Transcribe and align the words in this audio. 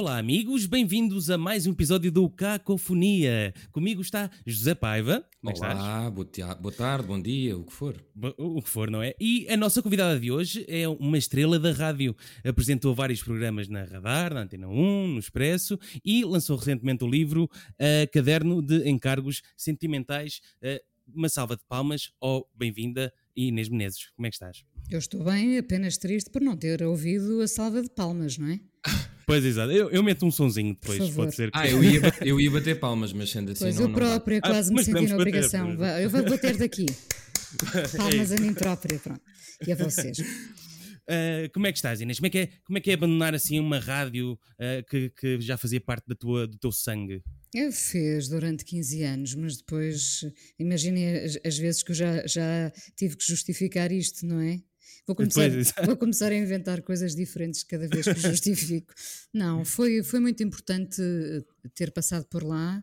Olá, 0.00 0.16
amigos, 0.16 0.64
bem-vindos 0.64 1.28
a 1.28 1.36
mais 1.36 1.66
um 1.66 1.72
episódio 1.72 2.10
do 2.10 2.26
Cacofonia. 2.30 3.52
Comigo 3.70 4.00
está 4.00 4.30
José 4.46 4.74
Paiva. 4.74 5.22
Como 5.42 5.54
é 5.54 5.58
Olá, 5.58 6.10
boa, 6.10 6.26
boa 6.58 6.72
tarde, 6.74 7.06
bom 7.06 7.20
dia, 7.20 7.54
o 7.54 7.64
que 7.64 7.72
for. 7.74 8.02
O 8.38 8.62
que 8.62 8.68
for, 8.70 8.90
não 8.90 9.02
é? 9.02 9.14
E 9.20 9.46
a 9.50 9.58
nossa 9.58 9.82
convidada 9.82 10.18
de 10.18 10.32
hoje 10.32 10.64
é 10.66 10.88
uma 10.88 11.18
estrela 11.18 11.58
da 11.58 11.70
rádio. 11.72 12.16
Apresentou 12.42 12.94
vários 12.94 13.22
programas 13.22 13.68
na 13.68 13.84
Radar, 13.84 14.32
na 14.32 14.40
Antena 14.40 14.68
1, 14.68 15.08
no 15.08 15.18
Expresso 15.18 15.78
e 16.02 16.24
lançou 16.24 16.56
recentemente 16.56 17.04
o 17.04 17.06
livro 17.06 17.44
uh, 17.44 18.10
Caderno 18.10 18.62
de 18.62 18.88
Encargos 18.88 19.42
Sentimentais. 19.54 20.40
Uh, 20.64 20.80
uma 21.14 21.28
salva 21.28 21.56
de 21.56 21.62
palmas 21.68 22.10
ou 22.18 22.40
oh, 22.40 22.56
bem-vinda 22.56 23.12
Inês 23.36 23.68
Menezes. 23.68 24.08
Como 24.16 24.26
é 24.26 24.30
que 24.30 24.36
estás? 24.36 24.64
Eu 24.90 24.98
estou 24.98 25.22
bem, 25.24 25.58
apenas 25.58 25.98
triste 25.98 26.30
por 26.30 26.40
não 26.40 26.56
ter 26.56 26.82
ouvido 26.82 27.42
a 27.42 27.46
salva 27.46 27.82
de 27.82 27.90
palmas, 27.90 28.38
não 28.38 28.48
é? 28.48 28.60
Pois, 29.30 29.44
exato. 29.44 29.70
Eu, 29.70 29.90
eu 29.90 30.02
meto 30.02 30.26
um 30.26 30.30
sonzinho 30.30 30.74
depois, 30.74 31.10
pode 31.10 31.34
ser. 31.36 31.52
Que... 31.52 31.58
Ah, 31.58 31.68
eu 31.68 31.84
ia, 31.84 32.00
bater, 32.02 32.26
eu 32.26 32.40
ia 32.40 32.50
bater 32.50 32.80
palmas, 32.80 33.12
mas 33.12 33.30
sendo 33.30 33.52
assim. 33.52 33.64
Pois 33.64 33.76
não, 33.76 33.82
eu 33.84 33.92
própria 33.92 34.40
não 34.42 34.50
quase 34.50 34.72
ah, 34.72 34.74
me 34.74 34.84
senti 34.84 35.06
na 35.06 35.14
obrigação. 35.14 35.76
Bater, 35.76 36.02
eu 36.02 36.10
vou 36.10 36.24
bater 36.24 36.56
daqui. 36.56 36.86
Palmas 37.96 38.32
é 38.32 38.36
a 38.36 38.40
mim 38.40 38.54
própria, 38.54 38.98
pronto. 38.98 39.20
E 39.66 39.72
a 39.72 39.76
vocês. 39.76 40.18
Uh, 40.18 41.50
como 41.54 41.66
é 41.66 41.72
que 41.72 41.78
estás, 41.78 42.00
Inês? 42.00 42.18
Como 42.18 42.26
é 42.26 42.30
que 42.30 42.38
é, 42.38 42.48
como 42.64 42.78
é, 42.78 42.80
que 42.80 42.90
é 42.90 42.94
abandonar 42.94 43.34
assim 43.34 43.58
uma 43.58 43.78
rádio 43.78 44.32
uh, 44.32 44.84
que, 44.88 45.10
que 45.10 45.40
já 45.40 45.56
fazia 45.56 45.80
parte 45.80 46.06
da 46.06 46.14
tua, 46.14 46.46
do 46.46 46.56
teu 46.58 46.72
sangue? 46.72 47.22
Eu 47.54 47.72
fez 47.72 48.28
durante 48.28 48.64
15 48.64 49.02
anos, 49.02 49.34
mas 49.34 49.56
depois 49.56 50.20
imaginem 50.58 51.16
as, 51.16 51.38
as, 51.44 51.58
vezes 51.58 51.82
que 51.82 51.90
eu 51.90 51.96
já, 51.96 52.26
já 52.26 52.72
tive 52.96 53.16
que 53.16 53.26
justificar 53.26 53.90
isto, 53.90 54.24
não 54.24 54.40
é? 54.40 54.60
Vou 55.06 55.16
começar, 55.16 55.50
vou 55.84 55.96
começar 55.96 56.32
a 56.32 56.36
inventar 56.36 56.82
coisas 56.82 57.14
diferentes 57.14 57.62
cada 57.62 57.88
vez 57.88 58.06
que 58.06 58.20
justifico. 58.20 58.94
Não, 59.32 59.64
foi, 59.64 60.02
foi 60.02 60.20
muito 60.20 60.42
importante 60.42 61.00
eh, 61.02 61.42
ter 61.74 61.90
passado 61.90 62.26
por 62.26 62.42
lá. 62.42 62.82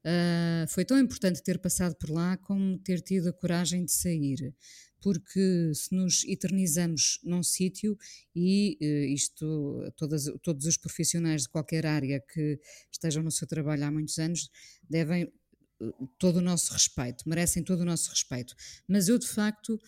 Uh, 0.00 0.66
foi 0.68 0.84
tão 0.84 0.98
importante 0.98 1.42
ter 1.42 1.58
passado 1.58 1.94
por 1.94 2.08
lá 2.08 2.36
como 2.38 2.78
ter 2.78 3.02
tido 3.02 3.28
a 3.28 3.32
coragem 3.32 3.84
de 3.84 3.92
sair. 3.92 4.54
Porque 5.02 5.72
se 5.74 5.94
nos 5.94 6.24
eternizamos 6.24 7.20
num 7.22 7.42
sítio, 7.42 7.96
e 8.34 8.78
uh, 8.80 9.12
isto, 9.12 9.92
todas, 9.96 10.24
todos 10.42 10.66
os 10.66 10.76
profissionais 10.76 11.42
de 11.42 11.48
qualquer 11.48 11.86
área 11.86 12.20
que 12.20 12.58
estejam 12.90 13.22
no 13.22 13.30
seu 13.30 13.46
trabalho 13.46 13.84
há 13.84 13.90
muitos 13.90 14.18
anos 14.18 14.50
devem 14.88 15.30
todo 16.18 16.36
o 16.36 16.42
nosso 16.42 16.72
respeito, 16.72 17.28
merecem 17.28 17.62
todo 17.62 17.80
o 17.80 17.84
nosso 17.84 18.10
respeito. 18.10 18.54
Mas 18.86 19.08
eu, 19.08 19.18
de 19.18 19.26
facto, 19.26 19.80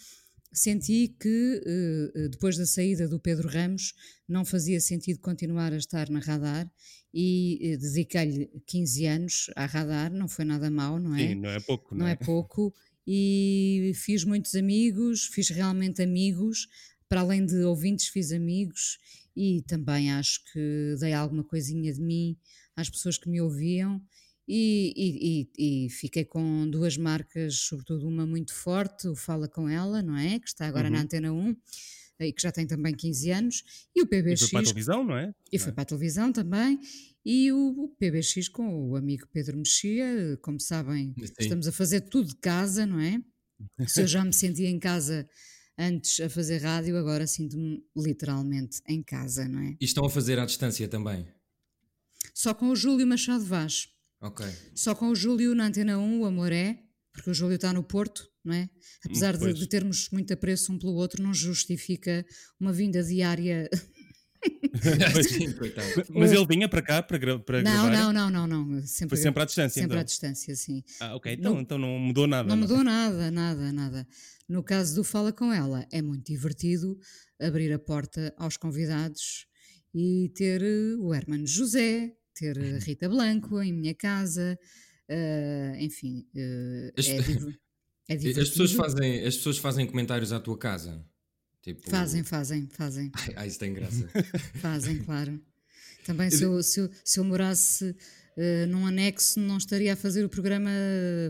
senti 0.53 1.09
que 1.09 1.63
eh, 1.65 2.13
eh, 2.15 2.29
depois 2.29 2.57
da 2.57 2.67
saída 2.67 3.09
do 3.09 3.19
Pedro 3.19 3.49
Ramos 3.49 3.95
não 4.29 4.45
fazia 4.45 4.81
sentido 4.81 5.21
continuar 5.21 5.73
a 5.73 5.77
estar 5.77 6.11
na 6.11 6.21
radar 6.21 6.71
e 7.13 7.59
eh, 7.63 7.77
dediquei-lhe 7.77 8.51
15 8.67 9.07
anos 9.07 9.51
à 9.57 9.67
radar, 9.67 10.13
não 10.13 10.29
foi 10.29 10.45
nada 10.45 10.71
mau, 10.71 10.99
não 10.99 11.15
é? 11.15 11.29
Sim, 11.29 11.35
não 11.37 11.51
é 11.51 11.61
pouco, 11.61 11.95
não, 11.95 12.01
não 12.01 12.09
é? 12.09 12.13
é 12.13 12.17
pouco. 12.17 12.75
E 13.07 13.93
fiz 13.97 14.25
muitos 14.25 14.55
amigos, 14.55 15.27
fiz 15.27 15.49
realmente 15.49 16.03
amigos, 16.03 16.69
para 17.09 17.21
além 17.21 17.45
de 17.45 17.57
ouvintes, 17.65 18.09
fiz 18.09 18.31
amigos 18.31 18.99
e 19.35 19.63
também 19.63 20.13
acho 20.13 20.41
que 20.53 20.95
dei 21.01 21.13
alguma 21.13 21.43
coisinha 21.43 21.93
de 21.93 22.01
mim 22.01 22.37
às 22.77 22.89
pessoas 22.89 23.19
que 23.19 23.29
me 23.29 23.41
ouviam 23.41 24.01
e, 24.55 25.49
e, 25.57 25.87
e, 25.87 25.89
fiquei 25.89 26.27
com 26.27 26.69
duas 26.69 26.99
marcas, 26.99 27.55
sobretudo 27.55 28.07
uma 28.07 28.27
muito 28.27 28.53
forte, 28.53 29.09
o 29.09 29.17
Fala 29.17 29.49
Com 29.49 29.67
Ela, 29.67 30.03
não 30.03 30.15
é? 30.15 30.39
Que 30.39 30.47
está 30.47 30.67
agora 30.67 30.89
uhum. 30.89 30.93
na 30.93 31.01
Antena 31.01 31.33
1 31.33 31.57
e 32.21 32.33
que 32.35 32.43
já 32.43 32.53
tem 32.53 32.67
também 32.67 32.95
15 32.95 33.31
anos, 33.31 33.65
e 33.97 34.03
o 34.03 34.07
PBX. 34.07 34.43
E 34.43 34.49
foi 34.49 34.51
para 34.51 34.61
a 34.61 34.65
televisão, 34.65 35.05
não 35.05 35.17
é? 35.17 35.35
E 35.51 35.59
foi 35.59 35.71
é? 35.71 35.73
para 35.73 35.83
a 35.83 35.87
televisão 35.87 36.33
também. 36.33 36.79
E 37.25 37.51
o, 37.51 37.85
o, 37.85 37.89
PBX 37.97 38.49
com 38.51 38.91
o 38.91 38.97
amigo 38.97 39.27
Pedro 39.33 39.57
Mexia, 39.57 40.39
como 40.43 40.61
sabem, 40.61 41.15
Sim. 41.17 41.33
estamos 41.41 41.67
a 41.67 41.73
fazer 41.73 42.03
tudo 42.03 42.29
de 42.29 42.37
casa, 42.37 42.85
não 42.85 43.01
é? 43.01 43.23
Se 43.89 44.03
eu 44.03 44.07
já 44.07 44.23
me 44.23 44.35
sentia 44.35 44.69
em 44.69 44.79
casa 44.79 45.27
antes 45.79 46.21
a 46.21 46.29
fazer 46.29 46.59
rádio, 46.59 46.97
agora 46.99 47.27
sinto-me 47.27 47.83
literalmente 47.97 48.83
em 48.87 49.03
casa, 49.03 49.49
não 49.49 49.61
é? 49.61 49.77
E 49.81 49.85
estão 49.85 50.05
a 50.05 50.11
fazer 50.11 50.39
à 50.39 50.45
distância 50.45 50.87
também? 50.89 51.27
Só 52.35 52.53
com 52.53 52.69
o 52.69 52.77
Júlio 52.77 53.07
Machado 53.07 53.45
Vaz. 53.45 53.89
Ok. 54.23 54.47
Só 54.75 54.95
com 54.95 55.09
o 55.09 55.17
Júlio 55.17 55.55
na 55.55 55.67
Antena 55.67 55.99
1, 55.99 56.21
o 56.21 56.25
amor 56.25 56.53
é, 56.53 56.79
porque 57.13 57.31
o 57.31 57.35
Júlio 57.35 57.57
está 57.57 57.73
no 57.73 57.83
Porto, 57.83 58.31
não 58.45 58.55
é? 58.55 58.71
Apesar 59.05 59.37
de, 59.37 59.53
de, 59.53 59.67
termos 59.67 60.09
muito 60.11 60.33
apreço 60.33 60.73
um 60.73 60.79
pelo 60.79 60.95
outro, 60.95 61.23
não 61.23 61.35
justifica 61.35 62.25
uma 62.59 62.73
vinda 62.73 63.03
diária. 63.03 63.69
mas, 65.15 66.09
mas, 66.09 66.33
ele 66.33 66.47
vinha 66.47 66.69
para 66.69 66.83
cá 66.83 67.03
para, 67.03 67.39
para 67.39 67.63
não, 67.63 67.89
gravar? 67.89 68.13
Não, 68.13 68.31
não, 68.31 68.47
não, 68.47 68.65
não. 68.65 68.87
Sempre, 68.87 69.17
Foi 69.17 69.23
sempre 69.23 69.43
à 69.43 69.47
distância. 69.47 69.81
Sempre 69.81 69.95
então. 69.95 70.01
à 70.01 70.03
distância, 70.03 70.57
sim. 70.57 70.83
Ah, 71.01 71.15
ok. 71.15 71.33
Então, 71.33 71.55
no, 71.55 71.61
então 71.61 71.79
não 71.79 71.99
mudou 71.99 72.27
nada. 72.27 72.49
Não, 72.49 72.57
não 72.57 72.63
mudou 72.63 72.83
nada, 72.83 73.31
nada, 73.31 73.73
nada. 73.73 74.07
No 74.49 74.63
caso 74.63 74.97
do 74.97 75.05
Fala 75.05 75.33
com 75.33 75.53
ela, 75.53 75.87
é 75.93 76.03
muito 76.03 76.27
divertido 76.27 76.99
abrir 77.41 77.73
a 77.73 77.79
porta 77.79 78.35
aos 78.37 78.57
convidados 78.57 79.47
e 79.95 80.33
ter 80.35 80.63
eh, 80.63 80.97
o 80.99 81.15
Hermano 81.15 81.47
José, 81.47 82.13
ter 82.35 82.59
a 82.59 82.79
Rita 82.79 83.09
Blanco 83.09 83.61
em 83.61 83.73
minha 83.73 83.95
casa, 83.95 84.59
uh, 85.09 85.77
enfim, 85.79 86.27
uh, 86.35 86.93
as, 86.99 87.07
é, 87.09 87.17
é 87.17 87.17
divertido. 87.19 87.59
As 88.09 88.49
pessoas, 88.51 88.73
fazem, 88.73 89.25
as 89.25 89.37
pessoas 89.37 89.59
fazem 89.59 89.87
comentários 89.87 90.33
à 90.33 90.41
tua 90.41 90.59
casa? 90.59 91.03
Tipo... 91.63 91.89
Fazem, 91.89 92.25
fazem, 92.25 92.69
fazem. 92.69 93.11
Ah, 93.37 93.47
isso 93.47 93.59
tem 93.59 93.73
graça. 93.73 94.09
fazem, 94.57 94.99
claro. 95.05 95.41
Também 96.05 96.31
se 96.31 96.43
eu, 96.43 96.61
se 96.63 96.81
eu, 96.81 96.91
se 97.05 97.21
eu 97.21 97.25
morasse 97.25 97.85
uh, 97.91 98.67
num 98.69 98.87
anexo, 98.87 99.39
não 99.39 99.57
estaria 99.57 99.93
a 99.93 99.97
fazer 99.97 100.25
o 100.25 100.29
programa 100.29 100.71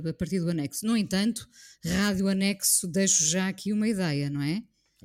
a 0.08 0.12
partir 0.14 0.40
do 0.40 0.48
anexo. 0.48 0.86
No 0.86 0.96
entanto, 0.96 1.46
rádio 1.84 2.26
anexo, 2.26 2.88
deixo 2.88 3.26
já 3.26 3.48
aqui 3.48 3.72
uma 3.72 3.86
ideia, 3.86 4.30
não 4.30 4.42
é? 4.42 4.62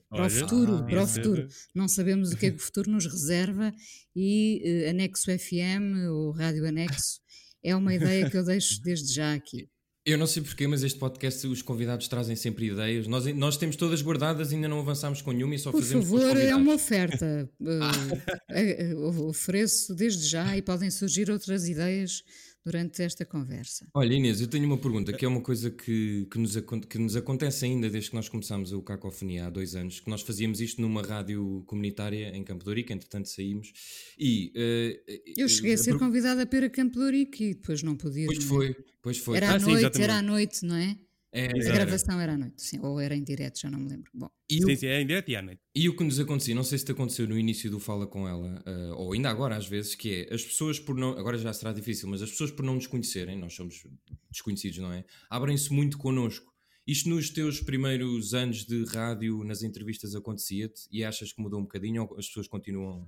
Para 0.10 0.24
Olha, 0.24 0.28
o 0.28 0.40
futuro, 0.40 0.76
ah, 0.76 0.84
para 0.84 1.04
o 1.04 1.08
futuro. 1.08 1.48
Não 1.76 1.88
sabemos 1.88 2.32
o 2.32 2.38
que 2.38 2.48
é 2.48 2.52
que 2.52 2.58
o 2.58 2.62
futuro 2.62 2.92
nos 2.92 3.06
reserva 3.06 3.74
e 4.16 4.86
uh, 4.86 4.90
Anexo 4.90 5.32
FM 5.32 6.10
ou 6.10 6.32
Rádio 6.32 6.68
Anexo 6.68 7.20
é 7.64 7.76
uma 7.76 7.94
ideia 7.94 8.30
que 8.30 8.38
eu 8.38 8.44
deixo 8.44 8.82
desde 8.82 9.14
já 9.14 9.34
aqui. 9.34 9.70
Eu 10.06 10.18
não 10.18 10.26
sei 10.26 10.42
porquê, 10.42 10.66
mas 10.68 10.84
este 10.84 10.98
podcast 10.98 11.46
os 11.48 11.62
convidados 11.62 12.08
trazem 12.08 12.34
sempre 12.34 12.68
ideias. 12.68 13.08
Nós, 13.08 13.26
nós 13.36 13.58
temos 13.58 13.76
todas 13.76 14.02
guardadas, 14.02 14.54
ainda 14.54 14.70
não 14.70 14.80
avançamos 14.80 15.22
com 15.22 15.34
nenhuma 15.34 15.54
e 15.54 15.60
só 15.60 15.70
Por 15.70 15.82
fazemos 15.82 16.06
favor, 16.06 16.32
com 16.32 16.38
é 16.38 16.56
uma 16.56 16.76
oferta. 16.76 17.50
uh, 17.60 19.28
ofereço 19.28 19.94
desde 19.94 20.26
já 20.26 20.56
e 20.56 20.62
podem 20.62 20.90
surgir 20.90 21.30
outras 21.30 21.68
ideias 21.68 22.24
durante 22.68 23.02
esta 23.02 23.26
conversa. 23.26 23.88
Olha, 23.94 24.14
Inês, 24.14 24.42
eu 24.42 24.48
tenho 24.48 24.66
uma 24.66 24.78
pergunta 24.78 25.14
que 25.14 25.24
é 25.24 25.28
uma 25.28 25.40
coisa 25.40 25.72
que, 25.72 26.28
que, 26.30 26.38
nos, 26.38 26.58
que 26.90 26.98
nos 26.98 27.16
acontece 27.16 27.64
ainda 27.64 27.90
desde 27.90 28.10
que 28.10 28.16
nós 28.18 28.28
começámos 28.28 28.74
o 28.74 28.82
Cacofonia 28.82 29.48
há 29.48 29.50
dois 29.50 29.74
anos, 29.74 30.02
que 30.02 30.10
nós 30.10 30.22
fazíamos 30.22 30.60
isto 30.60 30.82
numa 30.82 31.02
rádio 31.02 31.64
comunitária 31.66 32.36
em 32.36 32.44
Campo 32.44 32.66
de 32.66 32.70
Ourique, 32.70 32.92
entretanto 32.92 33.30
saímos, 33.30 33.72
e... 34.20 34.52
Uh, 34.54 35.22
eu 35.38 35.48
cheguei 35.48 35.74
a 35.74 35.78
ser 35.78 35.96
a... 35.96 35.98
convidada 35.98 36.46
para 36.46 36.60
ir 36.60 36.64
a 36.66 36.70
Campo 36.70 37.00
de 37.00 37.06
Ourique 37.06 37.44
e 37.46 37.54
depois 37.54 37.82
não 37.82 37.96
podia. 37.96 38.26
Pois 38.26 38.44
foi, 38.44 38.76
pois 39.02 39.18
foi. 39.18 39.38
Era 39.38 39.52
à 39.52 39.56
ah, 39.56 39.60
noite, 39.60 39.96
sim, 39.96 40.04
era 40.04 40.18
à 40.18 40.22
noite, 40.22 40.66
não 40.66 40.76
é? 40.76 40.98
É, 41.38 41.52
a 41.70 41.72
gravação 41.72 42.20
era 42.20 42.34
à 42.34 42.38
noite, 42.38 42.64
sim, 42.64 42.80
ou 42.80 43.00
era 43.00 43.16
em 43.16 43.24
direto, 43.24 43.60
já 43.60 43.70
não 43.70 43.78
me 43.78 43.90
lembro. 43.90 44.10
Bom. 44.12 44.28
E 44.50 44.56
sim, 44.56 44.74
o, 44.74 44.78
sim, 44.78 44.88
é 44.88 45.00
em 45.00 45.06
direto 45.06 45.30
e 45.30 45.36
à 45.36 45.42
noite. 45.44 45.62
E 45.76 45.88
o 45.88 45.96
que 45.96 46.04
nos 46.04 46.20
acontecia, 46.20 46.56
não 46.56 46.64
sei 46.64 46.80
se 46.80 46.86
te 46.86 46.94
aconteceu 46.94 47.28
no 47.28 47.38
início 47.38 47.70
do 47.70 47.80
Fala 47.80 48.08
com 48.08 48.28
ela, 48.28 48.64
uh, 48.66 48.96
ou 48.96 49.14
ainda 49.14 49.30
agora 49.30 49.56
às 49.56 49.68
vezes, 49.68 49.94
que 49.94 50.26
é 50.28 50.34
as 50.34 50.44
pessoas 50.44 50.80
por 50.80 50.96
não, 50.96 51.12
agora 51.12 51.38
já 51.38 51.54
será 51.54 51.72
difícil, 51.72 52.10
mas 52.10 52.24
as 52.24 52.32
pessoas 52.32 52.50
por 52.50 52.66
não 52.66 52.74
nos 52.74 52.88
conhecerem, 52.88 53.38
nós 53.38 53.54
somos 53.54 53.84
desconhecidos, 54.32 54.80
não 54.80 54.92
é? 54.92 55.06
Abrem-se 55.30 55.72
muito 55.72 56.00
connosco. 56.00 56.52
Isto 56.88 57.10
nos 57.10 57.30
teus 57.30 57.62
primeiros 57.62 58.34
anos 58.34 58.66
de 58.66 58.86
rádio, 58.86 59.44
nas 59.44 59.62
entrevistas, 59.62 60.16
acontecia-te 60.16 60.88
e 60.92 61.04
achas 61.04 61.32
que 61.32 61.40
mudou 61.40 61.60
um 61.60 61.64
bocadinho 61.64 62.02
ou 62.04 62.18
as 62.18 62.26
pessoas 62.28 62.48
continuam 62.48 63.08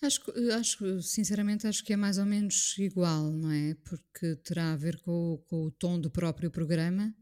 Acho, 0.00 0.20
acho, 0.58 1.00
sinceramente, 1.00 1.64
acho 1.64 1.84
que 1.84 1.92
é 1.92 1.96
mais 1.96 2.18
ou 2.18 2.26
menos 2.26 2.76
igual, 2.76 3.30
não 3.30 3.52
é? 3.52 3.76
Porque 3.84 4.34
terá 4.42 4.72
a 4.72 4.76
ver 4.76 4.98
com, 5.02 5.40
com 5.46 5.64
o 5.66 5.70
tom 5.70 6.00
do 6.00 6.10
próprio 6.10 6.50
programa 6.50 7.14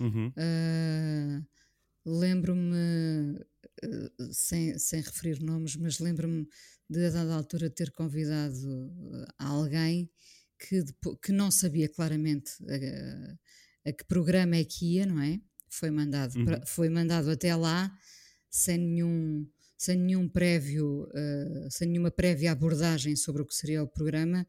Uhum. 0.00 0.28
Uh, 0.28 1.46
lembro-me, 2.04 3.38
uh, 3.84 4.32
sem, 4.32 4.78
sem 4.78 5.00
referir 5.00 5.40
nomes, 5.42 5.76
mas 5.76 5.98
lembro-me 5.98 6.48
de 6.88 7.06
a 7.06 7.10
dada 7.10 7.34
altura 7.34 7.70
ter 7.70 7.90
convidado 7.92 9.26
alguém 9.38 10.10
que, 10.58 10.84
que 11.22 11.32
não 11.32 11.50
sabia 11.50 11.88
claramente 11.88 12.52
a, 12.64 13.88
a, 13.88 13.92
que 13.92 14.04
programa 14.04 14.56
é 14.56 14.64
que 14.64 14.96
ia, 14.96 15.06
não 15.06 15.20
é? 15.22 15.40
Foi 15.68 15.90
mandado, 15.90 16.36
uhum. 16.36 16.44
pra, 16.44 16.66
foi 16.66 16.88
mandado 16.88 17.30
até 17.30 17.54
lá 17.54 17.90
sem 18.50 18.78
nenhum 18.78 19.46
sem 19.78 19.96
nenhum 19.96 20.28
prévio, 20.28 21.04
uh, 21.04 21.70
sem 21.70 21.88
nenhuma 21.88 22.10
prévia 22.10 22.52
abordagem 22.52 23.16
sobre 23.16 23.40
o 23.40 23.46
que 23.46 23.54
seria 23.54 23.82
o 23.82 23.88
programa 23.88 24.46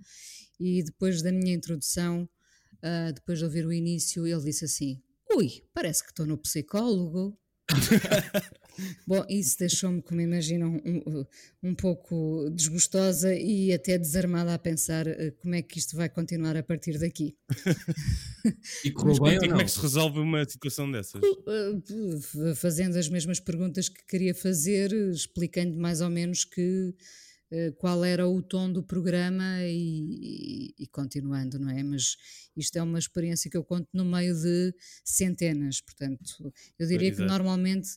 e 0.59 0.83
depois 0.83 1.21
da 1.21 1.31
minha 1.31 1.53
introdução, 1.53 2.29
uh, 2.83 3.13
depois 3.13 3.39
de 3.39 3.45
ouvir 3.45 3.65
o 3.65 3.71
início, 3.71 4.27
ele 4.27 4.43
disse 4.43 4.65
assim: 4.65 5.01
Ui, 5.35 5.63
parece 5.73 6.03
que 6.03 6.09
estou 6.09 6.25
no 6.25 6.37
psicólogo. 6.37 7.37
Bom, 9.05 9.25
isso 9.29 9.57
deixou-me, 9.59 10.01
como 10.01 10.21
imaginam, 10.21 10.81
um, 10.85 11.25
um 11.63 11.75
pouco 11.75 12.49
desgostosa 12.51 13.33
e 13.33 13.73
até 13.73 13.97
desarmada 13.97 14.53
a 14.53 14.59
pensar 14.59 15.07
uh, 15.07 15.31
como 15.41 15.55
é 15.55 15.61
que 15.61 15.77
isto 15.77 15.95
vai 15.95 16.09
continuar 16.09 16.55
a 16.57 16.63
partir 16.63 16.97
daqui. 16.97 17.35
e 18.83 18.91
como, 18.91 19.19
bem, 19.21 19.39
como 19.39 19.61
é 19.61 19.65
que 19.65 19.71
se 19.71 19.79
resolve 19.79 20.19
uma 20.19 20.43
situação 20.45 20.89
dessas? 20.91 21.21
Uh, 21.21 22.55
fazendo 22.55 22.97
as 22.97 23.09
mesmas 23.09 23.39
perguntas 23.39 23.89
que 23.89 24.05
queria 24.05 24.33
fazer, 24.33 24.91
explicando 25.11 25.77
mais 25.77 26.01
ou 26.01 26.09
menos 26.09 26.43
que 26.45 26.95
qual 27.77 28.03
era 28.05 28.27
o 28.27 28.41
tom 28.41 28.71
do 28.71 28.81
programa 28.81 29.61
e, 29.63 30.73
e, 30.77 30.83
e, 30.83 30.87
continuando, 30.87 31.59
não 31.59 31.69
é? 31.69 31.83
Mas 31.83 32.15
isto 32.55 32.77
é 32.77 32.81
uma 32.81 32.99
experiência 32.99 33.49
que 33.49 33.57
eu 33.57 33.63
conto 33.63 33.87
no 33.93 34.05
meio 34.05 34.33
de 34.33 34.73
centenas, 35.03 35.81
portanto, 35.81 36.53
eu 36.79 36.87
diria 36.87 37.13
que 37.13 37.21
normalmente 37.21 37.89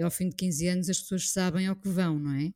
ao 0.00 0.10
fim 0.10 0.28
de 0.28 0.36
15 0.36 0.68
anos 0.68 0.88
as 0.88 1.00
pessoas 1.00 1.30
sabem 1.30 1.66
ao 1.66 1.76
que 1.76 1.88
vão, 1.88 2.18
não 2.18 2.32
é? 2.32 2.52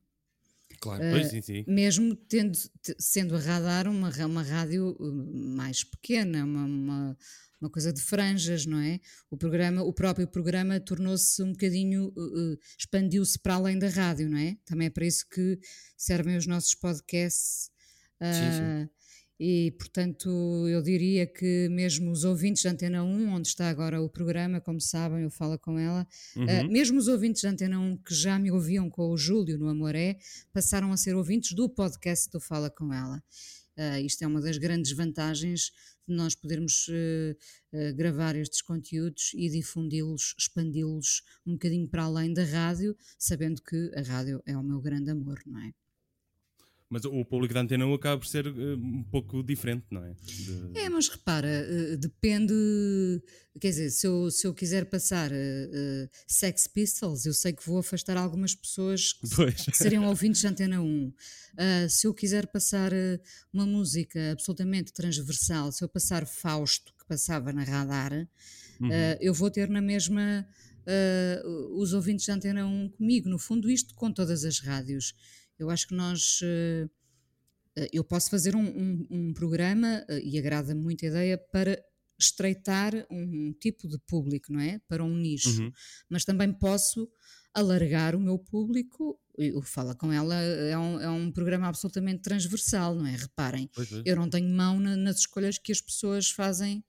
Claro, 0.80 1.02
uh, 1.02 1.10
pois 1.10 1.28
sim, 1.28 1.40
sim. 1.40 1.64
Mesmo 1.66 2.14
tendo, 2.14 2.56
sendo 2.98 3.36
a 3.36 3.40
radar 3.40 3.88
uma, 3.88 4.10
uma 4.26 4.42
rádio 4.42 4.96
eh, 5.00 5.38
mais 5.54 5.84
pequena, 5.84 6.44
uma, 6.44 6.64
uma 6.64 7.18
uma 7.60 7.70
coisa 7.70 7.92
de 7.92 8.00
franjas, 8.00 8.66
não 8.66 8.78
é? 8.78 9.00
O 9.30 9.36
programa, 9.36 9.82
o 9.82 9.92
próprio 9.92 10.26
programa 10.26 10.78
tornou-se 10.80 11.42
um 11.42 11.52
bocadinho, 11.52 12.08
uh, 12.08 12.58
expandiu-se 12.78 13.38
para 13.38 13.54
além 13.54 13.78
da 13.78 13.88
rádio, 13.88 14.28
não 14.28 14.38
é? 14.38 14.56
Também 14.64 14.86
é 14.88 14.90
para 14.90 15.06
isso 15.06 15.26
que 15.28 15.58
servem 15.96 16.36
os 16.36 16.46
nossos 16.46 16.74
podcasts. 16.74 17.70
Uh, 18.20 18.34
sim, 18.34 18.52
sim. 18.52 18.62
Ah, 18.62 18.88
e, 19.38 19.72
portanto, 19.72 20.30
eu 20.66 20.82
diria 20.82 21.26
que 21.26 21.68
mesmo 21.68 22.10
os 22.10 22.24
ouvintes 22.24 22.62
da 22.62 22.70
Antena 22.70 23.04
1, 23.04 23.34
onde 23.34 23.48
está 23.48 23.68
agora 23.68 24.00
o 24.00 24.08
programa, 24.08 24.62
como 24.62 24.80
sabem, 24.80 25.24
eu 25.24 25.30
falo 25.30 25.58
com 25.58 25.78
ela, 25.78 26.06
uhum. 26.34 26.44
uh, 26.44 26.72
mesmo 26.72 26.98
os 26.98 27.06
ouvintes 27.06 27.42
da 27.42 27.50
Antena 27.50 27.78
1 27.78 27.98
que 27.98 28.14
já 28.14 28.38
me 28.38 28.50
ouviam 28.50 28.88
com 28.88 29.10
o 29.10 29.16
Júlio 29.16 29.58
no 29.58 29.68
Amoré, 29.68 30.16
passaram 30.54 30.90
a 30.90 30.96
ser 30.96 31.14
ouvintes 31.14 31.52
do 31.52 31.68
podcast 31.68 32.30
do 32.30 32.40
Fala 32.40 32.70
com 32.70 32.92
ela. 32.94 33.22
Uh, 33.76 34.00
isto 34.06 34.24
é 34.24 34.26
uma 34.26 34.40
das 34.40 34.56
grandes 34.56 34.92
vantagens 34.92 35.70
de 36.06 36.14
nós 36.14 36.34
podermos 36.34 36.88
uh, 36.88 37.36
uh, 37.72 37.94
gravar 37.94 38.36
estes 38.36 38.62
conteúdos 38.62 39.32
e 39.34 39.48
difundi-los, 39.50 40.34
expandi-los 40.38 41.22
um 41.46 41.52
bocadinho 41.52 41.88
para 41.88 42.04
além 42.04 42.32
da 42.32 42.44
rádio, 42.44 42.96
sabendo 43.18 43.62
que 43.62 43.90
a 43.94 44.02
rádio 44.02 44.42
é 44.46 44.56
o 44.56 44.62
meu 44.62 44.80
grande 44.80 45.10
amor, 45.10 45.40
não 45.46 45.60
é? 45.60 45.72
Mas 46.88 47.04
o 47.04 47.24
público 47.24 47.52
da 47.52 47.60
Antena 47.60 47.84
1 47.84 47.94
acaba 47.94 48.20
por 48.20 48.28
ser 48.28 48.46
uh, 48.46 48.76
um 48.76 49.02
pouco 49.02 49.42
diferente, 49.42 49.84
não 49.90 50.04
é? 50.04 50.14
De... 50.22 50.78
É, 50.78 50.88
mas 50.88 51.08
repara, 51.08 51.66
uh, 51.68 51.96
depende. 51.96 52.54
Quer 53.60 53.70
dizer, 53.70 53.90
se 53.90 54.06
eu, 54.06 54.30
se 54.30 54.46
eu 54.46 54.54
quiser 54.54 54.84
passar 54.84 55.32
uh, 55.32 56.08
Sex 56.28 56.68
Pistols, 56.68 57.26
eu 57.26 57.34
sei 57.34 57.52
que 57.52 57.66
vou 57.66 57.78
afastar 57.78 58.16
algumas 58.16 58.54
pessoas 58.54 59.12
que, 59.12 59.26
que 59.72 59.76
seriam 59.76 60.06
ouvintes 60.06 60.42
da 60.42 60.50
Antena 60.50 60.80
1. 60.80 61.12
se 61.88 62.06
eu 62.06 62.14
quiser 62.14 62.46
passar 62.46 62.92
uma 63.52 63.66
música 63.66 64.30
absolutamente 64.30 64.92
transversal, 64.92 65.72
se 65.72 65.82
eu 65.82 65.88
passar 65.88 66.24
Fausto, 66.24 66.94
que 66.96 67.06
passava 67.08 67.52
na 67.52 67.64
radar, 67.64 68.12
uhum. 68.80 68.88
eu 69.20 69.34
vou 69.34 69.50
ter 69.50 69.68
na 69.68 69.80
mesma. 69.80 70.46
os 71.74 71.92
ouvintes 71.94 72.26
da 72.26 72.34
Antena 72.34 72.64
1 72.64 72.90
comigo. 72.90 73.28
No 73.28 73.38
fundo, 73.38 73.68
isto 73.68 73.92
com 73.94 74.12
todas 74.12 74.44
as 74.44 74.60
rádios. 74.60 75.14
Eu 75.58 75.70
acho 75.70 75.88
que 75.88 75.94
nós. 75.94 76.40
Eh, 76.42 76.88
eh, 77.76 77.88
eu 77.92 78.04
posso 78.04 78.30
fazer 78.30 78.54
um, 78.54 78.64
um, 78.64 79.06
um 79.10 79.34
programa, 79.34 80.04
eh, 80.08 80.20
e 80.22 80.38
agrada-me 80.38 80.80
muito 80.80 81.04
a 81.04 81.08
ideia, 81.08 81.38
para 81.38 81.82
estreitar 82.18 82.92
um 83.10 83.52
tipo 83.52 83.88
de 83.88 83.98
público, 84.06 84.52
não 84.52 84.60
é? 84.60 84.80
Para 84.88 85.04
um 85.04 85.14
nicho. 85.14 85.62
Uhum. 85.62 85.72
Mas 86.08 86.24
também 86.24 86.52
posso 86.52 87.08
alargar 87.54 88.14
o 88.14 88.20
meu 88.20 88.38
público. 88.38 89.18
O 89.54 89.62
Fala 89.62 89.94
com 89.94 90.10
ela 90.10 90.34
é 90.34 90.76
um, 90.78 91.00
é 91.00 91.10
um 91.10 91.30
programa 91.30 91.68
absolutamente 91.68 92.22
transversal, 92.22 92.94
não 92.94 93.06
é? 93.06 93.14
Reparem, 93.16 93.68
é. 93.78 94.10
eu 94.10 94.16
não 94.16 94.30
tenho 94.30 94.48
mão 94.48 94.80
na, 94.80 94.96
nas 94.96 95.18
escolhas 95.18 95.58
que 95.58 95.72
as 95.72 95.80
pessoas 95.80 96.30
fazem, 96.30 96.82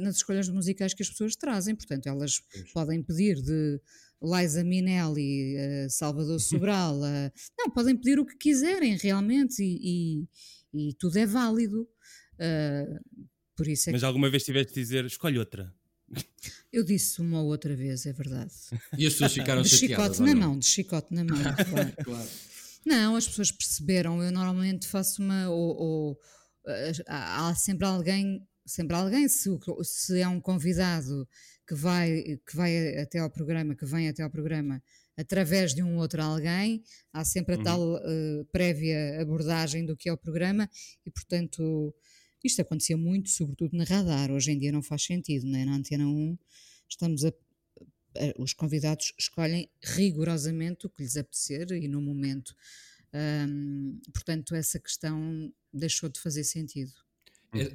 nas 0.00 0.16
escolhas 0.16 0.48
musicais 0.48 0.94
que 0.94 1.02
as 1.02 1.08
pessoas 1.08 1.36
trazem, 1.36 1.74
portanto, 1.74 2.06
elas 2.06 2.40
pois. 2.52 2.72
podem 2.72 3.02
pedir 3.02 3.40
de 3.42 3.80
Liza 4.22 4.62
Minelli, 4.62 5.56
uh, 5.56 5.90
Salvador 5.90 6.40
Sobral, 6.40 6.98
uh, 7.00 7.32
não, 7.58 7.70
podem 7.70 7.96
pedir 7.96 8.20
o 8.20 8.24
que 8.24 8.36
quiserem 8.36 8.96
realmente 8.96 9.62
e, 9.62 10.26
e, 10.72 10.88
e 10.90 10.94
tudo 10.94 11.18
é 11.18 11.26
válido. 11.26 11.88
Uh, 12.34 13.26
por 13.56 13.66
isso 13.66 13.90
é 13.90 13.92
Mas 13.92 14.02
que... 14.02 14.06
alguma 14.06 14.30
vez 14.30 14.44
tiveste 14.44 14.72
de 14.72 14.80
dizer, 14.80 15.04
escolhe 15.04 15.38
outra. 15.38 15.74
Eu 16.72 16.84
disse 16.84 17.20
uma 17.20 17.42
ou 17.42 17.48
outra 17.48 17.74
vez, 17.74 18.06
é 18.06 18.12
verdade. 18.12 18.52
E 18.96 19.06
as 19.06 19.14
pessoas 19.14 19.34
ficaram 19.34 19.62
de 19.62 19.68
chateadas? 19.68 20.16
chicote 20.16 20.22
na 20.22 20.34
mão, 20.34 20.58
de 20.58 20.66
chicote 20.66 21.14
na 21.14 21.24
mão, 21.24 21.38
claro. 21.70 21.92
claro. 22.04 22.28
Não, 22.84 23.16
as 23.16 23.28
pessoas 23.28 23.50
perceberam. 23.50 24.22
Eu 24.22 24.32
normalmente 24.32 24.88
faço 24.88 25.22
uma. 25.22 25.48
Ou, 25.48 25.76
ou, 25.76 26.20
há 27.06 27.54
sempre 27.54 27.86
alguém, 27.86 28.46
sempre 28.64 28.96
alguém, 28.96 29.28
se, 29.28 29.48
se 29.82 30.20
é 30.20 30.28
um 30.28 30.40
convidado 30.40 31.28
que 31.66 31.74
vai, 31.74 32.38
que 32.46 32.56
vai 32.56 32.98
até 32.98 33.18
ao 33.18 33.30
programa, 33.30 33.74
que 33.74 33.86
vem 33.86 34.08
até 34.08 34.22
ao 34.22 34.30
programa 34.30 34.82
através 35.16 35.74
de 35.74 35.82
um 35.82 35.96
outro 35.98 36.22
alguém, 36.22 36.82
há 37.12 37.24
sempre 37.24 37.54
a 37.54 37.58
uhum. 37.58 37.64
tal 37.64 37.94
uh, 37.96 38.44
prévia 38.50 39.20
abordagem 39.20 39.84
do 39.84 39.96
que 39.96 40.08
é 40.08 40.12
o 40.12 40.16
programa 40.16 40.68
e, 41.04 41.10
portanto, 41.10 41.94
isto 42.42 42.60
acontecia 42.60 42.96
muito, 42.96 43.30
sobretudo 43.30 43.76
na 43.76 43.84
radar. 43.84 44.30
Hoje 44.30 44.52
em 44.52 44.58
dia 44.58 44.72
não 44.72 44.82
faz 44.82 45.04
sentido, 45.04 45.46
né? 45.46 45.64
na 45.64 45.76
Antena 45.76 46.06
1 46.06 46.38
estamos 46.88 47.24
a, 47.24 47.28
a, 47.28 48.42
os 48.42 48.52
convidados 48.52 49.12
escolhem 49.18 49.70
rigorosamente 49.82 50.86
o 50.86 50.90
que 50.90 51.02
lhes 51.02 51.16
apetecer 51.16 51.70
e 51.72 51.88
no 51.88 52.00
momento. 52.00 52.54
Um, 53.14 54.00
portanto, 54.12 54.54
essa 54.54 54.80
questão 54.80 55.52
deixou 55.72 56.08
de 56.08 56.18
fazer 56.20 56.44
sentido. 56.44 56.92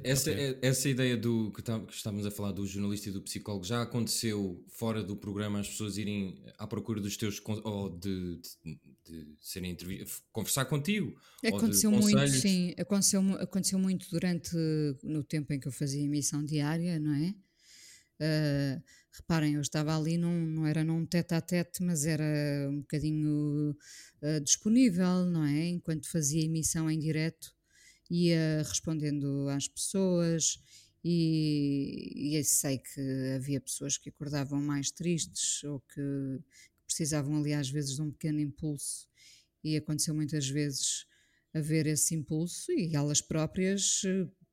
Essa, 0.02 0.32
okay. 0.32 0.58
essa 0.60 0.88
ideia 0.88 1.16
do 1.16 1.52
que, 1.52 1.62
tá, 1.62 1.78
que, 1.78 1.94
estávamos 1.94 2.26
a 2.26 2.32
falar 2.32 2.50
do 2.50 2.66
jornalista 2.66 3.10
e 3.10 3.12
do 3.12 3.22
psicólogo 3.22 3.64
já 3.64 3.80
aconteceu 3.82 4.64
fora 4.66 5.04
do 5.04 5.16
programa 5.16 5.60
as 5.60 5.68
pessoas 5.68 5.96
irem 5.96 6.42
à 6.58 6.66
procura 6.66 7.00
dos 7.00 7.16
teus 7.16 7.40
ou 7.62 7.88
de, 7.88 8.40
de, 8.64 8.80
de 9.04 9.36
serem 9.40 9.76
conversar 10.32 10.64
contigo? 10.64 11.16
Aconteceu 11.44 11.92
muito, 11.92 12.26
sim. 12.26 12.74
Aconteceu, 12.76 13.20
aconteceu 13.34 13.78
muito 13.78 14.10
durante 14.10 14.50
no 15.04 15.22
tempo 15.22 15.52
em 15.52 15.60
que 15.60 15.68
eu 15.68 15.72
fazia 15.72 16.02
emissão 16.02 16.44
diária, 16.44 16.98
não 16.98 17.14
é? 17.14 17.34
Uh, 18.20 18.82
reparem, 19.12 19.54
eu 19.54 19.60
estava 19.60 19.96
ali, 19.96 20.18
não, 20.18 20.32
não 20.32 20.66
era 20.66 20.82
num 20.82 21.06
tete 21.06 21.34
a 21.34 21.40
tete, 21.40 21.84
mas 21.84 22.04
era 22.04 22.68
um 22.68 22.80
bocadinho 22.80 23.76
uh, 24.22 24.40
disponível, 24.42 25.24
não 25.26 25.44
é? 25.44 25.68
Enquanto 25.68 26.10
fazia 26.10 26.44
emissão 26.44 26.90
em 26.90 26.98
direto 26.98 27.56
ia 28.10 28.62
respondendo 28.62 29.48
às 29.48 29.68
pessoas 29.68 30.62
e, 31.04 32.36
e 32.36 32.44
sei 32.44 32.78
que 32.78 33.00
havia 33.36 33.60
pessoas 33.60 33.96
que 33.96 34.08
acordavam 34.08 34.60
mais 34.60 34.90
tristes 34.90 35.62
ou 35.64 35.80
que 35.80 36.40
precisavam 36.86 37.38
ali 37.38 37.52
às 37.52 37.68
vezes 37.68 37.96
de 37.96 38.02
um 38.02 38.10
pequeno 38.10 38.40
impulso. 38.40 39.08
E 39.62 39.76
aconteceu 39.76 40.14
muitas 40.14 40.48
vezes 40.48 41.06
haver 41.52 41.86
esse 41.86 42.14
impulso 42.14 42.72
e 42.72 42.94
elas 42.94 43.20
próprias 43.20 44.02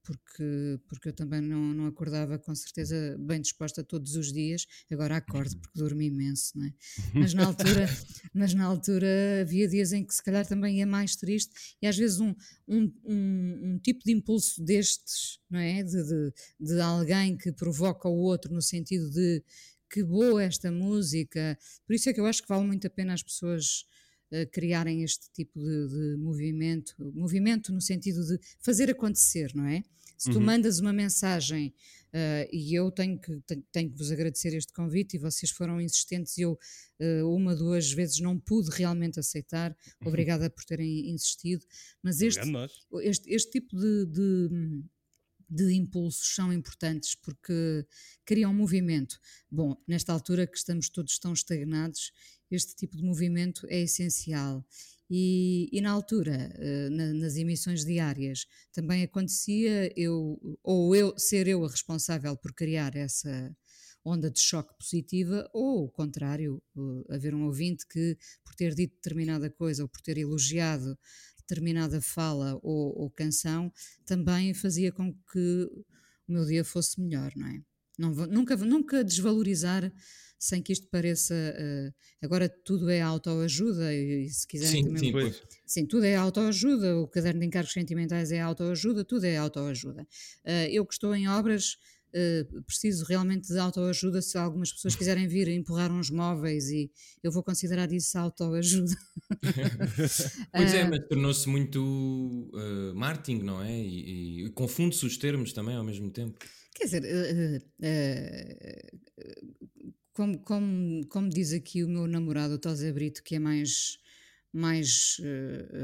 porque, 0.05 0.79
porque 0.87 1.09
eu 1.09 1.13
também 1.13 1.41
não, 1.41 1.73
não 1.73 1.87
acordava 1.87 2.37
com 2.37 2.53
certeza 2.53 3.17
bem 3.19 3.41
disposta 3.41 3.83
todos 3.83 4.15
os 4.15 4.31
dias, 4.31 4.65
agora 4.91 5.17
acordo 5.17 5.53
uhum. 5.53 5.59
porque 5.61 5.79
dormi 5.79 6.05
imenso, 6.05 6.51
não 6.55 6.67
é? 6.67 6.73
Mas 7.13 7.33
na 7.33 7.45
altura, 7.45 7.87
mas 8.33 8.53
na 8.53 8.65
altura 8.65 9.41
havia 9.41 9.67
dias 9.67 9.91
em 9.91 10.05
que 10.05 10.13
se 10.13 10.23
calhar 10.23 10.45
também 10.45 10.77
ia 10.77 10.85
mais 10.85 11.15
triste 11.15 11.75
e 11.81 11.87
às 11.87 11.97
vezes 11.97 12.19
um, 12.19 12.33
um, 12.67 12.93
um, 13.03 13.61
um 13.63 13.79
tipo 13.79 14.03
de 14.05 14.11
impulso 14.11 14.63
destes, 14.63 15.39
não 15.49 15.59
é? 15.59 15.83
De, 15.83 16.03
de, 16.03 16.33
de 16.59 16.79
alguém 16.79 17.35
que 17.35 17.51
provoca 17.51 18.07
o 18.07 18.17
outro 18.17 18.53
no 18.53 18.61
sentido 18.61 19.09
de 19.09 19.43
que 19.89 20.03
boa 20.03 20.43
esta 20.43 20.71
música, 20.71 21.57
por 21.85 21.95
isso 21.95 22.09
é 22.09 22.13
que 22.13 22.19
eu 22.19 22.25
acho 22.25 22.41
que 22.41 22.49
vale 22.49 22.65
muito 22.65 22.85
a 22.85 22.89
pena 22.89 23.13
as 23.13 23.23
pessoas 23.23 23.85
criarem 24.51 25.03
este 25.03 25.29
tipo 25.31 25.59
de, 25.59 25.87
de, 25.87 26.17
movimento, 26.17 26.93
movimento 27.13 27.71
no 27.71 27.79
sentido 27.79 28.25
de 28.25 28.39
fazer 28.59 28.89
acontecer, 28.89 29.51
não 29.53 29.65
é? 29.65 29.83
Se 30.17 30.31
tu 30.31 30.37
uhum. 30.37 30.45
mandas 30.45 30.79
uma 30.79 30.93
mensagem 30.93 31.73
uh, 32.13 32.49
e 32.51 32.73
eu 32.73 32.89
tenho 32.89 33.19
que, 33.19 33.41
tenho 33.71 33.91
que 33.91 33.97
vos 33.97 34.11
agradecer 34.11 34.55
este 34.55 34.71
convite 34.71 35.15
e 35.15 35.19
vocês 35.19 35.51
foram 35.51 35.81
insistentes 35.81 36.37
e 36.37 36.41
eu 36.41 36.53
uh, 36.53 37.35
uma, 37.35 37.55
duas 37.55 37.91
vezes 37.91 38.19
não 38.19 38.39
pude 38.39 38.69
realmente 38.71 39.19
aceitar, 39.19 39.71
uhum. 39.71 40.07
obrigada 40.07 40.49
por 40.49 40.63
terem 40.63 41.09
insistido, 41.09 41.65
mas 42.01 42.21
este, 42.21 42.41
este, 43.01 43.29
este 43.29 43.51
tipo 43.51 43.77
de, 43.77 44.05
de 44.05 44.83
de 45.49 45.73
impulsos 45.73 46.33
são 46.33 46.51
importantes 46.51 47.15
porque 47.15 47.85
criam 48.25 48.51
um 48.51 48.55
movimento. 48.55 49.19
Bom, 49.49 49.75
nesta 49.87 50.11
altura 50.11 50.47
que 50.47 50.57
estamos 50.57 50.89
todos 50.89 51.19
tão 51.19 51.33
estagnados, 51.33 52.11
este 52.55 52.75
tipo 52.75 52.95
de 52.97 53.03
movimento 53.03 53.67
é 53.69 53.81
essencial 53.81 54.65
e, 55.09 55.69
e 55.71 55.81
na 55.81 55.91
altura, 55.91 56.51
uh, 56.57 56.89
na, 56.89 57.13
nas 57.13 57.35
emissões 57.35 57.85
diárias, 57.85 58.47
também 58.71 59.03
acontecia 59.03 59.91
eu, 59.95 60.39
ou 60.63 60.95
eu 60.95 61.17
ser 61.17 61.47
eu 61.47 61.63
a 61.63 61.69
responsável 61.69 62.35
por 62.35 62.53
criar 62.53 62.95
essa, 62.95 63.55
onda 64.05 64.29
de 64.29 64.39
choque 64.39 64.71
positiva, 64.77 65.49
ou 65.51 65.85
o 65.85 65.89
contrário, 65.89 66.61
haver 67.09 67.33
um 67.33 67.45
ouvinte 67.45 67.87
que, 67.87 68.15
por 68.43 68.53
ter 68.53 68.75
dito 68.75 68.95
determinada 68.95 69.49
coisa 69.49 69.81
ou 69.81 69.89
por 69.89 69.99
ter 70.01 70.17
elogiado 70.19 70.97
determinada 71.39 71.99
fala 72.01 72.59
ou, 72.61 72.95
ou 72.99 73.09
canção, 73.09 73.73
também 74.05 74.53
fazia 74.53 74.91
com 74.91 75.11
que 75.31 75.69
o 76.27 76.31
meu 76.31 76.45
dia 76.45 76.63
fosse 76.63 77.01
melhor, 77.01 77.31
não 77.35 77.47
é? 77.47 77.61
Não, 77.97 78.09
nunca, 78.27 78.55
nunca 78.57 79.03
desvalorizar 79.03 79.91
sem 80.45 80.61
que 80.61 80.73
isto 80.73 80.87
pareça. 80.89 81.33
Uh, 81.33 81.93
agora 82.21 82.49
tudo 82.49 82.89
é 82.89 83.01
autoajuda, 83.01 83.93
e 83.93 84.29
se 84.29 84.47
quiserem 84.47 84.83
sim, 84.83 84.83
também. 84.83 84.99
Sim, 84.99 85.11
pois. 85.11 85.41
sim, 85.65 85.85
tudo 85.85 86.05
é 86.05 86.15
autoajuda, 86.15 86.97
o 86.97 87.07
caderno 87.07 87.39
de 87.41 87.47
encargos 87.47 87.73
sentimentais 87.73 88.31
é 88.31 88.41
autoajuda, 88.41 89.03
tudo 89.03 89.25
é 89.25 89.37
autoajuda. 89.37 90.03
Uh, 90.45 90.69
eu 90.69 90.85
que 90.85 90.93
estou 90.93 91.13
em 91.15 91.27
obras. 91.27 91.77
Uh, 92.17 92.61
preciso 92.61 93.03
realmente 93.03 93.49
de 93.49 93.59
autoajuda 93.59 94.21
se 94.21 94.37
algumas 94.37 94.71
pessoas 94.71 94.95
quiserem 94.95 95.27
vir 95.27 95.49
empurrar 95.49 95.91
uns 95.91 96.09
móveis 96.09 96.69
e 96.69 96.89
eu 97.21 97.29
vou 97.29 97.43
considerar 97.43 97.91
isso 97.91 98.17
autoajuda. 98.17 98.95
pois 100.53 100.73
é, 100.73 100.87
mas 100.87 101.05
tornou-se 101.09 101.49
muito 101.49 102.49
marketing, 102.95 103.43
não 103.43 103.61
é? 103.61 103.77
E, 103.77 104.45
e 104.45 104.49
confunde-se 104.51 105.05
os 105.05 105.17
termos 105.17 105.51
também 105.51 105.75
ao 105.75 105.83
mesmo 105.83 106.09
tempo. 106.09 106.39
Quer 106.75 106.83
dizer, 106.83 107.63
como, 110.11 110.37
como, 110.39 111.07
como 111.07 111.29
diz 111.29 111.53
aqui 111.53 111.83
o 111.85 111.89
meu 111.89 112.05
namorado, 112.05 112.55
o 112.55 112.59
Tosé 112.59 112.91
Brito, 112.91 113.23
que 113.23 113.35
é 113.35 113.39
mais, 113.39 113.97
mais 114.51 115.17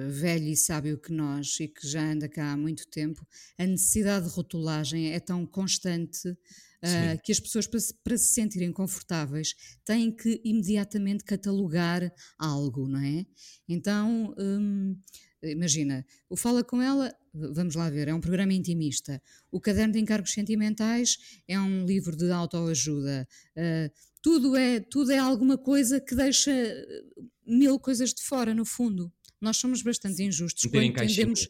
velho 0.10 0.50
e 0.50 0.58
sábio 0.58 1.00
que 1.00 1.14
nós 1.14 1.58
e 1.62 1.70
que 1.70 1.88
já 1.88 2.12
anda 2.12 2.28
cá 2.28 2.52
há 2.52 2.58
muito 2.58 2.86
tempo, 2.90 3.26
a 3.58 3.66
necessidade 3.66 4.28
de 4.28 4.36
rotulagem 4.36 5.14
é 5.14 5.20
tão 5.22 5.46
constante 5.46 6.28
uh, 6.28 7.22
que 7.24 7.32
as 7.32 7.40
pessoas, 7.40 7.68
para 7.68 7.80
se, 7.80 7.94
para 8.04 8.18
se 8.18 8.34
sentirem 8.34 8.74
confortáveis, 8.74 9.56
têm 9.86 10.14
que 10.14 10.42
imediatamente 10.44 11.24
catalogar 11.24 12.14
algo, 12.38 12.86
não 12.88 13.00
é? 13.00 13.26
Então. 13.68 14.36
Um, 14.38 15.00
imagina, 15.44 16.06
o 16.30 16.38
Fala 16.38 16.64
Com 16.64 16.82
Ela, 16.82 17.16
vamos 17.34 17.76
lá 17.76 17.90
ver, 17.90 18.08
é 18.08 18.14
um 18.14 18.22
programa 18.22 18.54
intimista. 18.54 19.22
O 19.52 19.60
Caderno 19.60 19.94
de 19.94 20.00
Encargos 20.00 20.32
Sentimentais 20.32 21.18
é 21.48 21.60
um 21.60 21.86
livro 21.86 22.16
de 22.16 22.30
autoajuda. 22.32 23.28
Uh, 23.56 23.92
tudo 24.22 24.56
é, 24.56 24.80
tudo 24.80 25.12
é 25.12 25.18
alguma 25.18 25.58
coisa 25.58 26.00
que 26.00 26.14
deixa 26.14 26.52
eh, 26.52 27.04
mil 27.46 27.80
coisas 27.80 28.14
de 28.14 28.22
fora, 28.22 28.54
no 28.54 28.64
fundo. 28.64 29.12
Nós 29.40 29.58
somos 29.58 29.82
bastante 29.82 30.22
injustos 30.22 30.70
quando 30.70 30.94
tendemos. 30.94 31.50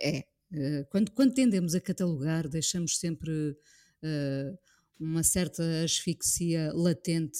É, 0.00 0.24
uh, 0.52 0.86
quando, 0.90 1.12
quando 1.12 1.34
tendemos 1.34 1.74
a 1.74 1.80
catalogar, 1.80 2.48
deixamos 2.48 2.98
sempre 2.98 3.30
uh, 3.30 4.58
uma 4.98 5.22
certa 5.22 5.62
asfixia 5.84 6.72
latente, 6.74 7.38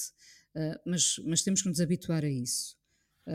mas, 0.84 1.16
mas 1.26 1.42
temos 1.42 1.62
que 1.62 1.68
nos 1.68 1.80
habituar 1.80 2.24
a 2.24 2.28
isso. 2.28 2.79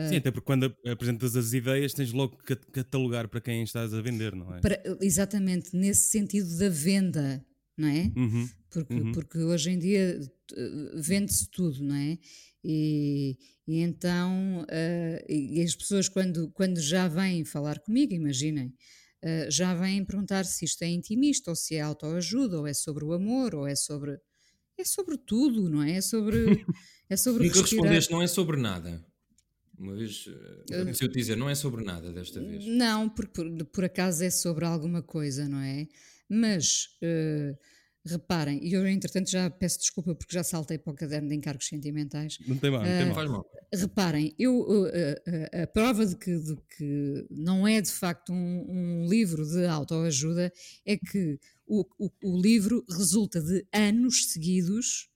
Sim, 0.08 0.16
até 0.16 0.30
porque 0.30 0.46
quando 0.46 0.74
apresentas 0.86 1.36
as 1.36 1.52
ideias 1.52 1.92
tens 1.92 2.12
logo 2.12 2.36
que 2.38 2.56
catalogar 2.56 3.28
para 3.28 3.40
quem 3.40 3.62
estás 3.62 3.94
a 3.94 4.00
vender, 4.00 4.34
não 4.34 4.54
é? 4.54 4.60
Para, 4.60 4.82
exatamente, 5.00 5.76
nesse 5.76 6.10
sentido 6.10 6.56
da 6.58 6.68
venda, 6.68 7.44
não 7.76 7.88
é? 7.88 8.12
Uhum, 8.16 8.48
porque, 8.70 8.94
uhum. 8.94 9.12
porque 9.12 9.38
hoje 9.38 9.70
em 9.70 9.78
dia 9.78 10.20
vende-se 10.94 11.50
tudo, 11.50 11.82
não 11.82 11.94
é? 11.94 12.18
E, 12.64 13.38
e 13.66 13.80
então, 13.80 14.62
uh, 14.62 15.32
e 15.32 15.62
as 15.62 15.74
pessoas 15.74 16.08
quando, 16.08 16.50
quando 16.50 16.80
já 16.80 17.06
vêm 17.06 17.44
falar 17.44 17.78
comigo, 17.78 18.12
imaginem, 18.12 18.74
uh, 19.24 19.50
já 19.50 19.74
vêm 19.74 20.04
perguntar 20.04 20.44
se 20.44 20.64
isto 20.64 20.82
é 20.82 20.88
intimista, 20.88 21.50
ou 21.50 21.56
se 21.56 21.76
é 21.76 21.80
autoajuda, 21.80 22.58
ou 22.58 22.66
é 22.66 22.74
sobre 22.74 23.04
o 23.04 23.12
amor, 23.12 23.54
ou 23.54 23.66
é 23.66 23.76
sobre... 23.76 24.18
É 24.78 24.84
sobre 24.84 25.16
tudo, 25.16 25.70
não 25.70 25.82
é? 25.82 25.92
É 25.92 26.00
sobre... 26.00 26.36
É 27.08 27.16
sobre 27.16 27.46
Nunca 27.46 27.60
respondeste, 27.60 28.10
não 28.10 28.20
é 28.20 28.26
sobre 28.26 28.56
nada. 28.56 29.00
Uma 29.78 29.94
vez 29.94 30.26
uh, 30.26 30.64
eu 30.70 31.08
dizer, 31.08 31.36
não 31.36 31.48
é 31.48 31.54
sobre 31.54 31.84
nada 31.84 32.12
desta 32.12 32.40
vez. 32.40 32.66
Não, 32.66 33.08
porque 33.08 33.32
por, 33.32 33.64
por 33.66 33.84
acaso 33.84 34.24
é 34.24 34.30
sobre 34.30 34.64
alguma 34.64 35.02
coisa, 35.02 35.48
não 35.48 35.58
é? 35.58 35.86
Mas 36.28 36.96
uh, 37.02 37.56
reparem, 38.06 38.60
e 38.62 38.72
eu 38.72 38.86
entretanto 38.86 39.30
já 39.30 39.50
peço 39.50 39.80
desculpa 39.80 40.14
porque 40.14 40.34
já 40.34 40.44
saltei 40.44 40.78
para 40.78 40.92
o 40.92 40.96
caderno 40.96 41.28
de 41.28 41.34
encargos 41.34 41.66
sentimentais. 41.66 42.38
Não 42.46 42.56
tem 42.56 42.70
mal, 42.70 42.82
não 42.82 43.14
tem 43.14 43.26
uh, 43.26 43.30
mal. 43.30 43.50
Reparem, 43.74 44.34
eu, 44.38 44.60
uh, 44.60 44.86
uh, 44.86 45.62
a 45.62 45.66
prova 45.66 46.06
de 46.06 46.16
que, 46.16 46.38
de 46.38 46.56
que, 46.76 47.26
não 47.30 47.66
é 47.66 47.80
de 47.80 47.90
facto 47.90 48.32
um, 48.32 48.66
um 48.68 49.08
livro 49.08 49.44
de 49.44 49.66
autoajuda 49.66 50.52
é 50.84 50.96
que 50.96 51.38
o, 51.66 51.84
o, 51.98 52.10
o 52.22 52.40
livro 52.40 52.84
resulta 52.88 53.40
de 53.40 53.66
anos 53.72 54.32
seguidos 54.32 55.10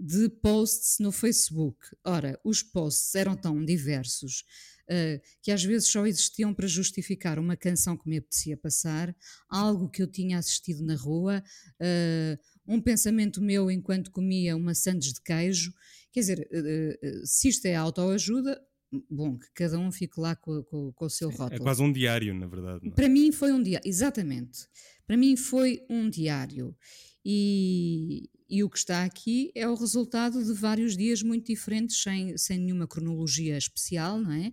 de 0.00 0.30
posts 0.30 0.98
no 0.98 1.12
Facebook. 1.12 1.78
Ora, 2.02 2.40
os 2.42 2.62
posts 2.62 3.14
eram 3.14 3.36
tão 3.36 3.62
diversos 3.62 4.44
uh, 4.88 5.20
que 5.42 5.52
às 5.52 5.62
vezes 5.62 5.88
só 5.88 6.06
existiam 6.06 6.54
para 6.54 6.66
justificar 6.66 7.38
uma 7.38 7.54
canção 7.54 7.98
que 7.98 8.08
me 8.08 8.16
apetecia 8.16 8.56
passar, 8.56 9.14
algo 9.46 9.90
que 9.90 10.02
eu 10.02 10.06
tinha 10.06 10.38
assistido 10.38 10.82
na 10.82 10.96
rua, 10.96 11.44
uh, 11.80 12.38
um 12.66 12.80
pensamento 12.80 13.42
meu 13.42 13.70
enquanto 13.70 14.10
comia 14.10 14.56
uma 14.56 14.74
sandes 14.74 15.12
de 15.12 15.20
queijo. 15.20 15.70
Quer 16.10 16.20
dizer, 16.20 16.48
uh, 16.50 17.26
se 17.26 17.48
isto 17.48 17.66
é 17.66 17.74
autoajuda, 17.74 18.58
bom, 19.10 19.38
que 19.38 19.48
cada 19.52 19.78
um 19.78 19.92
fique 19.92 20.18
lá 20.18 20.34
com, 20.34 20.62
com, 20.62 20.92
com 20.92 21.04
o 21.04 21.10
seu 21.10 21.30
é 21.30 21.34
rótulo. 21.34 21.60
É 21.60 21.62
quase 21.62 21.82
um 21.82 21.92
diário, 21.92 22.34
na 22.34 22.46
verdade. 22.46 22.88
É? 22.88 22.90
Para 22.90 23.08
mim 23.08 23.30
foi 23.32 23.52
um 23.52 23.62
diário, 23.62 23.86
exatamente. 23.86 24.66
Para 25.06 25.18
mim 25.18 25.36
foi 25.36 25.84
um 25.90 26.08
diário. 26.08 26.74
E, 27.22 28.30
e 28.50 28.64
o 28.64 28.68
que 28.68 28.78
está 28.78 29.04
aqui 29.04 29.52
é 29.54 29.68
o 29.68 29.76
resultado 29.76 30.44
de 30.44 30.52
vários 30.52 30.96
dias 30.96 31.22
muito 31.22 31.46
diferentes, 31.46 32.02
sem, 32.02 32.36
sem 32.36 32.58
nenhuma 32.58 32.88
cronologia 32.88 33.56
especial, 33.56 34.18
não 34.18 34.32
é? 34.32 34.52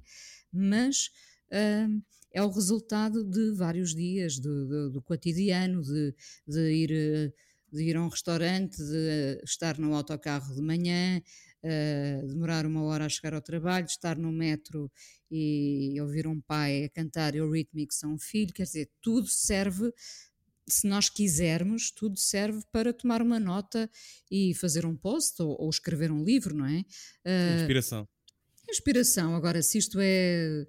Mas 0.54 1.10
uh, 1.51 2.01
é 2.32 2.44
o 2.44 2.50
resultado 2.51 3.24
de 3.24 3.51
vários 3.54 3.96
dias 3.96 4.38
do, 4.38 4.68
do, 4.68 4.92
do 4.92 5.01
cotidiano, 5.01 5.82
de, 5.82 6.13
de, 6.48 6.72
ir, 6.72 7.34
de 7.74 7.84
ir 7.84 7.98
a 7.98 8.04
um 8.04 8.08
restaurante, 8.08 8.77
de 8.77 9.42
estar 9.44 9.80
no 9.80 9.96
autocarro 9.96 10.54
de 10.54 10.62
manhã, 10.62 11.20
uh, 11.63 12.27
demorar 12.27 12.68
uma 12.68 12.84
hora 12.84 13.06
a 13.06 13.10
chegar 13.10 13.34
ao 13.34 13.42
trabalho, 13.42 13.88
estar 13.88 14.16
no 14.16 14.32
metro 14.32 14.92
e 15.32 16.00
ouvir 16.00 16.27
um 16.27 16.39
pai 16.39 16.84
a 16.84 16.89
cantar 16.89 17.34
Eurythmics 17.34 18.04
a 18.04 18.08
um 18.08 18.20
filho, 18.20 18.54
quer 18.54 18.63
dizer, 18.63 18.92
tudo 19.01 19.27
serve 19.27 19.92
se 20.68 20.88
nós 20.88 21.10
quisermos, 21.10 21.92
tudo 21.92 22.18
serve 22.18 22.62
para 22.72 22.94
tomar 22.94 23.22
uma 23.22 23.40
nota 23.40 23.90
e 24.30 24.54
fazer 24.56 24.86
um 24.86 24.96
post 24.96 25.42
ou, 25.42 25.56
ou 25.62 25.70
escrever 25.70 26.12
um 26.12 26.24
livro, 26.24 26.56
não 26.56 26.66
é? 26.66 26.80
Uh, 27.26 27.62
inspiração. 27.62 28.08
Inspiração. 28.70 29.36
Agora, 29.36 29.62
se 29.62 29.78
isto 29.78 29.98
é 30.02 30.66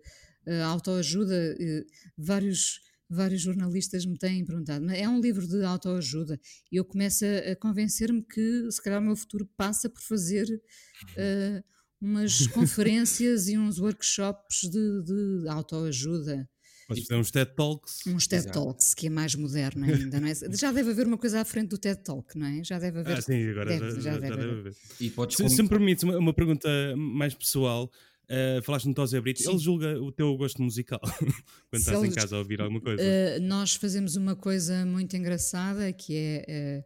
uh, 0.47 0.65
autoajuda, 0.67 1.57
uh, 1.59 1.87
vários, 2.17 2.81
vários 3.11 3.43
jornalistas 3.43 4.07
me 4.07 4.17
têm 4.17 4.45
perguntado, 4.45 4.85
mas 4.85 4.99
é 4.99 5.09
um 5.09 5.21
livro 5.21 5.47
de 5.47 5.65
autoajuda 5.65 6.39
e 6.71 6.77
eu 6.77 6.85
começo 6.85 7.25
a, 7.25 7.53
a 7.53 7.57
convencer-me 7.57 8.23
que 8.23 8.71
se 8.71 8.81
calhar 8.81 9.01
o 9.01 9.05
meu 9.05 9.17
futuro 9.17 9.49
passa 9.57 9.91
por 9.91 10.03
fazer 10.03 10.47
uh, 10.49 11.65
umas 12.01 12.47
conferências 12.55 13.49
e 13.49 13.59
uns 13.59 13.81
workshops 13.81 14.61
de, 14.63 15.03
de 15.03 15.49
autoajuda. 15.49 16.49
Pode 16.89 17.03
fazer 17.03 17.21
uns 17.21 17.31
TED 17.31 17.55
Talks. 17.55 18.07
Uns 18.07 18.27
TED 18.27 18.45
Exato. 18.45 18.65
Talks, 18.65 18.95
que 18.95 19.09
é 19.09 19.11
mais 19.11 19.35
moderno 19.35 19.85
ainda, 19.85 20.19
não 20.19 20.27
é? 20.27 20.33
Já 20.57 20.73
deve 20.73 20.91
haver 20.91 21.07
uma 21.07 21.19
coisa 21.19 21.43
à 21.43 21.45
frente 21.45 21.69
do 21.69 21.77
TED 21.77 22.03
Talk, 22.03 22.37
não 22.37 22.47
é? 22.47 22.65
Já 22.65 22.79
deve 22.79 23.01
haver. 23.01 23.19
Ah, 23.19 23.21
sim, 23.21 23.51
agora 23.51 23.69
deve, 23.69 23.91
já, 23.91 24.01
já, 24.01 24.13
já, 24.13 24.19
deve, 24.19 24.37
deve 24.37 24.61
haver. 24.61 24.77
E 24.99 25.11
podes 25.11 25.37
se, 25.37 25.49
se 25.51 25.63
me 25.63 25.69
permites 25.69 26.03
uma, 26.03 26.17
uma, 26.17 26.33
pergunta 26.33 26.67
mais 26.97 27.35
pessoal, 27.35 27.93
uh, 28.25 28.63
falaste 28.63 28.87
no 28.87 28.95
Tosé 28.95 29.21
Brito, 29.21 29.43
sim. 29.43 29.51
ele 29.51 29.59
julga 29.59 30.01
o 30.01 30.11
teu 30.11 30.35
gosto 30.39 30.63
musical 30.63 31.01
quando 31.69 31.83
se 31.83 31.91
estás 31.91 31.99
ele, 31.99 32.09
em 32.09 32.11
casa 32.11 32.37
a 32.37 32.39
ouvir 32.39 32.59
alguma 32.63 32.81
coisa? 32.81 33.03
Uh, 33.03 33.43
nós 33.43 33.75
fazemos 33.75 34.17
uma 34.17 34.35
coisa 34.35 34.87
muito 34.87 35.15
engraçada 35.15 35.93
que 35.93 36.17
é 36.17 36.85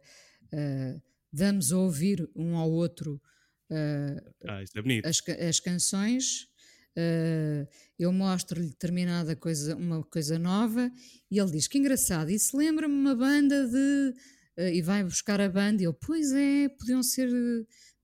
uh, 0.51 1.01
damos 1.31 1.71
a 1.71 1.77
ouvir 1.77 2.29
um 2.35 2.57
ao 2.57 2.69
outro 2.69 3.21
ah, 3.71 4.61
é 4.61 5.07
as, 5.07 5.21
as 5.49 5.59
canções 5.59 6.47
Uh, 6.97 7.67
eu 7.97 8.13
mostro-lhe 8.13 8.67
determinada 8.67 9.35
coisa, 9.35 9.75
uma 9.75 10.03
coisa 10.03 10.37
nova 10.37 10.91
e 11.29 11.39
ele 11.39 11.51
diz 11.51 11.67
que 11.67 11.79
engraçado, 11.79 12.29
isso 12.29 12.55
lembra-me 12.55 12.93
uma 12.93 13.15
banda 13.15 13.67
de. 13.67 14.13
Uh, 14.55 14.69
e 14.71 14.81
vai 14.83 15.03
buscar 15.03 15.41
a 15.41 15.49
banda 15.49 15.81
e 15.81 15.85
ele, 15.85 15.97
pois 15.99 16.31
é, 16.31 16.69
podiam 16.69 17.01
ser 17.01 17.27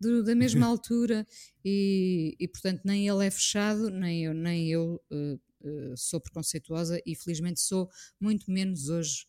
de, 0.01 0.23
da 0.23 0.33
mesma 0.33 0.65
altura 0.67 1.27
e, 1.63 2.35
e, 2.39 2.47
portanto 2.47 2.81
nem 2.83 3.07
ele 3.07 3.27
é 3.27 3.29
fechado, 3.29 3.91
nem 3.91 4.25
eu, 4.25 4.33
nem 4.33 4.67
eu 4.67 4.99
uh, 5.11 5.95
sou 5.95 6.19
preconceituosa 6.19 6.99
e 7.05 7.15
felizmente 7.15 7.59
sou 7.59 7.87
muito 8.19 8.49
menos 8.51 8.89
hoje, 8.89 9.27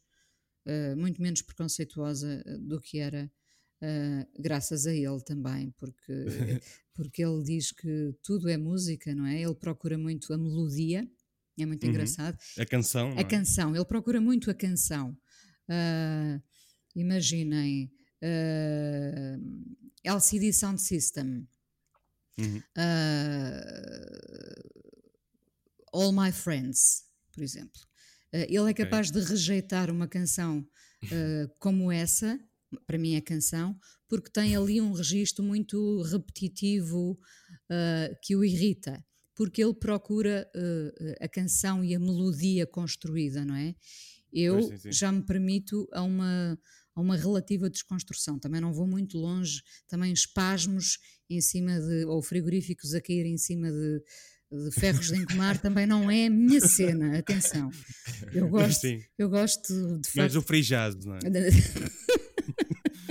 muito 0.97 1.21
menos 1.21 1.43
preconceituosa 1.43 2.45
do 2.61 2.81
que 2.81 2.99
era 2.99 3.31
Uh, 3.83 4.29
graças 4.39 4.87
a 4.87 4.93
ele 4.93 5.23
também, 5.25 5.71
porque, 5.79 6.13
porque 7.01 7.25
ele 7.25 7.43
diz 7.43 7.73
que 7.73 8.15
tudo 8.23 8.51
é 8.51 8.59
música, 8.59 9.15
não 9.15 9.25
é? 9.25 9.41
Ele 9.41 9.55
procura 9.55 9.97
muito 9.97 10.35
a 10.35 10.39
melodia, 10.39 11.09
é 11.59 11.65
muito 11.65 11.83
uhum. 11.85 11.91
engraçado. 11.91 12.37
A 12.59 12.67
canção. 12.67 13.13
A 13.17 13.21
é? 13.21 13.25
canção, 13.25 13.75
ele 13.75 13.87
procura 13.87 14.21
muito 14.21 14.51
a 14.51 14.55
canção. 14.55 15.17
Uh, 15.67 16.43
imaginem, 16.95 17.91
uh, 18.23 19.41
LCD 20.05 20.53
Sound 20.53 20.83
System, 20.83 21.49
uhum. 22.39 22.59
uh, 22.59 22.91
All 25.95 26.13
My 26.13 26.31
Friends, 26.33 27.07
por 27.33 27.43
exemplo. 27.43 27.81
Ele 28.31 28.71
é 28.71 28.75
capaz 28.75 29.09
okay. 29.09 29.23
de 29.23 29.29
rejeitar 29.29 29.91
uma 29.91 30.07
canção 30.07 30.65
como 31.59 31.91
essa, 31.91 32.39
para 32.87 32.97
mim 32.97 33.17
é 33.17 33.21
canção, 33.21 33.77
porque 34.11 34.31
tem 34.31 34.55
ali 34.55 34.79
um 34.79 34.93
registro 34.93 35.43
muito 35.43 36.03
repetitivo 36.03 37.19
que 38.23 38.37
o 38.37 38.45
irrita 38.45 39.03
porque 39.41 39.65
ele 39.65 39.73
procura 39.73 40.47
uh, 40.55 41.15
a 41.19 41.27
canção 41.27 41.83
e 41.83 41.95
a 41.95 41.99
melodia 41.99 42.67
construída, 42.67 43.43
não 43.43 43.55
é? 43.55 43.75
Eu 44.31 44.61
sim, 44.63 44.77
sim. 44.77 44.93
já 44.93 45.11
me 45.11 45.25
permito 45.25 45.89
a 45.95 46.03
uma, 46.03 46.59
a 46.95 47.01
uma 47.01 47.17
relativa 47.17 47.71
desconstrução, 47.71 48.39
também 48.39 48.61
não 48.61 48.71
vou 48.71 48.87
muito 48.87 49.17
longe, 49.17 49.63
também 49.89 50.13
espasmos 50.13 50.99
em 51.31 51.41
cima 51.41 51.81
de, 51.81 52.05
ou 52.05 52.23
frigoríficos 52.23 52.93
a 52.93 53.01
cair 53.01 53.25
em 53.25 53.39
cima 53.39 53.73
de, 53.73 54.03
de 54.53 54.73
ferros 54.73 55.07
de 55.07 55.17
encomar 55.17 55.57
também 55.63 55.87
não 55.87 56.11
é 56.11 56.27
a 56.27 56.31
minha 56.31 56.61
cena, 56.61 57.17
atenção. 57.17 57.71
Eu 58.35 58.47
gosto, 58.47 58.83
Sim. 58.83 59.01
eu 59.17 59.31
gosto 59.31 59.73
de 60.01 60.11
facto... 60.11 60.17
Mas 60.17 60.37
o 60.37 60.43
free 60.43 60.61
jazz, 60.61 60.97
não 61.03 61.15
é? 61.15 61.21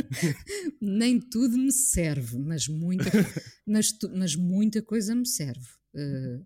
Nem 0.82 1.20
tudo 1.20 1.58
me 1.58 1.72
serve, 1.72 2.38
mas 2.38 2.68
muita, 2.68 3.10
mas, 3.66 3.98
mas 4.14 4.36
muita 4.36 4.82
coisa 4.82 5.16
me 5.16 5.28
serve. 5.28 5.68
Uh, 5.94 6.46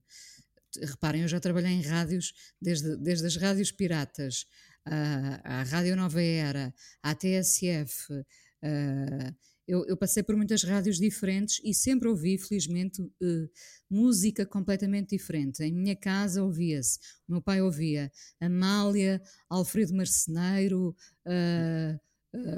reparem, 0.81 1.21
eu 1.21 1.27
já 1.27 1.39
trabalhei 1.39 1.71
em 1.71 1.81
rádios, 1.81 2.33
desde, 2.61 2.97
desde 2.97 3.27
as 3.27 3.35
rádios 3.35 3.71
piratas, 3.71 4.45
à, 4.85 5.59
à 5.59 5.63
Rádio 5.63 5.95
Nova 5.95 6.21
Era, 6.21 6.73
à 7.01 7.15
TSF. 7.15 8.11
Uh, 8.13 9.35
eu, 9.65 9.85
eu, 9.85 9.95
passei 9.95 10.21
por 10.21 10.35
muitas 10.35 10.63
rádios 10.63 10.97
diferentes 10.97 11.61
e 11.63 11.73
sempre 11.73 12.09
ouvi, 12.09 12.37
felizmente, 12.37 13.01
uh, 13.01 13.49
música 13.89 14.45
completamente 14.45 15.15
diferente. 15.15 15.63
Em 15.63 15.71
minha 15.71 15.95
casa 15.95 16.43
ouvia-se, 16.43 16.99
o 17.27 17.31
meu 17.31 17.41
pai 17.41 17.61
ouvia 17.61 18.11
Amália, 18.41 19.21
Alfredo 19.49 19.93
Marceneiro, 19.93 20.93
uh, 21.25 21.99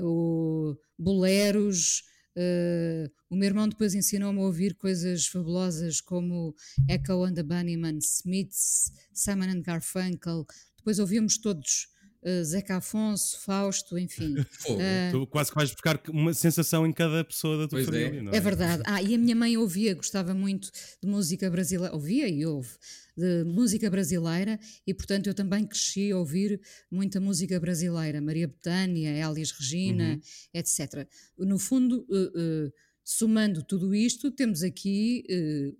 o 0.01 0.75
Boleros, 0.97 2.03
Uh, 2.37 3.09
o 3.29 3.35
meu 3.37 3.47
irmão 3.47 3.65
depois 3.65 3.95
ensinou-me 3.95 4.39
a 4.39 4.43
ouvir 4.43 4.75
coisas 4.75 5.25
fabulosas 5.25 6.01
como 6.01 6.53
Echo 6.89 7.23
and 7.23 7.33
the 7.33 7.43
Bunnymen, 7.43 7.99
Smiths, 8.01 8.91
Simon 9.13 9.51
and 9.51 9.61
Garfunkel. 9.61 10.45
Depois 10.75 10.99
ouvíamos 10.99 11.37
todos 11.37 11.87
uh, 12.25 12.43
Zeca 12.43 12.77
Afonso, 12.77 13.39
Fausto, 13.41 13.97
enfim. 13.97 14.35
Uh, 14.65 15.11
tu 15.11 15.27
quase 15.27 15.51
que 15.51 15.55
vais 15.55 15.71
buscar 15.71 16.01
uma 16.09 16.33
sensação 16.33 16.87
em 16.87 16.91
cada 16.91 17.23
pessoa 17.23 17.57
da 17.57 17.67
tua 17.67 17.77
pois 17.77 17.85
família, 17.85 18.19
é. 18.19 18.21
não 18.21 18.31
é? 18.31 18.37
É 18.37 18.39
verdade. 18.39 18.81
Ah, 18.85 19.01
e 19.01 19.13
a 19.13 19.17
minha 19.17 19.35
mãe 19.35 19.55
ouvia, 19.57 19.93
gostava 19.93 20.33
muito 20.33 20.71
de 21.01 21.07
música 21.07 21.49
brasileira, 21.49 21.93
ouvia 21.93 22.27
e 22.27 22.45
ouve 22.45 22.69
de 23.15 23.43
música 23.43 23.89
brasileira 23.89 24.59
e, 24.85 24.93
portanto, 24.93 25.27
eu 25.27 25.33
também 25.33 25.65
cresci 25.65 26.11
a 26.11 26.17
ouvir 26.17 26.59
muita 26.91 27.19
música 27.19 27.59
brasileira, 27.59 28.19
Maria 28.19 28.47
Bethânia, 28.47 29.09
Elis 29.09 29.51
Regina, 29.51 30.13
uhum. 30.13 30.21
etc. 30.53 31.07
No 31.37 31.59
fundo, 31.59 32.05
uh, 32.09 32.67
uh, 32.67 32.73
somando 33.07 33.61
tudo 33.61 33.93
isto, 33.93 34.31
temos 34.31 34.63
aqui 34.63 35.23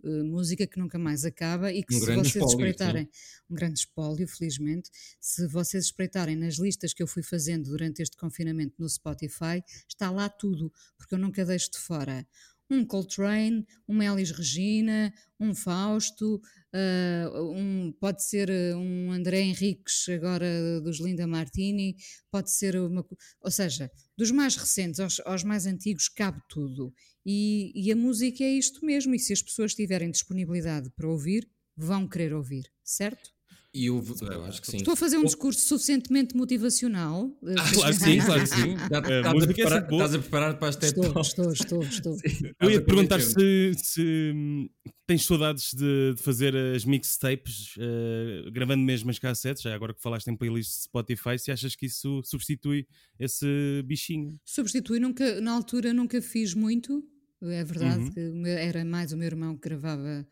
uh, 0.03 0.23
música 0.25 0.67
que 0.67 0.77
nunca 0.77 0.99
mais 0.99 1.25
acaba 1.25 1.73
e 1.73 1.83
que 1.83 1.95
um 1.95 1.99
se 1.99 2.05
vocês 2.05 2.27
espólio, 2.27 2.49
espreitarem, 2.49 3.09
um 3.49 3.55
grande 3.55 3.79
espólio, 3.79 4.27
felizmente, 4.27 4.91
se 5.19 5.47
vocês 5.47 5.85
espreitarem 5.85 6.35
nas 6.35 6.59
listas 6.59 6.93
que 6.93 7.01
eu 7.01 7.07
fui 7.07 7.23
fazendo 7.23 7.71
durante 7.71 8.03
este 8.03 8.15
confinamento 8.15 8.75
no 8.77 8.87
Spotify, 8.87 9.63
está 9.89 10.11
lá 10.11 10.29
tudo, 10.29 10.71
porque 10.95 11.15
eu 11.15 11.19
nunca 11.19 11.43
deixo 11.43 11.71
de 11.71 11.79
fora 11.79 12.27
um 12.69 12.85
Coltrane, 12.85 13.65
uma 13.87 14.05
Elis 14.05 14.31
Regina, 14.31 15.13
um 15.39 15.53
Fausto, 15.53 16.41
uh, 16.73 17.51
um, 17.51 17.91
pode 17.99 18.23
ser 18.23 18.49
ah, 18.49 18.77
um 18.77 19.11
André 19.11 19.41
Henriques, 19.41 20.07
agora 20.09 20.81
dos 20.81 20.99
Linda 20.99 21.27
Martini, 21.27 21.95
pode 22.31 22.51
ser 22.51 22.75
uma. 22.77 23.05
Ou 23.41 23.51
seja, 23.51 23.91
dos 24.17 24.31
mais 24.31 24.55
recentes 24.55 24.99
aos, 24.99 25.19
aos 25.25 25.43
mais 25.43 25.65
antigos, 25.65 26.09
cabe 26.09 26.41
tudo. 26.49 26.93
E, 27.25 27.71
e 27.75 27.91
a 27.91 27.95
música 27.95 28.43
é 28.43 28.49
isto 28.49 28.85
mesmo, 28.85 29.13
e 29.13 29.19
se 29.19 29.33
as 29.33 29.41
pessoas 29.41 29.75
tiverem 29.75 30.11
disponibilidade 30.11 30.89
para 30.91 31.09
ouvir, 31.09 31.49
vão 31.75 32.07
querer 32.07 32.33
ouvir, 32.33 32.71
certo? 32.83 33.34
E 33.75 33.87
eu, 33.87 34.01
eu, 34.21 34.45
acho 34.45 34.61
que 34.61 34.71
sim. 34.71 34.77
Estou 34.77 34.93
a 34.93 34.95
fazer 34.95 35.17
um 35.17 35.25
discurso 35.25 35.59
suficientemente 35.59 36.33
motivacional. 36.33 37.29
Ah, 37.43 37.73
claro 37.73 37.93
que 37.93 38.03
sim, 38.05 38.19
claro 38.19 38.41
que 38.41 38.47
sim. 38.47 38.73
Estás 38.73 40.15
a, 40.15 40.19
preparar, 40.19 40.57
para 40.57 40.69
as 40.69 40.77
TED 40.77 40.97
Estou, 40.97 41.21
estou, 41.21 41.51
estou. 41.51 41.83
estou. 41.83 42.17
Eu 42.61 42.71
ia 42.71 42.79
te 42.79 42.85
perguntar 42.85 43.19
se, 43.19 43.73
se 43.75 44.33
tens 45.05 45.25
saudades 45.25 45.73
de, 45.73 46.13
de, 46.15 46.21
fazer 46.21 46.55
as 46.55 46.85
mixtapes, 46.85 47.75
uh, 47.75 48.49
gravando 48.49 48.81
mesmo 48.81 49.09
as 49.09 49.19
cassetes, 49.19 49.61
já 49.61 49.75
agora 49.75 49.93
que 49.93 50.01
falaste 50.01 50.27
em 50.27 50.37
playlist 50.37 50.83
Spotify, 50.83 51.37
se 51.37 51.51
achas 51.51 51.75
que 51.75 51.87
isso 51.87 52.21
substitui 52.23 52.87
esse 53.19 53.83
bichinho? 53.85 54.39
Substitui, 54.45 55.01
nunca, 55.01 55.41
na 55.41 55.51
altura 55.51 55.93
nunca 55.93 56.21
fiz 56.21 56.53
muito, 56.53 57.03
é 57.43 57.63
verdade, 57.65 58.03
uhum. 58.03 58.11
que 58.43 58.49
era 58.49 58.85
mais 58.85 59.11
o 59.11 59.17
meu 59.17 59.25
irmão 59.25 59.57
que 59.57 59.67
gravava 59.67 60.25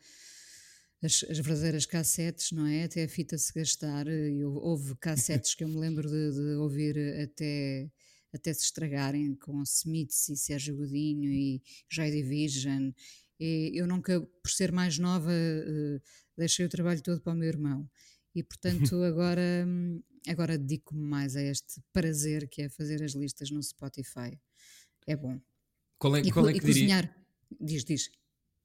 as, 1.04 1.24
as 1.28 1.38
verdadeiras 1.38 1.84
cassetes, 1.86 2.50
não 2.52 2.66
é? 2.66 2.84
Até 2.84 3.04
a 3.04 3.08
fita 3.08 3.36
se 3.36 3.52
gastar. 3.52 4.06
Eu, 4.06 4.54
houve 4.54 4.96
cassetes 4.96 5.54
que 5.54 5.62
eu 5.62 5.68
me 5.68 5.76
lembro 5.76 6.08
de, 6.08 6.32
de, 6.32 6.56
ouvir 6.56 6.96
até, 7.22 7.90
até 8.32 8.52
se 8.52 8.64
estragarem 8.64 9.34
com 9.34 9.62
Smiths 9.62 10.28
e 10.30 10.36
Sérgio 10.36 10.76
Godinho 10.76 11.30
e 11.30 11.62
Joy 11.90 12.10
Division. 12.10 12.90
E 13.38 13.72
eu 13.74 13.86
nunca, 13.86 14.20
por 14.20 14.50
ser 14.50 14.72
mais 14.72 14.98
nova, 14.98 15.30
uh, 15.30 16.00
deixei 16.36 16.64
o 16.64 16.68
trabalho 16.68 17.02
todo 17.02 17.20
para 17.20 17.32
o 17.32 17.36
meu 17.36 17.48
irmão. 17.48 17.88
E 18.34 18.42
portanto 18.42 18.94
agora, 19.04 19.66
agora 20.26 20.56
dedico-me 20.56 21.02
mais 21.02 21.36
a 21.36 21.42
este 21.42 21.82
prazer 21.92 22.48
que 22.48 22.62
é 22.62 22.68
fazer 22.68 23.02
as 23.02 23.12
listas 23.12 23.50
no 23.50 23.62
Spotify. 23.62 24.40
É 25.06 25.16
bom. 25.16 25.38
Qual 25.98 26.16
é, 26.16 26.20
e, 26.20 26.32
qual 26.32 26.48
é 26.48 26.52
que 26.52 26.58
e 26.58 26.62
cozinhar. 26.62 27.14
Diz, 27.60 27.84
diz. 27.84 28.10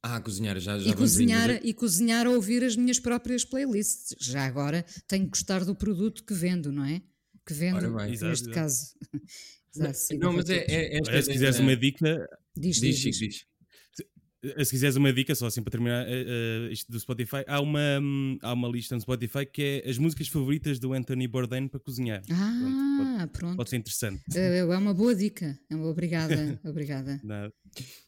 Ah, 0.02 0.20
cozinhar, 0.20 0.58
já, 0.58 0.78
já 0.78 0.90
e 0.90 0.94
cozinhar, 0.94 1.50
e 1.62 1.74
cozinhar 1.74 2.26
a 2.26 2.30
ouvir 2.30 2.64
as 2.64 2.74
minhas 2.74 2.98
próprias 2.98 3.44
playlists. 3.44 4.14
Já 4.18 4.46
agora 4.46 4.84
tenho 5.06 5.24
que 5.24 5.30
gostar 5.30 5.64
do 5.64 5.74
produto 5.74 6.24
que 6.24 6.32
vendo, 6.32 6.72
não 6.72 6.84
é? 6.84 7.02
Que 7.46 7.52
vendo, 7.52 7.94
bem, 7.94 8.10
neste 8.10 8.24
exato, 8.24 8.50
caso. 8.50 8.94
exato, 9.76 10.18
não, 10.18 10.32
mas 10.32 10.48
é, 10.48 10.64
é, 10.68 10.98
é, 10.98 11.22
se 11.22 11.30
quiseres 11.30 11.58
uma 11.58 11.76
dica, 11.76 12.26
diz, 12.56 12.80
diz, 12.80 12.98
diz, 12.98 13.18
diz. 13.18 13.49
Eh, 14.42 14.64
se 14.64 14.70
quiseres 14.70 14.96
uma 14.96 15.12
dica, 15.12 15.34
só 15.34 15.46
assim 15.46 15.62
para 15.62 15.70
terminar 15.70 16.06
uh, 16.06 16.72
isto 16.72 16.90
do 16.90 16.98
Spotify, 16.98 17.44
há 17.46 17.60
uma, 17.60 18.00
um, 18.00 18.38
há 18.40 18.52
uma 18.52 18.68
lista 18.68 18.94
no 18.94 19.00
Spotify 19.00 19.44
que 19.44 19.82
é 19.84 19.90
as 19.90 19.98
músicas 19.98 20.28
favoritas 20.28 20.78
do 20.78 20.92
Anthony 20.94 21.28
Bourdain 21.28 21.68
para 21.68 21.78
cozinhar. 21.78 22.22
Ah, 22.30 22.58
pronto, 22.60 23.18
pode, 23.18 23.32
pronto. 23.32 23.56
Pode 23.56 23.70
ser 23.70 23.76
interessante. 23.76 24.22
É, 24.34 24.58
é 24.58 24.64
uma 24.64 24.94
boa 24.94 25.14
dica. 25.14 25.58
Obrigada, 25.70 26.58
obrigada. 26.64 27.20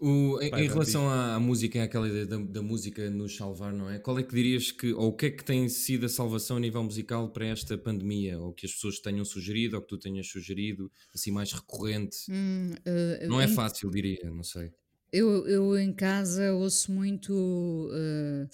O, 0.00 0.40
em, 0.40 0.50
Vai, 0.50 0.64
em 0.64 0.68
relação 0.68 1.08
à, 1.08 1.34
à, 1.34 1.40
música, 1.40 1.82
aquela 1.82 2.08
ideia 2.08 2.26
da, 2.26 2.38
da, 2.38 2.62
música 2.62 3.10
nos 3.10 3.36
salvar, 3.36 3.72
não 3.72 3.90
é? 3.90 3.98
Qual 3.98 4.18
é 4.18 4.22
que 4.22 4.34
dirias 4.34 4.72
que, 4.72 4.92
ou 4.92 5.08
o 5.08 5.16
que 5.16 5.26
é 5.26 5.30
que 5.30 5.44
tem 5.44 5.68
sido 5.68 6.06
a 6.06 6.08
salvação 6.08 6.56
a 6.56 6.60
nível 6.60 6.82
musical 6.82 7.30
para 7.30 7.46
esta 7.46 7.76
pandemia? 7.76 8.40
Ou 8.40 8.52
que 8.52 8.66
as 8.66 8.72
pessoas 8.72 8.98
tenham 8.98 9.24
sugerido, 9.24 9.76
ou 9.76 9.82
que 9.82 9.88
tu 9.88 9.98
tenhas 9.98 10.26
sugerido, 10.28 10.90
assim 11.14 11.30
mais 11.30 11.52
recorrente? 11.52 12.16
Hum, 12.30 12.72
uh, 12.72 13.28
não 13.28 13.40
é 13.40 13.46
fácil, 13.46 13.90
diria, 13.90 14.30
não 14.30 14.42
sei. 14.42 14.72
Eu, 15.12 15.46
eu 15.46 15.79
em 15.79 15.92
casa 15.92 16.55
ouço 16.55 16.90
muito 16.90 17.31
uh, 17.33 18.48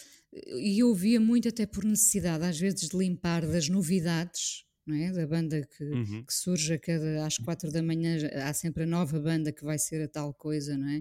e 0.57 0.83
ouvia 0.83 1.21
muito 1.21 1.49
até 1.49 1.65
por 1.65 1.85
necessidade, 1.85 2.45
às 2.45 2.59
vezes, 2.59 2.89
de 2.89 2.97
limpar 2.97 3.47
das 3.47 3.69
novidades. 3.69 4.65
É? 4.91 5.13
Da 5.13 5.27
banda 5.27 5.61
que, 5.77 5.85
uhum. 5.85 6.25
que 6.25 6.33
surge 6.33 6.73
a 6.73 6.79
cada, 6.79 7.27
às 7.27 7.37
quatro 7.37 7.71
da 7.71 7.83
manhã, 7.83 8.17
há 8.43 8.55
sempre 8.55 8.85
a 8.85 8.87
nova 8.87 9.21
banda 9.21 9.53
que 9.53 9.63
vai 9.63 9.79
ser 9.79 10.01
a 10.03 10.09
tal 10.09 10.33
coisa, 10.33 10.79
não 10.79 10.89
é? 10.89 10.99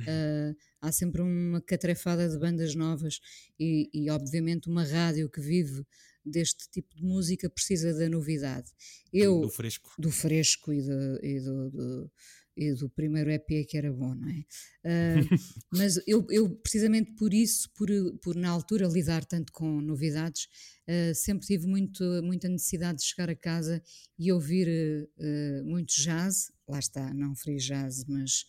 Uh, 0.00 0.56
há 0.80 0.90
sempre 0.90 1.20
uma 1.20 1.60
catrefada 1.60 2.26
de 2.26 2.38
bandas 2.38 2.74
novas 2.74 3.20
e, 3.60 3.90
e, 3.92 4.08
obviamente, 4.08 4.70
uma 4.70 4.82
rádio 4.82 5.28
que 5.28 5.42
vive 5.42 5.84
deste 6.24 6.70
tipo 6.70 6.96
de 6.96 7.02
música 7.02 7.50
precisa 7.50 7.92
da 7.92 8.08
novidade. 8.08 8.70
Eu, 9.12 9.40
do 9.42 9.50
fresco. 9.50 9.90
Do 9.98 10.10
fresco 10.10 10.72
e 10.72 10.82
do, 10.82 11.18
e 11.22 11.40
do, 11.40 11.70
do 11.70 12.12
e 12.58 12.74
do 12.74 12.90
primeiro 12.90 13.30
EP 13.30 13.64
que 13.68 13.78
era 13.78 13.92
bom, 13.92 14.14
não 14.16 14.28
é? 14.28 14.40
Uh, 14.84 15.28
mas 15.70 16.00
eu, 16.08 16.26
eu, 16.28 16.50
precisamente 16.56 17.12
por 17.12 17.32
isso, 17.32 17.70
por, 17.72 17.88
por 18.20 18.34
na 18.34 18.50
altura 18.50 18.88
lidar 18.88 19.24
tanto 19.24 19.52
com 19.52 19.80
novidades, 19.80 20.48
uh, 20.88 21.14
sempre 21.14 21.46
tive 21.46 21.68
muito, 21.68 22.02
muita 22.24 22.48
necessidade 22.48 22.98
de 22.98 23.04
chegar 23.04 23.30
a 23.30 23.36
casa 23.36 23.80
e 24.18 24.32
ouvir 24.32 25.08
uh, 25.18 25.64
muito 25.64 25.94
jazz, 25.94 26.50
lá 26.66 26.80
está, 26.80 27.14
não 27.14 27.34
free 27.36 27.58
jazz, 27.58 28.04
mas 28.08 28.44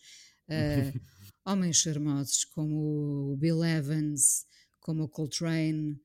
homens 1.46 1.76
charmosos 1.76 2.44
como 2.44 3.32
o 3.32 3.36
Bill 3.36 3.64
Evans, 3.64 4.44
como 4.80 5.04
o 5.04 5.08
Coltrane, 5.08 5.96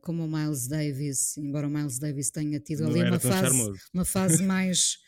como 0.00 0.24
o 0.24 0.28
Miles 0.28 0.66
Davis, 0.66 1.36
embora 1.36 1.68
o 1.68 1.70
Miles 1.70 2.00
Davis 2.00 2.32
tenha 2.32 2.58
tido 2.58 2.82
não 2.82 2.90
ali 2.90 3.04
uma 3.04 3.20
fase, 3.20 3.72
uma 3.92 4.04
fase 4.04 4.42
mais 4.42 4.98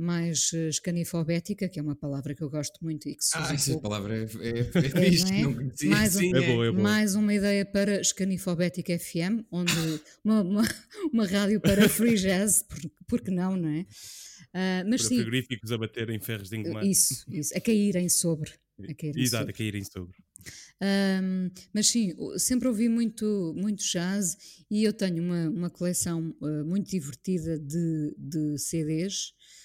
mais 0.00 0.50
uh, 0.52 0.68
escanifobética, 0.68 1.68
que 1.68 1.78
é 1.78 1.82
uma 1.82 1.94
palavra 1.96 2.34
que 2.34 2.42
eu 2.42 2.50
gosto 2.50 2.82
muito 2.82 3.08
e 3.08 3.14
que 3.16 3.24
se 3.24 3.36
usa 3.38 3.50
Ah, 3.50 3.54
essa 3.54 3.70
pouco. 3.72 3.82
palavra 3.88 4.16
é, 4.16 4.22
é, 4.22 4.24
é, 4.24 4.60
é, 5.06 5.18
não 5.18 5.28
é? 5.36 5.42
não 5.42 5.54
conhecia, 5.54 5.90
Mais 5.90 6.16
um- 6.16 6.36
É 6.36 6.40
boa, 6.46 6.66
é 6.66 6.70
boa. 6.70 6.82
Mais 6.82 7.14
uma 7.14 7.34
ideia 7.34 7.64
para 7.66 8.00
Escanifobética 8.00 8.98
FM, 8.98 9.44
onde 9.50 9.72
uma, 10.24 10.42
uma, 10.42 10.62
uma 11.12 11.26
rádio 11.26 11.60
para 11.60 11.88
free 11.88 12.14
jazz, 12.16 12.62
por, 12.62 12.78
porque 13.06 13.30
não, 13.30 13.56
não 13.56 13.68
é? 13.68 13.86
Ah, 14.52 14.82
mas 14.88 15.02
Para 15.02 15.08
sim, 15.10 15.16
frigoríficos 15.16 15.70
a 15.72 15.78
bater 15.78 16.10
em 16.10 16.18
ferros 16.20 16.48
de 16.48 16.56
engomar. 16.56 16.84
isso, 16.84 17.24
isso, 17.30 17.56
a 17.56 17.60
caírem 17.60 18.08
sobre. 18.08 18.50
A 18.88 18.94
caírem 18.94 19.22
Exato, 19.22 19.42
sobre. 19.42 19.52
a 19.52 19.56
caírem 19.56 19.84
sobre. 19.84 20.16
Ahm, 20.80 21.50
mas 21.74 21.88
sim, 21.88 22.14
sempre 22.38 22.66
ouvi 22.66 22.88
muito, 22.88 23.54
muito 23.56 23.84
jazz 23.84 24.64
e 24.70 24.82
eu 24.82 24.92
tenho 24.92 25.22
uma, 25.22 25.50
uma 25.50 25.70
coleção 25.70 26.34
ah, 26.42 26.64
muito 26.64 26.90
divertida 26.90 27.58
de, 27.58 28.14
de 28.16 28.58
CDs, 28.58 29.32
ah, 29.34 29.59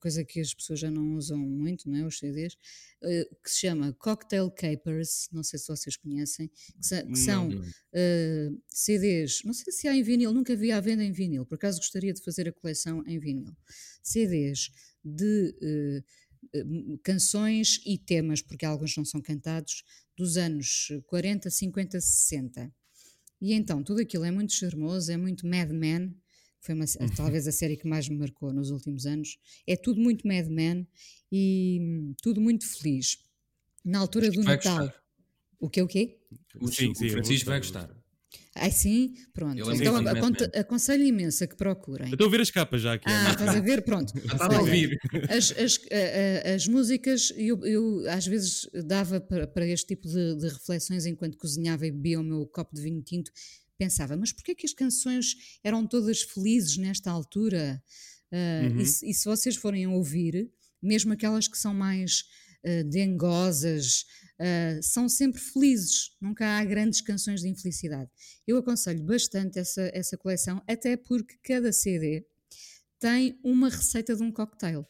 coisa 0.00 0.24
que 0.24 0.40
as 0.40 0.52
pessoas 0.52 0.80
já 0.80 0.90
não 0.90 1.14
usam 1.14 1.38
muito, 1.38 1.88
não 1.88 1.98
é? 1.98 2.04
Os 2.04 2.18
CDs, 2.18 2.56
ah, 3.02 3.06
que 3.42 3.50
se 3.50 3.60
chama 3.60 3.92
Cocktail 3.92 4.50
Capers, 4.50 5.28
não 5.32 5.42
sei 5.42 5.58
se 5.58 5.68
vocês 5.68 5.96
conhecem, 5.96 6.48
que, 6.48 7.16
são 7.16 7.48
Não. 7.48 7.62
ah, 7.94 8.50
CDs, 8.68 9.42
não 9.44 9.52
sei 9.52 9.72
se 9.72 9.88
há 9.88 9.94
em 9.96 10.02
vinil, 10.02 10.32
nunca 10.32 10.56
vi 10.56 10.72
à 10.72 10.80
venda 10.80 11.04
em 11.04 11.12
vinil, 11.12 11.46
por 11.46 11.54
acaso 11.54 11.78
gostaria 11.78 12.12
de 12.12 12.22
fazer 12.22 12.48
a 12.48 12.52
coleção 12.52 13.02
em 13.06 13.18
vinil. 13.18 13.56
CDs 14.02 14.70
de 15.04 15.54
eh, 15.62 16.02
eh, 16.54 16.64
canções 17.02 17.80
e 17.86 17.98
temas, 17.98 18.42
porque 18.42 18.64
alguns 18.64 18.96
não 18.96 19.04
são 19.04 19.20
cantados, 19.20 19.84
dos 20.16 20.36
anos 20.36 20.88
40, 21.06 21.50
50, 21.50 22.00
60. 22.00 22.72
E 23.40 23.52
então, 23.54 23.82
tudo 23.82 24.00
aquilo 24.00 24.24
é 24.24 24.30
muito 24.30 24.52
charmoso, 24.52 25.10
é 25.10 25.16
muito 25.16 25.46
Mad 25.46 25.70
Men, 25.70 26.14
foi 26.62 26.74
uma, 26.74 26.86
sé- 26.86 26.98
talvez 27.16 27.46
a 27.46 27.52
série 27.52 27.76
que 27.76 27.86
mais 27.86 28.08
me 28.08 28.16
marcou 28.16 28.52
nos 28.52 28.70
últimos 28.70 29.04
anos. 29.04 29.36
É 29.66 29.76
tudo 29.76 30.00
muito 30.00 30.26
Mad 30.26 30.46
Men 30.48 30.86
e 31.30 31.78
hum, 31.80 32.14
tudo 32.22 32.40
muito 32.40 32.64
feliz. 32.78 33.18
Na 33.84 33.98
altura 33.98 34.30
do 34.30 34.42
Vai 34.42 34.56
Natal. 34.56 34.78
gostar. 34.86 35.02
O 35.60 35.68
que 35.68 35.82
o 35.82 35.86
quê? 35.86 36.18
O, 36.60 36.68
Sim, 36.68 36.90
o 36.90 36.94
sim, 36.94 37.06
eu 37.06 37.12
Francisco 37.12 37.50
vai 37.50 37.58
gostar. 37.58 37.90
Ai 38.54 38.70
sim, 38.70 39.14
pronto. 39.32 39.58
É 39.70 39.74
então 39.74 39.94
aconselho 40.60 41.04
imenso 41.04 41.42
a 41.44 41.46
que 41.46 41.56
procurem. 41.56 42.08
Eu 42.08 42.14
Estou 42.14 42.26
a 42.28 42.30
ver 42.30 42.40
as 42.40 42.50
capas 42.50 42.80
já 42.82 42.94
aqui. 42.94 43.04
Ah, 43.06 43.30
estás 43.32 43.56
a 43.56 43.60
ver? 43.60 43.82
Pronto. 43.82 44.12
Já 44.16 44.32
está 44.34 44.44
a 44.46 44.48
Olha, 44.48 44.60
ouvir. 44.60 44.98
As, 45.28 45.50
as, 45.52 45.80
as 46.54 46.66
músicas, 46.68 47.32
eu, 47.36 47.64
eu 47.64 48.08
às 48.10 48.26
vezes 48.26 48.68
dava 48.86 49.20
para, 49.20 49.46
para 49.46 49.66
este 49.66 49.86
tipo 49.88 50.08
de, 50.08 50.36
de 50.36 50.48
reflexões 50.48 51.06
enquanto 51.06 51.36
cozinhava 51.38 51.86
e 51.86 51.90
bebia 51.90 52.20
o 52.20 52.22
meu 52.24 52.46
copo 52.46 52.74
de 52.74 52.82
vinho 52.82 53.02
tinto, 53.02 53.30
pensava, 53.84 54.16
mas 54.16 54.32
porquê 54.32 54.54
que 54.54 54.66
as 54.66 54.72
canções 54.72 55.34
eram 55.64 55.86
todas 55.86 56.22
felizes 56.22 56.76
nesta 56.76 57.10
altura? 57.10 57.82
Ah, 58.32 58.62
Uhum. 58.62 58.80
e, 58.80 58.86
se, 58.86 59.10
e 59.10 59.14
se 59.14 59.24
vocês 59.26 59.56
forem 59.56 59.86
ouvir, 59.86 60.50
mesmo 60.82 61.12
aquelas 61.12 61.46
que 61.48 61.58
são 61.58 61.74
mais 61.74 62.24
ah, 62.64 62.82
dengosas, 62.84 64.04
ah, 64.40 64.78
são 64.82 65.08
sempre 65.08 65.40
felizes, 65.40 66.12
nunca 66.20 66.46
há 66.58 66.64
grandes 66.64 67.00
canções 67.00 67.40
de 67.42 67.48
infelicidade. 67.48 68.10
Eu 68.46 68.56
aconselho 68.56 69.02
bastante 69.02 69.58
essa, 69.58 69.90
essa 69.92 70.16
coleção, 70.16 70.62
até 70.66 70.96
porque 70.96 71.34
cada 71.42 71.72
CD 71.72 72.24
tem 72.98 73.38
uma 73.44 73.68
receita 73.68 74.14
de 74.16 74.22
um 74.22 74.30
cocktail. 74.32 74.86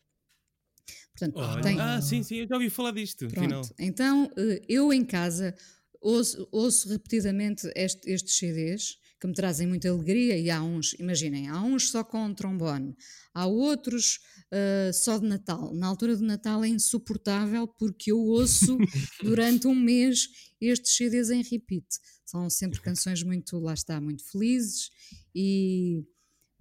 Portanto, 1.12 1.38
Olha, 1.38 1.62
tem, 1.62 1.78
Ah, 1.80 2.00
sim, 2.00 2.22
sim, 2.22 2.36
eu 2.36 2.46
já 2.48 2.54
ouvi 2.54 2.70
falar 2.70 2.92
disto. 2.92 3.28
Pronto, 3.28 3.74
então 3.78 4.30
eh, 4.36 4.62
eu 4.68 4.92
em 4.92 5.04
casa 5.04 5.54
ouço, 6.02 6.48
ouço 6.50 6.88
repetidamente 6.88 7.70
este- 7.74 8.10
estes 8.10 8.36
CDs 8.36 8.96
que 9.20 9.26
me 9.28 9.34
trazem 9.34 9.68
muita 9.68 9.88
alegria 9.88 10.36
e 10.36 10.50
há 10.50 10.60
uns, 10.60 10.94
imaginem, 10.98 11.48
há 11.48 11.62
uns 11.62 11.90
só 11.90 12.02
com 12.02 12.34
trombone, 12.34 12.96
há 13.32 13.46
outros 13.46 14.18
eh, 14.50 14.90
só 14.92 15.16
de 15.16 15.26
Natal. 15.26 15.72
Na 15.74 15.86
altura 15.86 16.16
do 16.16 16.24
Natal 16.24 16.64
é 16.64 16.68
insuportável 16.68 17.68
porque 17.68 18.10
eu 18.10 18.18
ouço 18.18 18.76
durante 19.22 19.66
um 19.68 19.74
mês 19.76 20.28
estes 20.60 20.96
CDs 20.96 21.30
em 21.30 21.42
repeat. 21.42 21.86
São 22.26 22.50
sempre 22.50 22.80
canções 22.80 23.22
muito, 23.22 23.58
lá 23.60 23.74
está, 23.74 24.00
muito 24.00 24.24
felizes 24.28 24.90
e 25.34 26.02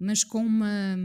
mas 0.02 0.24
com 0.24 0.38
uma, 0.44 0.96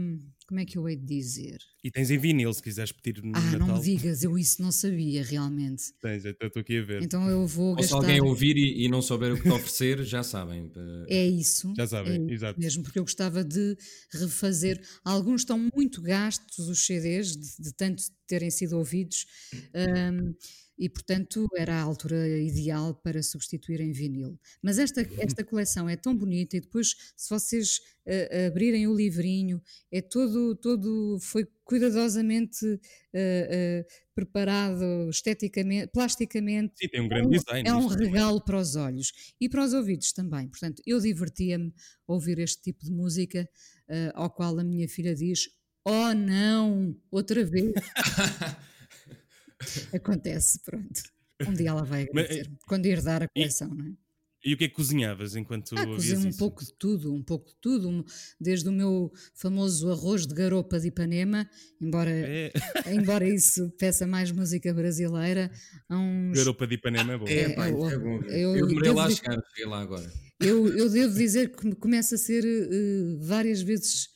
como 0.46 0.60
é 0.60 0.64
que 0.64 0.76
eu 0.78 0.88
hei 0.88 0.96
de 0.96 1.04
dizer? 1.06 1.58
E 1.84 1.90
tens 1.90 2.10
em 2.10 2.18
vinil, 2.18 2.52
se 2.52 2.62
quiseres 2.62 2.90
pedir 2.92 3.22
no 3.22 3.32
Ah, 3.36 3.40
Natal. 3.40 3.58
não 3.68 3.76
me 3.76 3.82
digas, 3.82 4.22
eu 4.22 4.36
isso 4.38 4.60
não 4.60 4.72
sabia 4.72 5.22
realmente. 5.22 5.84
Tens, 6.00 6.24
eu 6.24 6.32
estou 6.32 6.60
aqui 6.60 6.78
a 6.78 6.82
ver. 6.82 7.02
Então 7.02 7.28
eu 7.28 7.46
vou 7.46 7.68
Ou 7.70 7.76
se 7.76 7.82
gastar. 7.82 7.96
alguém 7.96 8.20
ouvir 8.20 8.56
e, 8.56 8.84
e 8.84 8.88
não 8.88 9.00
souber 9.00 9.32
o 9.32 9.36
que 9.36 9.42
te 9.44 9.50
oferecer, 9.50 10.02
já 10.04 10.22
sabem. 10.22 10.70
É 11.08 11.26
isso. 11.26 11.72
Já 11.76 11.86
sabem, 11.86 12.26
é 12.28 12.32
exato. 12.32 12.58
Mesmo 12.58 12.82
porque 12.82 12.98
eu 12.98 13.04
gostava 13.04 13.44
de 13.44 13.76
refazer. 14.12 14.80
Alguns 15.04 15.42
estão 15.42 15.58
muito 15.74 16.02
gastos, 16.02 16.68
os 16.68 16.84
CDs, 16.84 17.36
de, 17.36 17.62
de 17.62 17.72
tanto 17.74 18.02
terem 18.26 18.50
sido 18.50 18.76
ouvidos, 18.76 19.24
hum, 19.74 20.34
e 20.78 20.88
portanto 20.88 21.48
era 21.56 21.74
a 21.74 21.82
altura 21.82 22.28
ideal 22.38 22.94
para 22.94 23.22
substituir 23.22 23.80
em 23.80 23.90
vinil. 23.90 24.38
Mas 24.62 24.78
esta, 24.78 25.00
esta 25.18 25.42
coleção 25.44 25.88
é 25.88 25.96
tão 25.96 26.16
bonita, 26.16 26.56
e 26.56 26.60
depois, 26.60 26.94
se 27.16 27.28
vocês 27.28 27.80
ah, 28.06 28.46
abrirem 28.46 28.86
o 28.86 28.94
livrinho, 28.94 29.60
é 29.90 30.00
todo, 30.00 30.54
todo 30.56 31.18
foi 31.20 31.46
cuidadosamente 31.64 32.64
ah, 33.14 33.18
ah, 33.18 33.84
preparado 34.14 35.10
esteticamente, 35.10 35.88
plasticamente. 35.88 36.74
Sim, 36.76 36.88
tem 36.88 37.00
um 37.00 37.08
grande 37.08 37.36
design. 37.36 37.68
É 37.68 37.74
um 37.74 37.86
regalo 37.86 38.40
para 38.40 38.58
os 38.58 38.76
olhos 38.76 39.12
e 39.40 39.48
para 39.48 39.64
os 39.64 39.74
ouvidos 39.74 40.12
também. 40.12 40.48
Portanto, 40.48 40.82
eu 40.86 41.00
divertia-me 41.00 41.72
a 42.06 42.12
ouvir 42.12 42.38
este 42.38 42.62
tipo 42.62 42.84
de 42.84 42.90
música, 42.90 43.48
ao 44.14 44.30
qual 44.30 44.58
a 44.58 44.64
minha 44.64 44.88
filha 44.88 45.14
diz: 45.14 45.48
Oh, 45.84 46.14
não, 46.14 46.96
outra 47.10 47.44
vez. 47.44 47.72
Acontece, 49.94 50.60
pronto. 50.64 51.00
Um 51.46 51.52
dia 51.54 51.70
ela 51.70 51.84
vai 51.84 52.06
Mas, 52.12 52.24
agradecer 52.26 52.50
quando 52.66 52.86
herdar 52.86 53.22
a 53.22 53.28
coleção, 53.28 53.68
não 53.74 53.86
é? 53.86 53.92
E 54.44 54.54
o 54.54 54.56
que 54.56 54.64
é 54.64 54.68
que 54.68 54.74
cozinhavas 54.74 55.34
enquanto 55.34 55.76
Ah, 55.76 55.84
cozinho 55.84 56.20
um 56.20 56.28
isso? 56.28 56.38
pouco 56.38 56.64
de 56.64 56.72
tudo, 56.74 57.12
um 57.12 57.22
pouco 57.24 57.48
de 57.48 57.56
tudo, 57.60 58.04
desde 58.40 58.68
o 58.68 58.72
meu 58.72 59.12
famoso 59.34 59.90
arroz 59.90 60.26
de 60.28 60.34
garopa 60.34 60.78
de 60.78 60.88
Ipanema, 60.88 61.48
embora, 61.80 62.10
É, 62.10 62.52
embora 62.86 63.26
isso 63.28 63.68
peça 63.78 64.06
mais 64.06 64.30
música 64.30 64.72
brasileira, 64.72 65.50
há 65.88 65.98
uns, 65.98 66.38
garopa 66.38 66.68
de 66.68 66.76
Ipanema 66.76 67.14
é 67.14 67.18
bom. 67.18 67.26
É, 67.26 67.32
É, 67.32 67.52
é 67.52 67.70
eu- 67.70 68.00
bom. 68.00 68.22
eu- 68.22 68.56
Eu, 68.56 68.66
demorei 68.68 68.92
lá 68.92 69.04
a 69.04 69.08
devo- 69.08 69.16
chegar, 69.18 69.42
cheguei 69.50 69.66
lá 69.70 69.80
agora. 69.80 70.12
Eu, 70.40 70.68
eu 70.78 70.88
devo 70.88 71.14
dizer 71.14 71.50
que 71.56 71.66
me 71.66 71.74
começa 71.74 72.14
a 72.14 72.18
ser 72.18 72.44
eh, 72.46 73.16
várias 73.18 73.60
vezes 73.60 74.08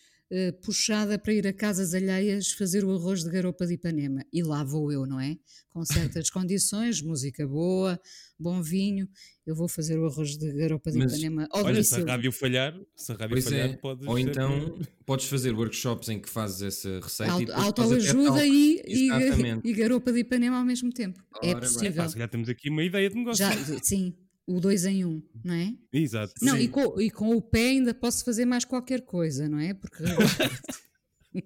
puxada 0.63 1.19
para 1.19 1.33
ir 1.35 1.47
a 1.47 1.53
casas 1.53 1.93
alheias 1.95 2.53
fazer 2.53 2.85
o 2.85 2.91
arroz 2.95 3.23
de 3.23 3.31
garopa 3.31 3.67
de 3.67 3.75
Ipanema. 3.75 4.25
E 4.33 4.43
lá 4.43 4.65
vou 4.65 4.91
eu, 4.91 5.07
não 5.07 5.21
é? 5.21 5.37
Com 5.71 5.85
certas 5.85 6.29
condições, 6.31 7.03
música 7.03 7.47
boa, 7.47 8.01
bom 8.39 8.63
vinho. 8.63 9.09
Eu 9.47 9.55
vou 9.55 9.69
fazer 9.69 9.99
o 9.99 10.07
arroz 10.07 10.37
de 10.39 10.53
garopa 10.53 10.91
de 10.91 10.99
Mas, 10.99 11.13
Ipanema 11.13 11.49
ao 11.51 11.65
Olha, 11.65 11.83
se 11.85 11.95
a 11.97 12.05
rádio 12.05 12.31
falhar, 12.33 12.75
se 12.97 13.13
a 13.13 13.15
rádio 13.15 13.35
Pois 13.35 13.45
falhar, 13.45 13.71
é. 13.71 13.77
pode 13.77 14.07
Ou 14.09 14.19
então 14.19 14.79
podes 15.05 15.27
fazer 15.27 15.53
workshops 15.53 16.09
em 16.09 16.19
que 16.21 16.29
fazes 16.31 16.63
essa 16.63 17.01
receita 17.01 17.33
e 17.43 17.51
Auto- 17.51 17.53
podes 17.53 17.53
até 17.53 17.83
Autoajuda 17.83 18.47
e, 18.47 18.83
e, 18.87 19.61
e 19.65 19.73
garopa 19.75 20.13
de 20.13 20.21
Ipanema 20.21 20.59
ao 20.59 20.65
mesmo 20.65 20.91
tempo. 20.93 21.21
é 21.43 21.49
Ora 21.51 21.61
bem. 21.61 21.69
possível. 21.69 22.03
Ah, 22.05 22.09
se 22.09 22.15
calhar 22.15 22.29
temos 22.31 22.49
aqui 22.49 22.71
uma 22.71 22.83
ideia 22.85 23.11
de 23.11 23.17
negócio. 23.17 23.45
Já, 23.45 23.53
sim, 23.83 24.15
o 24.47 24.61
dois 24.61 24.85
em 24.85 25.05
um, 25.05 25.23
não 25.45 25.55
é? 25.55 25.75
Exato. 25.93 26.33
Não, 26.43 26.57
e 26.59 26.69
com, 26.69 27.01
e 27.01 27.11
com 27.11 27.35
o 27.37 27.41
pé 27.43 27.69
ainda 27.71 27.95
posso 27.95 28.25
fazer 28.25 28.45
mais 28.45 28.65
qualquer 28.65 29.03
coisa, 29.03 29.49
não 29.49 29.59
é? 29.59 29.73
Porque 29.75 30.03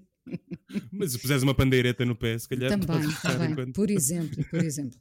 Mas 0.92 1.12
se 1.12 1.18
puseres 1.18 1.42
uma 1.42 1.54
pandeireta 1.54 2.04
no 2.04 2.16
pé, 2.16 2.36
se 2.38 2.48
calhar 2.48 2.70
também, 2.70 3.08
também, 3.22 3.50
enquanto- 3.52 3.72
por 3.72 3.88
exemplo, 3.92 4.44
por 4.50 4.62
exemplo. 4.64 4.98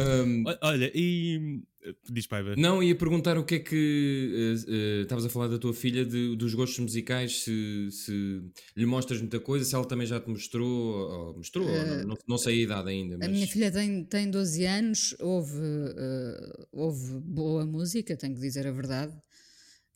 O- 0.00 0.66
Olha, 0.66 0.90
e. 0.94 1.62
Diz, 2.10 2.26
Paiva. 2.26 2.54
Não, 2.56 2.82
ia 2.82 2.96
perguntar 2.96 3.38
o 3.38 3.44
que 3.44 3.56
é 3.56 3.58
que. 3.60 4.32
eh, 4.34 4.72
eh, 4.72 5.02
Estavas 5.02 5.24
a 5.24 5.28
falar 5.28 5.48
da 5.48 5.58
tua 5.58 5.72
filha, 5.72 6.04
de- 6.04 6.34
dos 6.36 6.52
gostos 6.54 6.78
musicais, 6.80 7.42
se, 7.44 7.88
se 7.92 8.42
lhe 8.76 8.86
mostras 8.86 9.20
muita 9.20 9.38
coisa, 9.38 9.64
se 9.64 9.74
ela 9.74 9.84
também 9.84 10.06
já 10.06 10.20
te 10.20 10.28
mostrou, 10.28 10.68
ou 10.68 11.36
mostrou, 11.36 11.66
ou 11.68 12.06
não, 12.06 12.16
não, 12.26 12.38
sei 12.38 12.60
a 12.60 12.62
idade 12.64 12.88
ainda. 12.88 13.14
A 13.14 13.18
Mas... 13.18 13.30
minha 13.30 13.46
filha 13.46 13.70
tem, 13.70 14.04
tem 14.04 14.28
12 14.30 14.64
anos, 14.64 15.14
houve, 15.20 15.60
eh, 15.96 16.66
houve 16.72 17.20
boa 17.20 17.64
música, 17.64 18.16
tenho 18.16 18.34
que 18.34 18.40
dizer 18.40 18.66
a 18.66 18.72
verdade. 18.72 19.16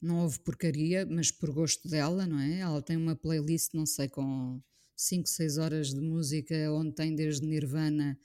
Não 0.01 0.21
houve 0.21 0.39
porcaria, 0.41 1.05
mas 1.05 1.31
por 1.31 1.51
gosto 1.53 1.89
dela, 1.89 2.27
não 2.27 2.39
é? 2.39 2.61
Ela 2.61 2.81
tem 2.81 2.97
uma 2.97 3.15
playlist, 3.15 3.75
não 3.75 3.85
sei, 3.85 4.09
com 4.09 4.61
5, 4.97 5.29
6 5.29 5.59
horas 5.59 5.93
de 5.93 6.01
música, 6.01 6.55
onde 6.73 6.95
tem 6.95 7.15
desde 7.15 7.47
Nirvana. 7.47 8.17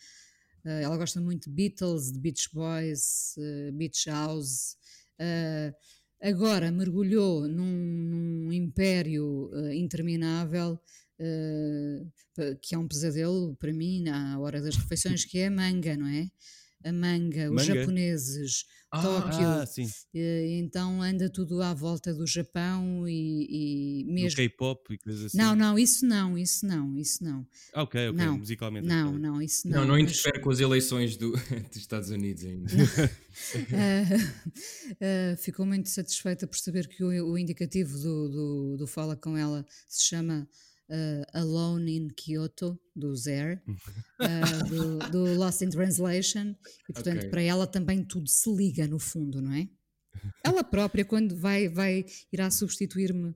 Eh, 0.65 0.82
ela 0.84 0.97
gosta 0.97 1.21
muito 1.21 1.49
de 1.49 1.56
Beatles, 1.56 2.12
de 2.12 2.19
Beach 2.19 2.49
Boys, 2.54 3.36
eh, 3.38 3.71
Beach 3.71 4.10
House. 4.10 4.75
eh, 5.19 5.73
agora 6.21 6.71
mergulhou 6.71 7.47
num, 7.47 7.65
num 8.45 8.54
império 8.54 9.51
interminável 9.73 10.80
que 12.62 12.75
é 12.75 12.78
um 12.78 12.88
pesadelo 12.88 13.56
para 13.56 13.71
mim 13.71 14.01
na 14.01 14.39
hora 14.39 14.62
das 14.62 14.75
refeições, 14.75 15.23
que 15.25 15.39
é 15.39 15.47
a 15.47 15.51
manga, 15.51 15.95
não 15.95 16.08
é? 16.08 16.30
A 16.86 16.93
manga, 16.93 17.52
os 17.52 17.65
japoneses, 17.65 18.63
ah, 18.91 19.02
Tóquio. 19.02 19.48
Ah, 19.48 19.65
sim. 19.65 19.89
então 20.13 21.02
anda 21.02 21.28
tudo 21.28 21.63
à 21.63 21.74
volta 21.74 22.13
do 22.13 22.28
Japão 22.28 23.08
e, 23.08 24.02
e 24.02 24.04
mesmo. 24.06 24.38
K-pop 24.38 24.93
e 24.93 24.98
coisas 25.00 25.26
assim. 25.26 25.38
Não, 25.38 25.56
não, 25.56 25.80
isso 25.80 26.06
não, 26.06 26.38
isso 26.38 26.65
não, 26.65 26.95
isso 26.95 27.24
não. 27.24 27.45
Ah, 27.74 27.82
ok, 27.82 28.10
ok, 28.10 28.26
não, 28.26 28.38
musicalmente. 28.38 28.88
Não, 28.88 29.10
okay. 29.10 29.19
não, 29.19 29.41
isso 29.41 29.67
não. 29.67 29.80
Não, 29.80 29.88
não 29.88 30.00
interfere 30.00 30.38
mas... 30.38 30.43
com 30.43 30.50
as 30.52 30.60
eleições 30.60 31.17
do, 31.17 31.32
dos 31.32 31.78
Estados 31.78 32.12
Unidos 32.12 32.45
ainda. 32.45 32.71
uh, 32.71 32.71
uh, 35.34 35.38
ficou 35.38 35.65
muito 35.65 35.89
satisfeita 35.89 36.45
por 36.45 36.58
saber 36.58 36.88
que 36.88 37.04
o, 37.04 37.32
o 37.32 37.38
indicativo 37.38 37.98
do, 37.98 38.30
do, 38.30 38.78
do 38.78 38.88
Fala 38.88 39.15
Com 39.15 39.36
Ela 39.36 39.65
se 39.88 40.04
chama 40.04 40.48
uh, 40.89 41.39
Alone 41.39 41.95
in 41.95 42.10
Kyoto, 42.10 42.80
do 42.95 43.15
Zer, 43.15 43.62
uh, 43.67 44.69
do, 44.69 44.98
do, 45.12 45.34
Lost 45.36 45.62
in 45.62 45.69
Translation, 45.69 46.56
e 46.89 46.93
portanto 46.93 47.17
okay. 47.19 47.30
para 47.30 47.41
ela 47.41 47.67
também 47.67 48.04
tudo 48.04 48.28
se 48.28 48.54
liga 48.54 48.88
no 48.88 49.00
fundo, 49.00 49.41
não 49.41 49.54
é? 49.54 49.67
Ela 50.43 50.63
própria, 50.63 51.04
quando 51.04 51.36
vai, 51.36 51.67
vai 51.67 52.06
irá 52.32 52.50
substituir-me. 52.50 53.30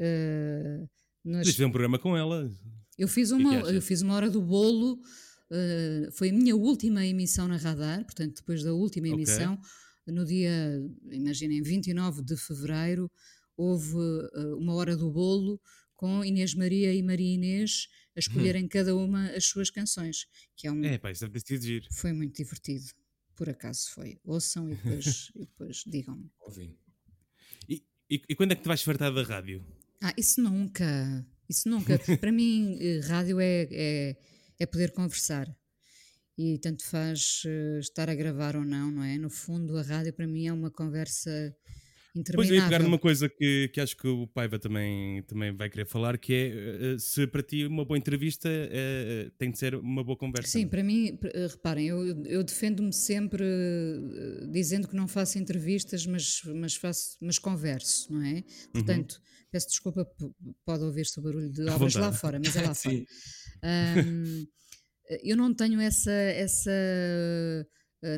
Uh, 0.00 0.88
nas... 1.24 1.44
Deixa 1.44 1.66
um 1.66 1.70
programa 1.70 1.98
com 1.98 2.16
ela. 2.16 2.50
Eu 2.98 3.08
fiz 3.08 3.30
uma, 3.30 3.54
eu 3.54 3.82
fiz 3.82 4.02
uma 4.02 4.14
hora 4.14 4.30
do 4.30 4.40
bolo, 4.40 4.94
uh, 4.94 6.12
foi 6.12 6.30
a 6.30 6.32
minha 6.32 6.56
última 6.56 7.04
emissão 7.06 7.48
na 7.48 7.56
Radar, 7.56 8.04
portanto, 8.04 8.36
depois 8.36 8.62
da 8.62 8.72
última 8.72 9.08
emissão, 9.08 9.54
okay. 9.54 10.14
no 10.14 10.24
dia, 10.24 10.82
imaginem, 11.10 11.62
29 11.62 12.22
de 12.22 12.36
fevereiro, 12.36 13.10
houve 13.56 13.96
uh, 13.96 14.56
uma 14.58 14.74
hora 14.74 14.96
do 14.96 15.10
bolo 15.10 15.60
com 16.02 16.24
Inês 16.24 16.52
Maria 16.52 16.92
e 16.92 17.00
Maria 17.00 17.32
Inês 17.32 17.86
a 18.16 18.18
escolherem 18.18 18.64
hum. 18.64 18.68
cada 18.68 18.92
uma 18.96 19.28
as 19.36 19.44
suas 19.44 19.70
canções. 19.70 20.26
Que 20.56 20.66
é, 20.66 20.72
um, 20.72 20.84
é 20.84 20.98
pá, 20.98 21.12
isso 21.12 21.20
deve 21.20 21.38
ter 21.38 21.46
sido 21.46 21.64
giro. 21.64 21.86
Foi 21.92 22.12
muito 22.12 22.36
divertido. 22.36 22.86
Por 23.36 23.48
acaso 23.48 23.88
foi. 23.92 24.18
Ouçam 24.24 24.68
e 24.68 24.74
depois, 24.74 25.30
e 25.36 25.46
depois 25.46 25.84
digam-me. 25.86 26.28
E, 27.68 27.84
e, 28.10 28.20
e, 28.30 28.34
quando 28.34 28.50
é 28.50 28.56
que 28.56 28.62
te 28.62 28.66
vais 28.66 28.82
fartar 28.82 29.14
da 29.14 29.22
rádio? 29.22 29.64
Ah, 30.02 30.12
isso 30.18 30.42
nunca. 30.42 31.24
Isso 31.48 31.68
nunca. 31.68 31.96
Para 32.18 32.32
mim, 32.32 32.76
eh, 32.80 32.98
rádio 33.06 33.38
é, 33.38 33.68
é, 33.70 34.16
é 34.58 34.66
poder 34.66 34.90
conversar. 34.90 35.56
E 36.36 36.58
tanto 36.58 36.84
faz 36.84 37.44
uh, 37.44 37.78
estar 37.78 38.10
a 38.10 38.14
gravar 38.16 38.56
ou 38.56 38.64
não, 38.64 38.90
não 38.90 39.04
é? 39.04 39.16
No 39.18 39.30
fundo, 39.30 39.78
a 39.78 39.82
rádio 39.82 40.12
para 40.12 40.26
mim 40.26 40.48
é 40.48 40.52
uma 40.52 40.70
conversa 40.70 41.54
Pois 42.34 42.50
eu 42.50 42.56
ia 42.56 42.64
pegar 42.64 42.80
numa 42.80 42.98
coisa 42.98 43.26
que, 43.26 43.68
que 43.68 43.80
acho 43.80 43.96
que 43.96 44.06
o 44.06 44.26
Paiva 44.26 44.58
também, 44.58 45.22
também 45.22 45.54
vai 45.54 45.70
querer 45.70 45.86
falar, 45.86 46.18
que 46.18 46.34
é 46.34 46.98
se 46.98 47.26
para 47.26 47.42
ti 47.42 47.64
uma 47.66 47.86
boa 47.86 47.96
entrevista 47.96 48.48
é, 48.50 49.30
tem 49.38 49.50
de 49.50 49.58
ser 49.58 49.74
uma 49.74 50.04
boa 50.04 50.16
conversa. 50.16 50.50
Sim, 50.50 50.68
para 50.68 50.82
mim, 50.82 51.18
reparem, 51.50 51.88
eu, 51.88 52.22
eu 52.24 52.44
defendo-me 52.44 52.92
sempre 52.92 53.44
dizendo 54.50 54.86
que 54.86 54.94
não 54.94 55.08
faço 55.08 55.38
entrevistas, 55.38 56.06
mas, 56.06 56.42
mas, 56.54 56.76
faço, 56.76 57.16
mas 57.20 57.38
converso, 57.38 58.12
não 58.12 58.22
é? 58.22 58.34
Uhum. 58.34 58.42
Portanto, 58.72 59.12
uhum. 59.12 59.48
peço 59.50 59.68
desculpa, 59.68 60.06
pode 60.66 60.84
ouvir-se 60.84 61.18
o 61.18 61.22
barulho 61.22 61.50
de 61.50 61.62
obras 61.70 61.94
lá 61.94 62.12
fora, 62.12 62.38
mas 62.38 62.54
é 62.54 62.62
lá 62.62 62.74
fora. 62.76 62.94
Um, 63.64 64.46
eu 65.22 65.36
não 65.36 65.54
tenho 65.54 65.80
essa. 65.80 66.12
essa 66.12 66.70
eh, 66.70 67.66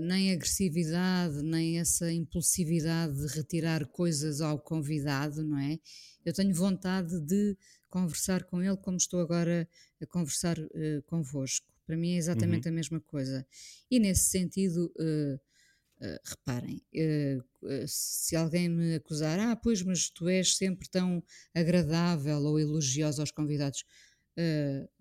nem 0.03 0.33
agressividade, 0.33 1.43
nem 1.43 1.79
essa 1.79 2.11
impulsividade 2.11 3.15
de 3.15 3.27
retirar 3.35 3.87
coisas 3.87 4.41
ao 4.41 4.59
convidado, 4.59 5.45
não 5.45 5.59
é? 5.59 5.79
Eu 6.25 6.33
tenho 6.33 6.55
vontade 6.55 7.21
de 7.21 7.57
conversar 7.91 8.45
com 8.45 8.63
ele 8.63 8.77
como 8.79 8.97
estou 8.97 9.21
agora 9.21 9.69
a 10.03 10.07
conversar 10.07 10.59
uh, 10.59 11.03
convosco. 11.07 11.67
Para 11.87 11.97
mim 11.97 12.15
é 12.15 12.17
exatamente 12.17 12.67
uhum. 12.67 12.73
a 12.73 12.75
mesma 12.75 13.01
coisa. 13.01 13.47
E 13.91 14.01
nesse 14.01 14.31
sentido, 14.31 14.93
uh, 14.99 15.35
uh, 15.35 16.19
reparem, 16.25 16.83
se 17.87 18.35
alguém 18.35 18.69
me 18.69 18.95
acusar, 18.95 19.39
ah, 19.39 19.55
pois, 19.55 19.83
mas 19.83 20.09
tu 20.09 20.29
és 20.29 20.57
sempre 20.57 20.89
tão 20.89 21.23
agradável 21.55 22.39
ou 22.41 22.59
elogioso 22.59 23.21
aos 23.21 23.31
convidados, 23.31 23.85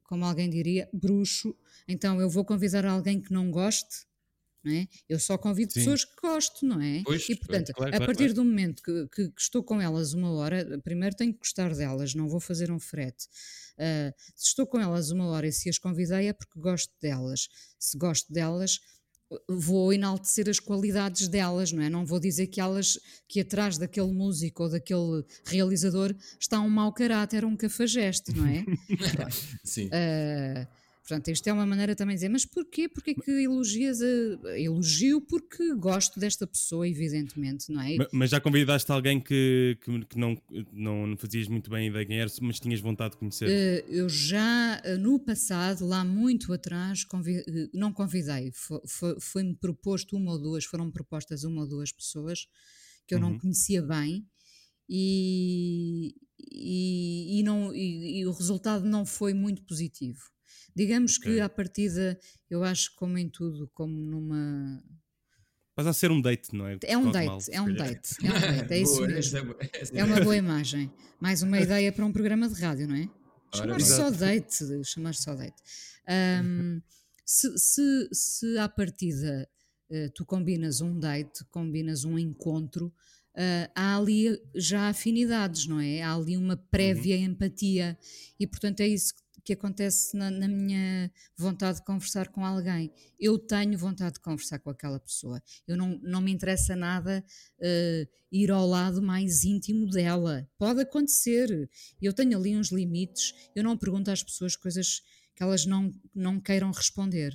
como 0.03 0.25
alguém 0.25 0.49
diria, 0.49 0.87
bruxo, 0.93 1.55
então 1.87 2.21
eu 2.21 2.29
vou 2.29 2.45
convidar 2.45 2.85
alguém 2.85 3.19
que 3.19 3.33
não 3.33 3.49
goste 3.49 4.05
é? 4.71 4.87
Eu 5.09 5.19
só 5.19 5.37
convido 5.37 5.73
Sim. 5.73 5.79
pessoas 5.79 6.05
que 6.05 6.15
gosto, 6.21 6.65
não 6.65 6.81
é? 6.81 7.01
Pois, 7.03 7.27
e 7.27 7.35
portanto, 7.35 7.73
claro, 7.73 7.95
a 7.95 7.99
partir 7.99 8.25
claro. 8.25 8.33
do 8.35 8.45
momento 8.45 8.81
que, 8.81 9.07
que, 9.07 9.29
que, 9.29 9.41
estou 9.41 9.63
com 9.63 9.81
elas 9.81 10.13
uma 10.13 10.31
hora, 10.31 10.79
primeiro 10.83 11.15
tenho 11.15 11.33
que 11.33 11.39
gostar 11.39 11.73
delas, 11.73 12.15
não 12.15 12.27
vou 12.27 12.39
fazer 12.39 12.71
um 12.71 12.79
frete. 12.79 13.27
Uh, 13.73 14.13
se 14.35 14.49
estou 14.49 14.67
com 14.67 14.79
elas 14.79 15.09
uma 15.09 15.25
hora 15.27 15.47
e 15.47 15.51
se 15.51 15.69
as 15.69 15.77
convidei 15.77 16.27
é 16.27 16.33
porque 16.33 16.59
gosto 16.59 16.93
delas. 17.01 17.49
Se 17.79 17.97
gosto 17.97 18.31
delas, 18.31 18.79
vou 19.47 19.93
enaltecer 19.93 20.49
as 20.49 20.59
qualidades 20.59 21.27
delas, 21.27 21.71
não 21.71 21.83
é? 21.83 21.89
Não 21.89 22.05
vou 22.05 22.19
dizer 22.19 22.47
que 22.47 22.59
elas, 22.59 22.99
que 23.27 23.41
atrás 23.41 23.77
daquele 23.77 24.11
músico 24.11 24.63
ou 24.63 24.69
daquele 24.69 25.23
realizador 25.45 26.15
está 26.39 26.59
um 26.59 26.69
mau 26.69 26.93
caráter, 26.93 27.45
um 27.45 27.55
cafajeste, 27.55 28.33
não 28.35 28.45
é? 28.45 28.65
Sim. 29.63 29.87
Uh, 29.87 30.67
Portanto, 31.05 31.27
isto 31.27 31.45
é 31.47 31.51
uma 31.51 31.65
maneira 31.65 31.97
também 31.97 32.15
de 32.15 32.19
dizer, 32.19 32.29
mas 32.29 32.45
porquê? 32.45 32.87
Porquê 32.87 33.13
que 33.13 33.29
elogias 33.29 34.01
a... 34.01 34.57
Elogio 34.57 35.19
porque 35.19 35.75
gosto 35.75 36.17
desta 36.17 36.47
pessoa, 36.47 36.87
evidentemente, 36.87 37.69
não 37.69 37.81
é? 37.81 37.97
Mas, 37.97 38.07
mas 38.13 38.29
já 38.29 38.39
convidaste 38.39 38.89
alguém 38.89 39.19
que, 39.19 39.77
que, 39.81 40.05
que, 40.05 40.17
não, 40.17 40.41
não, 40.71 41.07
não 41.07 41.17
fazias 41.17 41.49
muito 41.49 41.69
bem 41.69 41.89
ideia 41.89 42.05
quem 42.05 42.19
era, 42.19 42.31
mas 42.41 42.57
tinhas 42.57 42.79
vontade 42.79 43.11
de 43.11 43.17
conhecer? 43.17 43.47
Uh, 43.47 43.91
eu 43.91 44.07
já, 44.07 44.81
uh, 44.85 44.97
no 44.97 45.19
passado, 45.19 45.85
lá 45.85 46.05
muito 46.05 46.53
atrás, 46.53 47.03
convid... 47.03 47.41
uh, 47.41 47.69
não 47.73 47.91
convidei. 47.91 48.53
Foi-me 49.19 49.55
proposto 49.55 50.15
uma 50.15 50.31
ou 50.31 50.39
duas, 50.39 50.63
foram 50.63 50.89
propostas 50.89 51.43
uma 51.43 51.63
ou 51.63 51.67
duas 51.67 51.91
pessoas 51.91 52.47
que 53.05 53.13
eu 53.13 53.19
uhum. 53.19 53.31
não 53.31 53.39
conhecia 53.39 53.81
bem 53.81 54.25
e, 54.87 56.15
e, 56.39 57.39
e 57.39 57.43
não, 57.43 57.75
e, 57.75 58.19
e 58.19 58.25
o 58.25 58.31
resultado 58.31 58.85
não 58.85 59.05
foi 59.05 59.33
muito 59.33 59.63
positivo. 59.63 60.19
Digamos 60.75 61.17
okay. 61.17 61.35
que 61.35 61.39
à 61.39 61.49
partida, 61.49 62.19
eu 62.49 62.63
acho 62.63 62.93
como 62.95 63.17
em 63.17 63.29
tudo, 63.29 63.69
como 63.73 63.93
numa. 63.93 64.83
Mas 65.75 65.87
a 65.87 65.93
ser 65.93 66.11
um 66.11 66.21
date, 66.21 66.55
não 66.55 66.67
é? 66.67 66.77
É 66.83 66.97
um 66.97 67.11
date, 67.11 67.25
mal, 67.25 67.39
é 67.49 67.61
um 67.61 67.73
date, 67.73 68.15
é 68.21 68.29
um 68.29 68.57
date, 68.57 68.73
é 68.73 68.77
isso 68.81 69.01
mesmo. 69.01 69.55
É, 69.59 69.99
é 69.99 70.03
uma 70.03 70.19
boa 70.21 70.37
imagem. 70.37 70.91
Mais 71.19 71.41
uma 71.41 71.59
ideia 71.59 71.91
para 71.91 72.05
um 72.05 72.11
programa 72.11 72.47
de 72.47 72.59
rádio, 72.61 72.87
não 72.87 72.95
é? 72.95 73.09
Chamar 73.55 73.81
só 73.81 74.09
date, 74.09 74.83
chamar 74.83 75.13
só 75.15 75.35
date. 75.35 75.61
Um, 76.43 76.81
se, 77.25 77.57
se, 77.57 78.09
se 78.11 78.57
à 78.57 78.67
partida 78.67 79.47
uh, 79.89 80.09
tu 80.13 80.25
combinas 80.25 80.81
um 80.81 80.99
date, 80.99 81.43
combinas 81.45 82.03
um 82.03 82.17
encontro, 82.19 82.87
uh, 83.35 83.71
há 83.75 83.97
ali 83.97 84.39
já 84.55 84.89
afinidades, 84.89 85.67
não 85.67 85.79
é? 85.79 86.01
Há 86.01 86.13
ali 86.13 86.37
uma 86.37 86.57
prévia 86.57 87.15
uhum. 87.17 87.23
empatia 87.23 87.97
e 88.39 88.45
portanto 88.45 88.81
é 88.81 88.87
isso 88.87 89.15
que 89.15 89.22
que 89.43 89.53
acontece 89.53 90.15
na, 90.15 90.31
na, 90.31 90.47
minha 90.47 91.11
vontade 91.35 91.79
de 91.79 91.85
conversar 91.85 92.29
com 92.29 92.45
alguém. 92.45 92.91
Eu 93.19 93.37
tenho 93.37 93.77
vontade 93.77 94.15
de 94.15 94.19
conversar 94.21 94.59
com 94.59 94.69
aquela 94.69 94.99
pessoa. 94.99 95.41
Eu 95.67 95.75
não, 95.75 95.99
não 96.01 96.21
me 96.21 96.31
interessa 96.31 96.75
nada 96.75 97.23
uh, 97.59 98.09
ir 98.31 98.49
ao 98.49 98.65
lado 98.65 99.01
mais 99.01 99.43
íntimo 99.43 99.89
dela. 99.89 100.47
Pode 100.57 100.81
acontecer. 100.81 101.69
Eu 102.01 102.13
tenho 102.13 102.37
ali 102.37 102.55
uns 102.55 102.71
limites. 102.71 103.33
Eu 103.53 103.63
não 103.63 103.77
pergunto 103.77 104.09
às 104.09 104.23
pessoas 104.23 104.55
coisas 104.55 105.01
que 105.35 105.43
elas 105.43 105.65
não, 105.65 105.91
não 106.15 106.39
queiram 106.39 106.71
responder. 106.71 107.33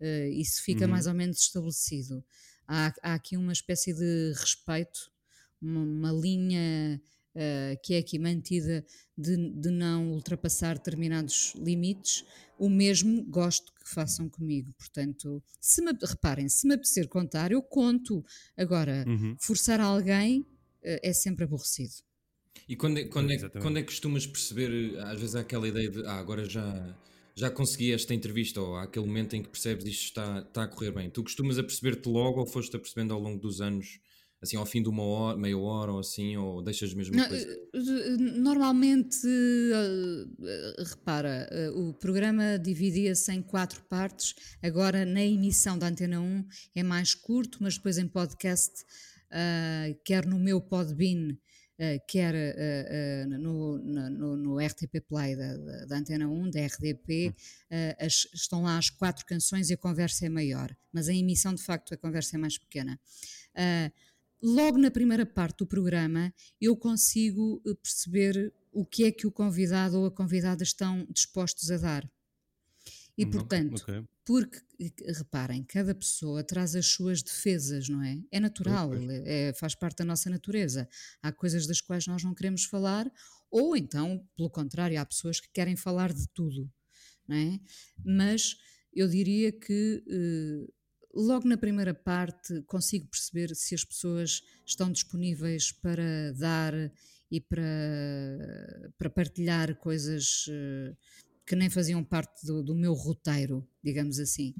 Uh, 0.00 0.28
isso 0.32 0.62
fica 0.62 0.86
uhum. 0.86 0.90
mais 0.90 1.06
ou 1.06 1.14
menos 1.14 1.38
estabelecido. 1.38 2.24
Há, 2.66 2.94
há 3.02 3.14
aqui 3.14 3.36
uma 3.36 3.52
espécie 3.52 3.92
de 3.92 4.32
respeito, 4.38 5.12
uma, 5.60 5.82
uma 5.82 6.12
linha 6.12 7.00
uh, 7.34 7.78
que 7.82 7.94
é 7.94 7.98
aqui 7.98 8.18
mantida 8.18 8.84
de, 9.16 9.50
de 9.50 9.70
não 9.70 10.12
ultrapassar 10.12 10.76
determinados 10.76 11.54
limites, 11.56 12.24
o 12.58 12.68
mesmo 12.68 13.24
gosto 13.24 13.72
que 13.74 13.88
façam 13.88 14.28
comigo. 14.28 14.72
Portanto, 14.78 15.42
se 15.60 15.82
me, 15.82 15.92
reparem, 16.02 16.48
se 16.48 16.66
me 16.66 16.74
apetecer 16.74 17.08
contar, 17.08 17.52
eu 17.52 17.62
conto. 17.62 18.24
Agora, 18.56 19.04
uhum. 19.06 19.36
forçar 19.38 19.80
alguém 19.80 20.40
uh, 20.40 20.46
é 21.02 21.12
sempre 21.12 21.44
aborrecido. 21.44 21.94
E 22.68 22.76
quando 22.76 22.98
é, 22.98 23.04
quando, 23.04 23.32
é, 23.32 23.48
quando 23.60 23.78
é 23.78 23.82
que 23.82 23.88
costumas 23.88 24.26
perceber, 24.26 24.98
às 25.00 25.18
vezes 25.18 25.34
há 25.34 25.40
aquela 25.40 25.66
ideia 25.66 25.90
de, 25.90 26.06
ah, 26.06 26.18
agora 26.18 26.48
já, 26.48 26.96
já 27.34 27.50
consegui 27.50 27.92
esta 27.92 28.14
entrevista, 28.14 28.60
ou 28.60 28.76
há 28.76 28.84
aquele 28.84 29.06
momento 29.06 29.34
em 29.34 29.42
que 29.42 29.48
percebes 29.48 29.84
isto 29.86 30.04
está, 30.04 30.40
está 30.40 30.62
a 30.64 30.68
correr 30.68 30.92
bem. 30.92 31.10
Tu 31.10 31.22
costumas 31.22 31.58
a 31.58 31.62
perceber-te 31.62 32.08
logo 32.08 32.40
ou 32.40 32.46
foste 32.46 32.76
a 32.76 32.78
percebendo 32.78 33.12
ao 33.12 33.20
longo 33.20 33.40
dos 33.40 33.60
anos 33.60 34.00
assim 34.42 34.56
ao 34.56 34.66
fim 34.66 34.82
de 34.82 34.88
uma 34.88 35.04
hora, 35.04 35.38
meia 35.38 35.56
hora 35.56 35.92
ou 35.92 36.00
assim, 36.00 36.36
ou 36.36 36.60
deixas 36.60 36.92
mesmo 36.92 37.16
Não, 37.16 37.28
coisa? 37.28 37.46
Eh, 37.48 38.16
normalmente, 38.16 39.16
uh, 39.24 40.82
repara, 40.82 41.48
uh, 41.72 41.88
o 41.88 41.94
programa 41.94 42.58
dividia-se 42.58 43.32
em 43.32 43.40
quatro 43.40 43.84
partes, 43.84 44.34
agora 44.60 45.06
na 45.06 45.22
emissão 45.22 45.78
da 45.78 45.86
Antena 45.86 46.20
1 46.20 46.44
é 46.74 46.82
mais 46.82 47.14
curto, 47.14 47.58
mas 47.60 47.76
depois 47.76 47.98
em 47.98 48.08
podcast, 48.08 48.82
uh, 49.30 49.96
quer 50.04 50.26
no 50.26 50.40
meu 50.40 50.60
Podbean, 50.60 51.38
quer 52.06 52.32
uh, 52.34 53.28
no, 53.28 53.78
no, 53.78 54.36
no, 54.36 54.58
RTP 54.58 55.00
Play 55.08 55.34
da, 55.34 55.56
da, 55.86 55.96
Antena 55.96 56.28
1, 56.28 56.50
da 56.50 56.60
RDP, 56.60 57.30
hum. 57.30 57.74
as, 57.98 58.28
estão 58.32 58.62
lá 58.62 58.78
as 58.78 58.88
quatro 58.88 59.26
canções 59.26 59.68
e 59.68 59.74
a 59.74 59.76
conversa 59.76 60.26
é 60.26 60.28
maior, 60.28 60.72
mas 60.92 61.08
a 61.08 61.14
emissão 61.14 61.52
de 61.52 61.62
facto 61.62 61.92
a 61.92 61.96
conversa 61.96 62.36
é 62.36 62.38
mais 62.38 62.56
pequena. 62.56 63.00
Logo 64.42 64.76
na 64.76 64.90
primeira 64.90 65.24
parte 65.24 65.58
do 65.58 65.66
programa 65.66 66.32
eu 66.60 66.76
consigo 66.76 67.62
perceber 67.82 68.52
o 68.72 68.84
que 68.84 69.04
é 69.04 69.12
que 69.12 69.26
o 69.26 69.32
convidado 69.32 69.98
ou 69.98 70.06
a 70.06 70.10
convidada 70.10 70.62
estão 70.62 71.06
dispostos 71.10 71.70
a 71.70 71.76
dar. 71.76 72.10
E, 73.16 73.26
hum, 73.26 73.30
portanto, 73.30 73.82
okay. 73.82 74.02
porque, 74.24 74.58
reparem, 75.18 75.62
cada 75.64 75.94
pessoa 75.94 76.42
traz 76.42 76.74
as 76.74 76.86
suas 76.86 77.22
defesas, 77.22 77.88
não 77.88 78.02
é? 78.02 78.18
É 78.30 78.40
natural, 78.40 78.90
é, 78.94 79.52
faz 79.52 79.74
parte 79.74 79.98
da 79.98 80.04
nossa 80.04 80.30
natureza. 80.30 80.88
Há 81.22 81.30
coisas 81.30 81.66
das 81.66 81.80
quais 81.80 82.06
nós 82.06 82.24
não 82.24 82.34
queremos 82.34 82.64
falar, 82.64 83.10
ou 83.50 83.76
então, 83.76 84.26
pelo 84.34 84.48
contrário, 84.48 84.98
há 84.98 85.04
pessoas 85.04 85.38
que 85.38 85.50
querem 85.52 85.76
falar 85.76 86.12
de 86.12 86.26
tudo, 86.28 86.70
não 87.28 87.36
é? 87.36 87.60
Mas 88.02 88.56
eu 88.94 89.06
diria 89.06 89.52
que 89.52 90.02
eh, 90.08 90.72
logo 91.14 91.46
na 91.46 91.56
primeira 91.56 91.94
parte 91.94 92.62
consigo 92.62 93.06
perceber 93.06 93.54
se 93.54 93.74
as 93.74 93.84
pessoas 93.84 94.42
estão 94.64 94.90
disponíveis 94.90 95.72
para 95.72 96.32
dar 96.32 96.74
e 97.30 97.40
para, 97.40 97.62
para 98.98 99.10
partilhar 99.10 99.74
coisas 99.76 100.46
uh, 100.48 100.96
que 101.46 101.56
nem 101.56 101.70
faziam 101.70 102.04
parte 102.04 102.46
do, 102.46 102.62
do 102.62 102.74
meu 102.74 102.92
roteiro, 102.92 103.66
digamos 103.82 104.18
assim. 104.18 104.54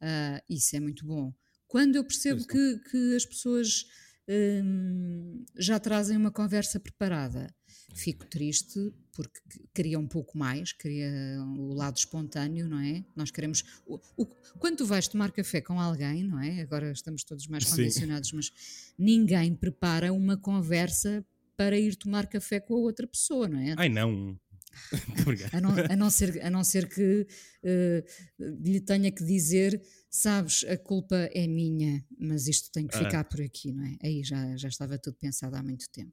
Uh, 0.00 0.42
isso 0.48 0.76
é 0.76 0.80
muito 0.80 1.06
bom. 1.06 1.32
Quando 1.68 1.96
eu 1.96 2.04
percebo 2.04 2.46
que, 2.46 2.78
que, 2.90 3.16
as 3.16 3.24
pessoas 3.24 3.86
um, 4.28 5.44
já 5.56 5.78
trazem 5.78 6.16
uma 6.16 6.30
conversa 6.30 6.78
preparada, 6.80 7.54
fico 7.96 8.26
triste 8.26 8.92
porque 9.12 9.40
queria 9.74 9.98
um 9.98 10.06
pouco 10.06 10.36
mais, 10.36 10.72
queria 10.72 11.10
o 11.56 11.72
lado 11.72 11.96
espontâneo, 11.96 12.68
não 12.68 12.78
é? 12.78 13.02
Nós 13.16 13.30
queremos. 13.30 13.64
O, 13.86 13.98
o, 14.16 14.26
quando 14.58 14.76
tu 14.76 14.86
vais 14.86 15.08
tomar 15.08 15.32
café 15.32 15.60
com 15.60 15.80
alguém, 15.80 16.22
não 16.22 16.38
é? 16.40 16.60
Agora 16.60 16.92
estamos 16.92 17.24
todos 17.24 17.46
mais 17.46 17.64
condicionados, 17.64 18.28
Sim. 18.28 18.36
mas 18.36 18.52
ninguém 18.98 19.54
prepara 19.54 20.12
uma 20.12 20.36
conversa 20.36 21.24
para 21.56 21.78
ir 21.78 21.96
tomar 21.96 22.26
café 22.26 22.60
com 22.60 22.74
a 22.74 22.78
outra 22.78 23.06
pessoa, 23.06 23.48
não 23.48 23.58
é? 23.58 23.74
Ai 23.78 23.88
não. 23.88 24.38
a, 25.52 25.60
não, 25.60 25.70
a, 25.70 25.96
não 25.96 26.10
ser, 26.10 26.42
a 26.44 26.50
não 26.50 26.64
ser 26.64 26.88
que 26.88 27.26
uh, 27.64 28.04
lhe 28.62 28.80
tenha 28.80 29.10
que 29.10 29.24
dizer, 29.24 29.80
sabes, 30.10 30.64
a 30.64 30.76
culpa 30.76 31.16
é 31.32 31.46
minha, 31.46 32.04
mas 32.18 32.46
isto 32.46 32.70
tem 32.70 32.86
que 32.86 32.96
ah. 32.96 32.98
ficar 32.98 33.24
por 33.24 33.40
aqui, 33.40 33.72
não 33.72 33.84
é? 33.84 33.96
Aí 34.02 34.22
já, 34.22 34.56
já 34.56 34.68
estava 34.68 34.98
tudo 34.98 35.16
pensado 35.20 35.56
há 35.56 35.62
muito 35.62 35.88
tempo. 35.90 36.12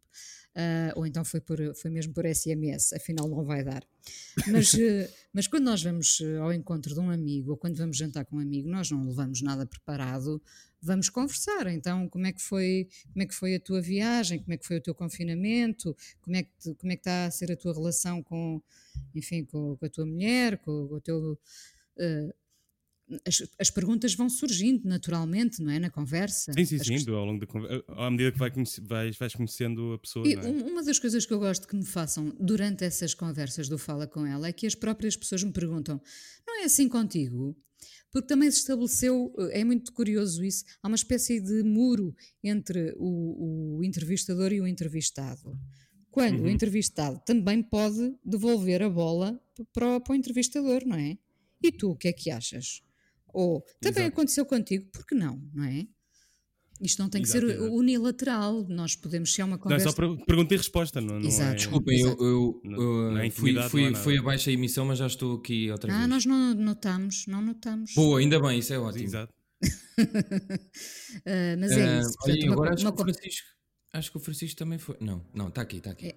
Uh, 0.56 0.94
ou 0.96 1.06
então 1.08 1.26
foi, 1.26 1.42
por, 1.42 1.58
foi 1.76 1.90
mesmo 1.90 2.14
por 2.14 2.26
SMS, 2.26 2.94
afinal 2.94 3.28
não 3.28 3.44
vai 3.44 3.64
dar. 3.64 3.84
Mas, 4.48 4.74
uh, 4.74 4.78
mas 5.34 5.48
quando 5.48 5.66
nós 5.66 5.82
vamos 5.82 6.22
ao 6.42 6.54
encontro 6.54 6.94
de 6.94 7.00
um 7.00 7.10
amigo 7.10 7.52
ou 7.52 7.58
quando 7.58 7.76
vamos 7.78 7.98
jantar 7.98 8.26
com 8.26 8.38
um 8.38 8.40
amigo, 8.40 8.70
nós 8.70 8.90
não 8.92 9.08
levamos 9.08 9.42
nada 9.42 9.66
preparado, 9.66 10.42
vamos 10.84 11.10
conversar. 11.10 11.68
Então, 11.68 12.08
como 12.10 12.28
é 12.28 12.32
que 12.34 12.42
foi, 12.42 12.88
como 13.12 13.24
é 13.24 13.26
que 13.26 13.34
foi 13.34 13.56
a 13.56 13.60
tua 13.60 13.82
viagem? 13.82 14.40
Como 14.40 14.54
é 14.54 14.58
que 14.58 14.66
foi 14.66 14.78
o 14.78 14.82
teu 14.82 14.94
confinamento? 14.94 15.96
Como 16.22 16.36
é 16.36 16.44
que, 16.44 16.76
como 16.76 16.92
é 16.92 16.96
que 16.96 17.02
está 17.02 17.26
a 17.26 17.32
ser 17.32 17.52
a 17.52 17.56
tua 17.56 17.74
relação 17.74 18.22
com, 18.22 18.62
enfim, 19.16 19.46
com, 19.46 19.76
com 19.78 19.86
a 19.86 19.90
tua 19.90 20.06
mulher, 20.06 20.58
com, 20.60 20.88
com 20.88 20.96
o 20.96 21.02
teu 21.02 21.40
uh, 21.98 22.34
as, 23.28 23.44
as, 23.60 23.70
perguntas 23.70 24.14
vão 24.16 24.30
surgindo 24.30 24.88
naturalmente, 24.88 25.62
não 25.62 25.72
é? 25.72 25.80
Na 25.80 25.90
conversa. 25.90 26.54
Sim, 26.54 26.66
sim, 26.66 26.80
sim, 26.80 27.12
ao 27.12 27.26
longo 27.26 27.46
da 27.46 27.48
à 28.06 28.10
medida 28.10 28.32
que 28.32 28.40
vai 28.40 28.50
conhece, 28.50 28.82
vais, 28.82 29.18
vais 29.18 29.36
conhecendo 29.36 29.94
a 29.94 30.00
pessoa. 30.00 30.28
E 30.28 30.34
é? 30.34 30.40
Uma 30.40 30.84
das 30.84 31.00
coisas 31.00 31.26
que 31.26 31.34
eu 31.34 31.40
gosto 31.40 31.68
que 31.68 31.76
me 31.76 31.86
façam 31.86 32.34
durante 32.40 32.84
essas 32.84 33.14
conversas 33.14 33.68
do 33.68 33.78
Fala 33.78 34.08
com 34.08 34.26
ela 34.26 34.48
é 34.48 34.54
que 34.54 34.66
as 34.66 34.76
próprias 34.76 35.16
pessoas 35.16 35.44
me 35.44 35.52
perguntam: 35.52 36.02
não 36.48 36.62
é 36.62 36.64
assim 36.66 36.88
contigo? 36.88 37.56
Porque 38.14 38.28
também 38.28 38.50
se 38.52 38.60
estabeleceu, 38.60 39.34
eh, 39.40 39.62
é 39.62 39.64
muito 39.64 39.92
curioso 39.92 40.46
isso, 40.46 40.64
há 40.84 40.88
uma 40.88 40.96
espécie 40.96 41.42
de 41.42 41.64
muro 41.64 42.16
entre 42.44 42.94
o, 42.98 43.80
o 43.80 43.84
entrevistador 43.84 44.54
e 44.54 44.62
o 44.62 44.68
entrevistado. 44.68 45.60
Quando 46.12 46.42
uhum. 46.42 46.46
o 46.46 46.50
entrevistado 46.50 47.20
também 47.26 47.64
pode 47.64 48.16
devolver 48.24 48.84
a 48.84 48.90
bola 48.90 49.42
para 49.74 49.96
o, 49.96 50.00
para 50.00 50.14
o 50.14 50.16
entrevistador, 50.16 50.86
não 50.86 50.96
é? 50.96 51.18
E 51.62 51.72
tu, 51.72 51.90
o 51.90 51.96
que 51.96 52.08
é 52.08 52.14
que 52.14 52.30
achas? 52.30 52.84
Ou 53.34 53.62
também 53.82 54.04
Exato. 54.04 54.14
aconteceu 54.14 54.46
contigo, 54.46 54.86
por 54.92 55.08
que 55.08 55.16
não, 55.16 55.42
não 55.52 55.64
é? 55.64 55.88
Isto 56.84 57.02
não 57.02 57.10
tem 57.10 57.22
que 57.22 57.30
ser 57.30 57.46
unilateral, 57.46 58.66
nós 58.68 58.94
podemos 58.94 59.34
ser 59.34 59.44
uma 59.44 59.58
conversa. 59.58 59.86
Não, 59.86 59.92
é 59.92 59.96
só 59.96 60.26
pergunta 60.26 60.54
e 60.54 60.58
resposta, 60.58 61.00
não, 61.00 61.18
não 61.18 61.26
Exato. 61.26 61.54
É... 61.54 61.56
Desculpem, 61.56 61.98
eu, 61.98 62.18
eu, 62.20 62.62
eu 62.66 63.18
é 63.18 63.30
fui, 63.30 63.56
fui, 63.70 63.96
fui 63.96 64.18
abaixo 64.18 64.50
a 64.50 64.54
emissão, 64.54 64.86
mas 64.86 65.00
já 65.00 65.08
estou 65.08 65.38
aqui 65.38 65.72
outra 65.72 65.90
ah, 65.90 65.96
vez. 65.96 66.04
Ah, 66.04 66.08
nós 66.10 66.26
não 66.26 66.54
notamos, 66.54 67.26
não 67.26 67.42
notamos. 67.42 67.94
Boa, 67.96 68.20
ainda 68.20 68.38
bem, 68.42 68.60
isso 68.60 68.74
é 68.74 68.80
ótimo. 68.80 69.06
Exato. 69.06 69.34
uh, 69.64 69.68
mas 71.58 71.72
é 71.72 71.98
uh, 71.98 72.02
isso. 72.02 72.14
Portanto, 72.18 72.42
olha, 72.42 72.52
agora 72.52 72.70
uma, 72.70 72.74
acho, 72.74 72.86
uma... 72.86 72.92
Que 72.92 73.02
o 73.02 73.06
Francisco, 73.06 73.48
acho 73.94 74.12
que 74.12 74.18
o 74.18 74.20
Francisco 74.20 74.58
também 74.58 74.78
foi. 74.78 74.98
Não, 75.00 75.26
não, 75.34 75.48
está 75.48 75.62
aqui, 75.62 75.78
está 75.78 75.92
aqui. 75.92 76.08
É... 76.08 76.16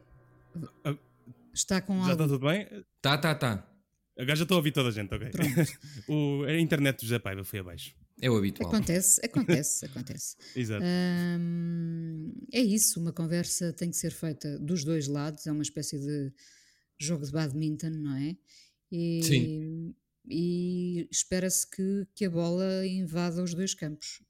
Ah, 0.85 0.97
está 1.55 1.81
com 1.81 2.05
Já 2.05 2.13
está 2.13 2.27
tudo 2.27 2.45
bem? 2.45 2.63
Está, 2.97 3.15
está, 3.15 3.31
está. 3.31 3.73
Agora 4.19 4.35
já 4.35 4.43
estou 4.43 4.57
a 4.57 4.59
ouvir 4.59 4.73
toda 4.73 4.89
a 4.89 4.93
gente, 4.93 5.15
ok. 5.15 5.31
o, 6.09 6.43
a 6.43 6.59
internet 6.59 6.97
do 6.97 7.03
José 7.03 7.21
Paiva 7.21 7.45
foi 7.45 7.61
abaixo. 7.61 7.95
É 8.21 8.31
o 8.31 8.37
habitual. 8.37 8.69
Acontece, 8.69 9.21
acontece, 9.25 9.85
acontece. 9.85 10.37
Exato. 10.57 10.85
é 12.53 12.61
isso, 12.61 12.99
uma 12.99 13.13
conversa 13.13 13.73
tem 13.73 13.91
que 13.91 13.97
ser 13.97 14.11
feita 14.11 14.59
dos 14.59 14.85
dois 14.85 15.07
lados, 15.07 15.47
é 15.47 15.53
uma 15.53 15.63
espécie 15.63 15.99
de 15.99 16.33
jogo 16.99 17.27
de 17.27 17.33
badminton, 17.33 17.91
não 17.91 18.17
é? 18.17 18.37
E, 18.91 19.23
Sim. 19.23 19.95
E 20.29 21.09
espera-se 21.11 21.71
que, 21.71 22.07
que 22.15 22.25
a 22.25 22.31
bola 22.31 22.87
invada 22.87 23.43
os 23.43 23.55
dois 23.55 23.75
campos. 23.75 24.23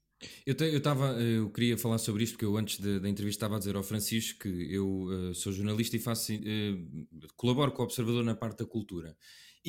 Eu, 0.45 0.55
te, 0.55 0.63
eu, 0.65 0.81
tava, 0.81 1.13
eu 1.21 1.49
queria 1.49 1.77
falar 1.77 1.99
sobre 1.99 2.23
isto 2.23 2.33
porque 2.33 2.45
eu 2.45 2.57
antes 2.57 2.79
da 2.79 3.07
entrevista 3.07 3.37
estava 3.37 3.55
a 3.55 3.59
dizer 3.59 3.75
ao 3.75 3.83
Francisco 3.83 4.39
que 4.39 4.73
eu 4.73 5.03
uh, 5.03 5.33
sou 5.35 5.53
jornalista 5.53 5.95
e 5.95 5.99
faço, 5.99 6.33
uh, 6.33 7.27
colaboro 7.35 7.71
com 7.71 7.83
o 7.83 7.85
Observador 7.85 8.23
na 8.23 8.35
parte 8.35 8.59
da 8.59 8.65
cultura. 8.65 9.15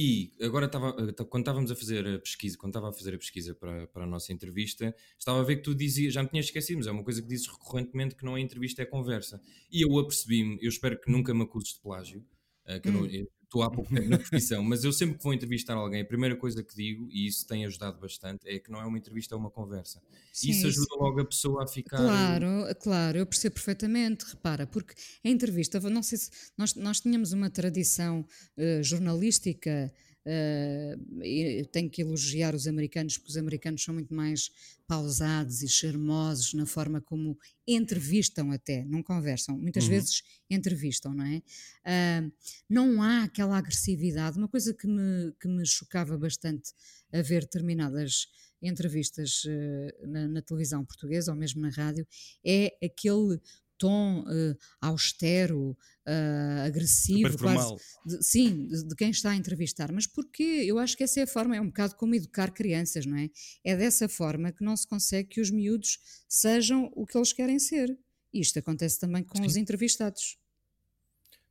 E 0.00 0.32
agora 0.40 0.66
estava, 0.66 0.90
eh, 0.90 1.24
quando 1.24 1.42
estávamos 1.42 1.72
a 1.72 1.74
fazer 1.74 2.06
a 2.06 2.20
pesquisa, 2.20 2.56
quando 2.56 2.70
estava 2.70 2.88
a 2.88 2.92
fazer 2.92 3.16
a 3.16 3.18
pesquisa 3.18 3.52
para, 3.52 3.88
para 3.88 4.04
a 4.04 4.06
nossa 4.06 4.32
entrevista, 4.32 4.94
estava 5.18 5.40
a 5.40 5.42
ver 5.42 5.56
que 5.56 5.62
tu 5.62 5.74
dizias, 5.74 6.14
já 6.14 6.22
me 6.22 6.28
tinhas 6.28 6.46
esquecido, 6.46 6.76
mas 6.78 6.86
é 6.86 6.92
uma 6.92 7.02
coisa 7.02 7.20
que 7.20 7.26
dizes 7.26 7.48
recorrentemente 7.48 8.14
que 8.14 8.24
não 8.24 8.36
é 8.36 8.40
entrevista, 8.40 8.80
é 8.80 8.84
conversa. 8.84 9.42
E 9.68 9.84
eu 9.84 9.98
apercebi-me, 9.98 10.56
eu 10.62 10.68
espero 10.68 11.00
que 11.00 11.10
nunca 11.10 11.34
me 11.34 11.42
acuses 11.42 11.74
de 11.74 11.80
plágio, 11.80 12.24
uh, 12.64 12.80
que 12.80 12.88
hum. 12.88 13.06
eu 13.06 13.22
não, 13.22 13.26
estou 13.48 13.62
há 13.62 13.70
pouco 13.70 13.92
tempo 13.92 14.08
na 14.08 14.18
profissão, 14.18 14.62
mas 14.62 14.84
eu 14.84 14.92
sempre 14.92 15.16
que 15.16 15.24
vou 15.24 15.32
entrevistar 15.32 15.74
alguém, 15.74 16.02
a 16.02 16.04
primeira 16.04 16.36
coisa 16.36 16.62
que 16.62 16.74
digo, 16.76 17.08
e 17.10 17.26
isso 17.26 17.46
tem 17.46 17.64
ajudado 17.64 17.98
bastante, 17.98 18.46
é 18.46 18.58
que 18.58 18.70
não 18.70 18.80
é 18.80 18.84
uma 18.84 18.98
entrevista, 18.98 19.34
é 19.34 19.38
uma 19.38 19.50
conversa. 19.50 20.00
Sim, 20.32 20.50
isso 20.50 20.66
ajuda 20.66 20.86
isso. 20.86 20.98
logo 21.00 21.20
a 21.20 21.24
pessoa 21.24 21.64
a 21.64 21.66
ficar. 21.66 21.96
Claro, 21.96 22.76
claro, 22.80 23.18
eu 23.18 23.26
percebo 23.26 23.54
perfeitamente, 23.54 24.26
repara, 24.26 24.66
porque 24.66 24.94
a 25.24 25.28
entrevista, 25.28 25.80
não 25.80 26.02
sei 26.02 26.18
se 26.18 26.30
nós, 26.56 26.74
nós 26.74 27.00
tínhamos 27.00 27.32
uma 27.32 27.50
tradição 27.50 28.20
uh, 28.56 28.82
jornalística 28.82 29.92
Uh, 30.26 31.66
tenho 31.72 31.88
que 31.88 32.02
elogiar 32.02 32.54
os 32.54 32.66
americanos, 32.66 33.16
porque 33.16 33.30
os 33.30 33.36
americanos 33.36 33.82
são 33.82 33.94
muito 33.94 34.12
mais 34.12 34.50
pausados 34.86 35.62
e 35.62 35.68
charmosos 35.68 36.52
na 36.54 36.66
forma 36.66 37.00
como 37.00 37.38
entrevistam 37.66 38.50
até, 38.50 38.84
não 38.84 39.02
conversam, 39.02 39.56
muitas 39.56 39.84
uhum. 39.84 39.90
vezes 39.90 40.22
entrevistam, 40.50 41.14
não 41.14 41.24
é? 41.24 41.36
Uh, 41.38 42.32
não 42.68 43.02
há 43.02 43.24
aquela 43.24 43.56
agressividade, 43.56 44.38
uma 44.38 44.48
coisa 44.48 44.74
que 44.74 44.86
me, 44.86 45.32
que 45.40 45.48
me 45.48 45.64
chocava 45.64 46.18
bastante 46.18 46.72
a 47.12 47.22
ver 47.22 47.42
determinadas 47.42 48.28
entrevistas 48.60 49.44
uh, 49.44 50.06
na, 50.06 50.28
na 50.28 50.42
televisão 50.42 50.84
portuguesa 50.84 51.32
ou 51.32 51.38
mesmo 51.38 51.62
na 51.62 51.70
rádio, 51.70 52.06
é 52.44 52.76
aquele 52.84 53.40
tom 53.78 54.20
uh, 54.20 54.56
austero, 54.80 55.70
uh, 55.70 56.66
agressivo, 56.66 57.38
quase, 57.38 57.76
de, 58.04 58.22
sim, 58.24 58.66
de, 58.66 58.88
de, 58.88 58.94
quem 58.96 59.10
está 59.10 59.30
a 59.30 59.36
entrevistar. 59.36 59.92
Mas 59.92 60.06
porquê? 60.06 60.64
Eu 60.66 60.78
acho 60.78 60.96
que 60.96 61.04
essa 61.04 61.20
é 61.20 61.22
a 61.22 61.26
forma, 61.26 61.56
é 61.56 61.60
um 61.60 61.68
bocado 61.68 61.94
como 61.94 62.14
educar 62.14 62.50
crianças, 62.50 63.06
não 63.06 63.16
é? 63.16 63.30
É 63.64 63.76
dessa 63.76 64.08
forma 64.08 64.52
que 64.52 64.64
não 64.64 64.76
se 64.76 64.86
consegue 64.86 65.28
que 65.28 65.40
os 65.40 65.50
miúdos 65.50 65.98
sejam 66.28 66.90
o 66.94 67.06
que 67.06 67.16
eles 67.16 67.32
querem 67.32 67.58
ser. 67.58 67.96
Isto 68.32 68.58
acontece 68.58 68.98
também 69.00 69.22
com 69.22 69.38
sim. 69.38 69.46
os 69.46 69.56
entrevistados. 69.56 70.36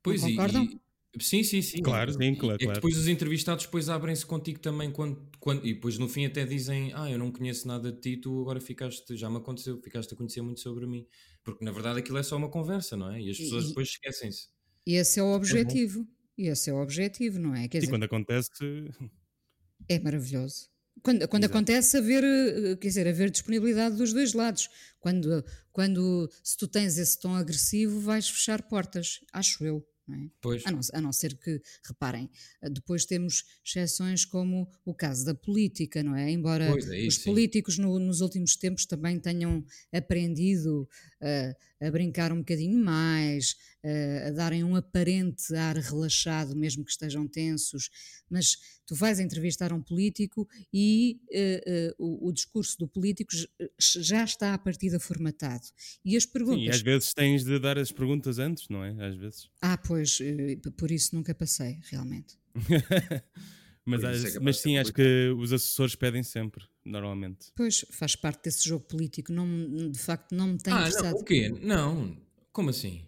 Pois 0.03 0.21
não 0.21 0.29
concordam? 0.29 0.63
E, 0.65 0.79
Sim, 1.19 1.43
sim, 1.43 1.61
sim. 1.61 1.81
Claro, 1.81 2.11
sim, 2.13 2.35
claro. 2.35 2.57
É 2.59 2.67
que 2.67 2.73
depois 2.73 2.95
os 2.97 3.07
entrevistados 3.07 3.65
depois 3.65 3.89
abrem-se 3.89 4.25
contigo 4.25 4.59
também 4.59 4.91
quando, 4.91 5.29
quando, 5.39 5.65
e 5.65 5.73
depois 5.73 5.97
no 5.97 6.07
fim 6.07 6.25
até 6.25 6.45
dizem, 6.45 6.91
ah, 6.93 7.09
eu 7.09 7.17
não 7.17 7.31
conheço 7.31 7.67
nada 7.67 7.91
de 7.91 7.99
ti, 7.99 8.17
tu 8.17 8.41
agora 8.41 8.59
ficaste, 8.61 9.15
já 9.15 9.29
me 9.29 9.37
aconteceu, 9.37 9.81
ficaste 9.81 10.13
a 10.13 10.17
conhecer 10.17 10.41
muito 10.41 10.59
sobre 10.59 10.85
mim. 10.85 11.07
Porque 11.43 11.63
na 11.65 11.71
verdade 11.71 11.99
aquilo 11.99 12.17
é 12.17 12.23
só 12.23 12.35
uma 12.37 12.49
conversa, 12.49 12.95
não 12.97 13.11
é? 13.11 13.21
E 13.21 13.29
as 13.31 13.39
pessoas 13.39 13.67
e, 13.67 13.67
depois 13.67 13.87
esquecem-se. 13.89 14.49
E 14.87 14.95
esse 14.95 15.19
é 15.19 15.23
o 15.23 15.33
objetivo. 15.35 16.01
É 16.01 16.41
e 16.41 16.47
esse 16.47 16.69
é 16.69 16.73
o 16.73 16.81
objetivo, 16.81 17.39
não 17.39 17.53
é? 17.55 17.67
Quer 17.67 17.79
e 17.81 17.85
dizer, 17.85 17.87
quando 17.87 18.03
acontece. 18.05 18.49
É 19.89 19.99
maravilhoso. 19.99 20.69
Quando, 21.03 21.27
quando 21.27 21.45
acontece 21.45 21.97
haver, 21.97 22.23
eh, 22.23 22.75
quer 22.77 22.87
dizer, 22.87 23.07
haver 23.07 23.29
disponibilidade 23.29 23.95
dos 23.95 24.13
dois 24.13 24.33
lados. 24.33 24.67
Quando, 24.99 25.45
quando 25.71 26.29
se 26.43 26.57
tu 26.57 26.67
tens 26.67 26.97
esse 26.97 27.19
tom 27.19 27.35
agressivo, 27.35 27.99
vais 27.99 28.27
fechar 28.29 28.63
portas, 28.63 29.19
acho 29.31 29.63
eu. 29.63 29.85
É? 30.09 30.29
Pois. 30.41 30.65
A, 30.65 30.71
não, 30.71 30.79
a 30.93 31.01
não 31.01 31.11
ser 31.11 31.37
que, 31.37 31.61
reparem, 31.85 32.29
eh, 32.61 32.69
depois 32.69 33.05
temos 33.05 33.43
exceções 33.65 34.23
como 34.23 34.69
o 34.85 34.93
caso 34.93 35.25
da 35.25 35.35
política, 35.35 36.01
não 36.01 36.15
é? 36.15 36.31
Embora 36.31 36.65
é 36.65 37.07
os 37.07 37.17
políticos 37.17 37.77
no, 37.77 37.99
nos 37.99 38.21
últimos 38.21 38.55
tempos 38.55 38.85
também 38.85 39.19
tenham 39.19 39.65
aprendido 39.91 40.87
uh, 41.21 41.85
a 41.85 41.91
brincar 41.91 42.31
um 42.31 42.39
bocadinho 42.39 42.77
mais, 42.83 43.55
uh, 43.83 44.27
a 44.27 44.31
darem 44.31 44.63
um 44.63 44.75
aparente 44.75 45.53
ar 45.55 45.75
relaxado, 45.75 46.55
mesmo 46.55 46.83
que 46.83 46.91
estejam 46.91 47.27
tensos, 47.27 47.89
mas 48.29 48.57
tu 48.85 48.95
vais 48.95 49.19
entrevistar 49.19 49.73
um 49.73 49.81
político 49.81 50.47
e 50.73 51.19
uh, 51.29 51.95
o, 51.97 52.29
o, 52.29 52.33
discurso 52.33 52.77
do 52.77 52.87
político 52.87 53.31
já 53.79 54.23
está 54.23 54.53
à 54.53 54.57
partida 54.57 54.99
formatado. 54.99 55.65
E 56.03 56.15
as 56.15 56.25
perguntas. 56.25 56.61
Sim, 56.61 56.67
e 56.67 56.69
às 56.69 56.81
vezes 56.81 57.13
tens 57.13 57.43
de 57.43 57.59
dar 57.59 57.77
as 57.77 57.91
perguntas 57.91 58.39
antes, 58.39 58.67
não 58.69 58.83
é? 58.83 58.95
Às 59.05 59.15
vezes. 59.15 59.49
Ah, 59.61 59.77
pois, 59.77 60.19
por 60.77 60.91
isso 60.91 61.15
nunca 61.15 61.33
passei, 61.33 61.79
realmente. 61.89 62.37
mas, 63.85 64.03
é 64.03 64.39
mas 64.39 64.59
sim, 64.59 64.77
acho 64.77 64.93
que 64.93 65.33
os 65.37 65.53
assessores 65.53 65.95
pedem 65.95 66.23
sempre, 66.23 66.63
normalmente. 66.87 67.51
Pois, 67.55 67.85
faz 67.91 68.15
parte 68.15 68.43
desse 68.43 68.67
jogo 68.67 68.85
político. 68.85 69.31
Não, 69.31 69.91
de 69.91 69.99
facto, 69.99 70.33
não 70.33 70.47
me 70.47 70.57
tem 70.57 70.73
ah, 70.73 70.79
interessado. 70.79 71.13
Não, 71.13 71.21
o 71.21 71.23
quê? 71.23 71.49
Não. 71.61 72.17
Como 72.51 72.69
assim? 72.69 73.07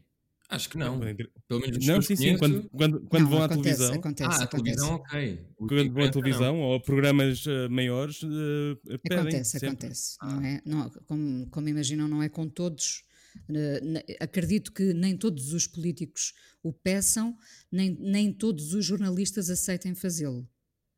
Acho 0.50 0.68
que 0.68 0.78
não. 0.80 1.00
Pelo 1.48 1.62
menos 1.62 1.86
não, 1.86 2.02
sim, 2.02 2.16
sim. 2.16 2.36
Quando, 2.36 2.68
quando, 2.70 3.02
quando 3.02 3.24
não, 3.24 3.30
vão 3.30 3.44
acontece, 3.44 3.84
à 3.84 3.88
televisão. 3.88 4.00
Acontece, 4.00 4.42
ah, 4.42 4.44
a 4.44 4.48
televisão, 4.48 4.96
ok. 4.96 5.46
quando 5.58 5.94
vão 5.94 6.04
à 6.04 6.12
televisão 6.12 6.54
não. 6.54 6.62
ou 6.62 6.76
a 6.76 6.80
programas 6.80 7.46
uh, 7.46 7.70
maiores, 7.70 8.24
uh, 8.24 8.80
pedem. 9.04 9.20
Acontece, 9.20 9.52
sempre. 9.52 9.68
acontece. 9.68 10.18
Ah. 10.20 10.34
Não 10.34 10.44
é, 10.44 10.62
não, 10.66 10.90
como, 11.06 11.48
como 11.52 11.70
imaginam, 11.70 12.08
não 12.08 12.24
é 12.24 12.30
com 12.30 12.50
todos. 12.50 13.04
Uh, 13.48 14.02
acredito 14.20 14.74
que 14.74 14.92
nem 14.92 15.16
todos 15.16 15.54
os 15.54 15.68
políticos 15.68 16.34
o 16.64 16.74
peçam, 16.74 17.38
nem, 17.72 17.96
nem 18.00 18.34
todos 18.34 18.74
os 18.74 18.84
jornalistas 18.84 19.52
aceitem 19.52 19.94
fazê-lo, 19.94 20.50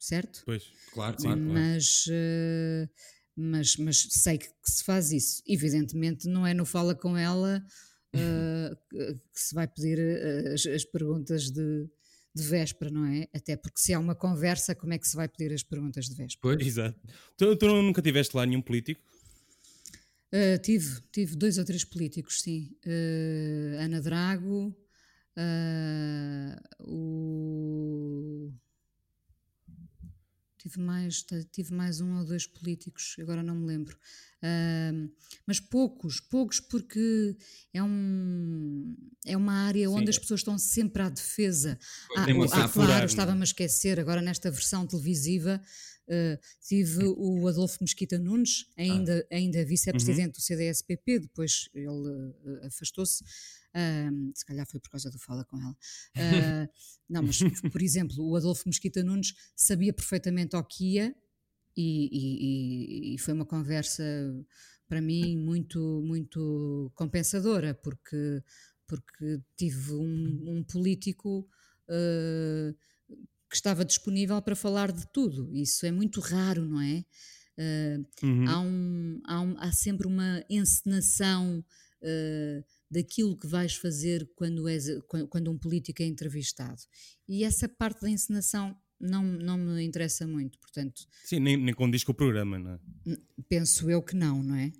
certo? 0.02 0.42
Pois, 0.46 0.64
claro, 0.94 1.18
claro. 1.18 1.40
Mas. 1.40 2.06
Uh, 2.08 2.90
mas, 3.36 3.78
mas 3.78 4.08
sei 4.10 4.38
que, 4.38 4.48
que, 4.48 4.72
se 4.72 4.84
faz 4.84 5.12
isso. 5.12 5.42
Evidentemente, 5.48 6.28
não 6.28 6.46
é 6.46 6.54
no 6.54 6.66
Fala 6.66 6.94
com 6.94 7.18
ela 7.18 7.64
uh, 8.14 8.76
que 9.34 9.40
se 9.40 9.56
vai 9.56 9.68
pedir 9.68 9.98
uh, 9.98 10.54
as, 10.54 10.66
as, 10.66 10.84
perguntas 10.84 11.50
de, 11.50 11.90
de 12.36 12.44
véspera, 12.44 12.92
não 12.92 13.06
é? 13.06 13.28
Até 13.34 13.56
porque 13.56 13.80
se 13.80 13.94
há 13.94 14.00
uma 14.00 14.16
conversa, 14.16 14.76
como 14.76 14.94
é 14.94 14.98
que 14.98 15.08
se 15.08 15.16
vai 15.16 15.28
pedir 15.28 15.54
as 15.54 15.64
perguntas 15.64 16.06
de 16.06 16.16
véspera? 16.16 16.40
Pois, 16.42 16.68
exato. 16.68 17.00
Tu, 17.38 17.56
tu 17.56 17.68
nunca 17.68 18.02
tiveste 18.02 18.36
lá 18.36 18.46
nenhum 18.46 18.62
político? 18.62 19.02
Uh, 20.34 20.58
tive, 20.62 21.02
tive 21.12 21.36
dois 21.36 21.58
ou 21.58 21.66
três 21.66 21.84
políticos, 21.84 22.42
sim. 22.42 22.76
Uh, 22.86 23.80
Ana 23.80 24.02
Drago, 24.02 24.76
uh, 25.38 26.56
o 26.80 28.54
Tive 30.62 30.80
mais, 30.80 31.26
tive 31.52 31.74
mais 31.74 32.02
um 32.02 32.20
ou 32.20 32.26
dois 32.26 32.46
políticos, 32.46 33.16
agora 33.20 33.42
não 33.42 33.56
me 33.56 33.66
lembro. 33.66 33.98
Uh, 34.44 35.12
mas 35.48 35.60
poucos, 35.60 36.20
poucos 36.20 36.60
porque 36.60 37.36
é, 37.74 37.82
um, 37.82 38.96
é 39.26 39.36
uma 39.36 39.54
área 39.66 39.88
Sim, 39.88 39.96
onde 39.96 40.12
as 40.12 40.20
pessoas 40.20 40.42
estão 40.42 40.60
sempre 40.60 41.02
à 41.02 41.10
defesa. 41.10 41.80
Ah, 42.16 42.26
ah, 42.52 42.70
claro, 42.70 43.04
é? 43.04 43.06
estava-me 43.06 43.42
a 43.42 43.44
esquecer, 43.44 44.00
agora 44.00 44.22
nesta 44.22 44.52
versão 44.52 44.86
televisiva 44.86 45.60
uh, 46.12 46.40
tive 46.62 47.06
o 47.06 47.48
Adolfo 47.48 47.78
Mesquita 47.82 48.20
Nunes, 48.20 48.66
ainda, 48.78 49.26
ah. 49.32 49.36
ainda 49.36 49.66
vice-presidente 49.66 50.26
uhum. 50.26 50.32
do 50.32 50.42
CDSPP, 50.42 51.20
depois 51.20 51.70
ele 51.74 51.88
uh, 51.88 52.68
afastou-se. 52.68 53.24
Uh, 53.24 54.32
se 54.36 54.46
calhar 54.46 54.68
foi 54.68 54.82
por 54.82 54.90
causa 54.90 55.10
do 55.10 55.18
fala 55.18 55.46
com 55.46 55.58
ela. 55.58 55.78
Uh, 56.18 56.70
não, 57.10 57.24
mas 57.24 57.40
por 57.72 57.82
exemplo, 57.82 58.24
o 58.24 58.36
Adolfo 58.36 58.68
Mesquita 58.68 59.04
Nunes 59.04 59.34
sabia 59.56 59.94
perfeitamente 59.94 60.56
o 60.56 60.64
que 60.64 60.96
ia 60.96 61.16
e, 61.76 62.10
e, 62.12 63.16
e 63.16 63.18
foi 63.18 63.34
uma 63.34 63.46
conversa 63.46 64.04
para 64.88 65.00
mim 65.00 65.38
muito, 65.38 66.02
muito 66.04 66.92
compensadora, 66.96 67.74
porque, 67.74 68.44
porque 68.86 69.40
tive 69.56 69.94
um, 69.94 70.58
um 70.58 70.64
político 70.66 71.48
uh, 71.88 72.76
que 73.52 73.58
estava 73.58 73.84
disponível 73.84 74.42
para 74.42 74.56
falar 74.56 74.94
de 74.94 75.06
tudo. 75.12 75.54
Isso 75.54 75.86
é 75.86 75.92
muito 75.92 76.22
raro, 76.22 76.66
não 76.66 76.80
é? 76.80 77.04
Uh, 77.60 78.26
uhum. 78.26 78.48
há, 78.48 78.60
um, 78.62 79.22
há, 79.26 79.42
um, 79.42 79.56
há, 79.60 79.72
sempre 79.74 80.08
uma 80.08 80.42
encenação 80.50 81.60
uh, 81.60 82.64
daquilo 82.90 83.38
que 83.38 83.46
vais 83.46 83.76
fazer 83.76 84.28
quando, 84.36 84.70
és, 84.70 84.86
quando 85.30 85.52
um 85.52 85.58
político 85.58 86.02
é 86.02 86.06
entrevistado. 86.06 86.82
E 87.28 87.44
essa 87.44 87.68
parte 87.68 88.02
da 88.02 88.10
encenação 88.10 88.74
não, 88.98 89.22
não 89.22 89.58
me 89.58 89.84
interessa 89.84 90.26
muito, 90.26 90.58
portanto... 90.58 91.06
Sim, 91.26 91.42
nem, 91.42 91.58
nem 91.58 91.74
condiz 91.74 92.06
com 92.06 92.14
o 92.14 92.16
programa, 92.16 92.58
não 92.58 92.72
é? 92.72 92.80
Penso 93.50 93.92
eu 93.92 94.02
que 94.02 94.16
não, 94.16 94.42
não 94.42 94.56
é? 94.56 94.72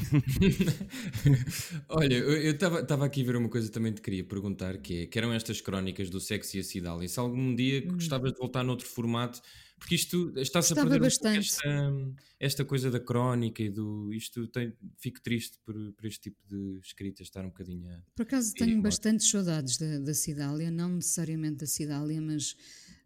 Olha, 1.88 2.14
eu 2.14 2.52
estava 2.52 3.04
aqui 3.04 3.22
a 3.22 3.24
ver 3.24 3.36
uma 3.36 3.48
coisa 3.48 3.70
também 3.70 3.92
te 3.92 4.00
queria 4.00 4.24
perguntar, 4.24 4.78
que, 4.78 5.02
é, 5.02 5.06
que 5.06 5.18
eram 5.18 5.32
estas 5.32 5.60
crónicas 5.60 6.10
do 6.10 6.20
sexo 6.20 6.56
e 6.56 6.60
a 6.60 6.64
Cidália, 6.64 7.08
se 7.08 7.18
algum 7.18 7.54
dia 7.54 7.84
hum. 7.86 7.94
gostavas 7.94 8.32
de 8.32 8.38
voltar 8.38 8.62
noutro 8.64 8.86
formato 8.86 9.40
porque 9.80 9.94
isto 9.94 10.32
está-se 10.36 10.74
a 10.74 10.76
perder 10.76 11.00
bastante. 11.00 11.38
esta, 11.38 12.12
esta 12.38 12.64
coisa 12.66 12.90
da 12.90 13.00
crónica 13.00 13.62
e 13.62 13.70
do. 13.70 14.12
Isto 14.12 14.46
tem, 14.46 14.74
fico 14.98 15.22
triste 15.22 15.58
por, 15.64 15.74
por 15.94 16.04
este 16.04 16.20
tipo 16.20 16.38
de 16.46 16.78
escrita 16.84 17.22
estar 17.22 17.42
um 17.42 17.48
bocadinho. 17.48 17.90
A, 17.90 18.02
por 18.14 18.24
acaso 18.24 18.52
tenho 18.52 18.72
embora. 18.72 18.90
bastantes 18.90 19.30
saudades 19.30 19.78
da, 19.78 19.98
da 19.98 20.12
Cidália, 20.12 20.70
não 20.70 20.90
necessariamente 20.90 21.56
da 21.56 21.66
Cidália, 21.66 22.20
mas. 22.20 22.52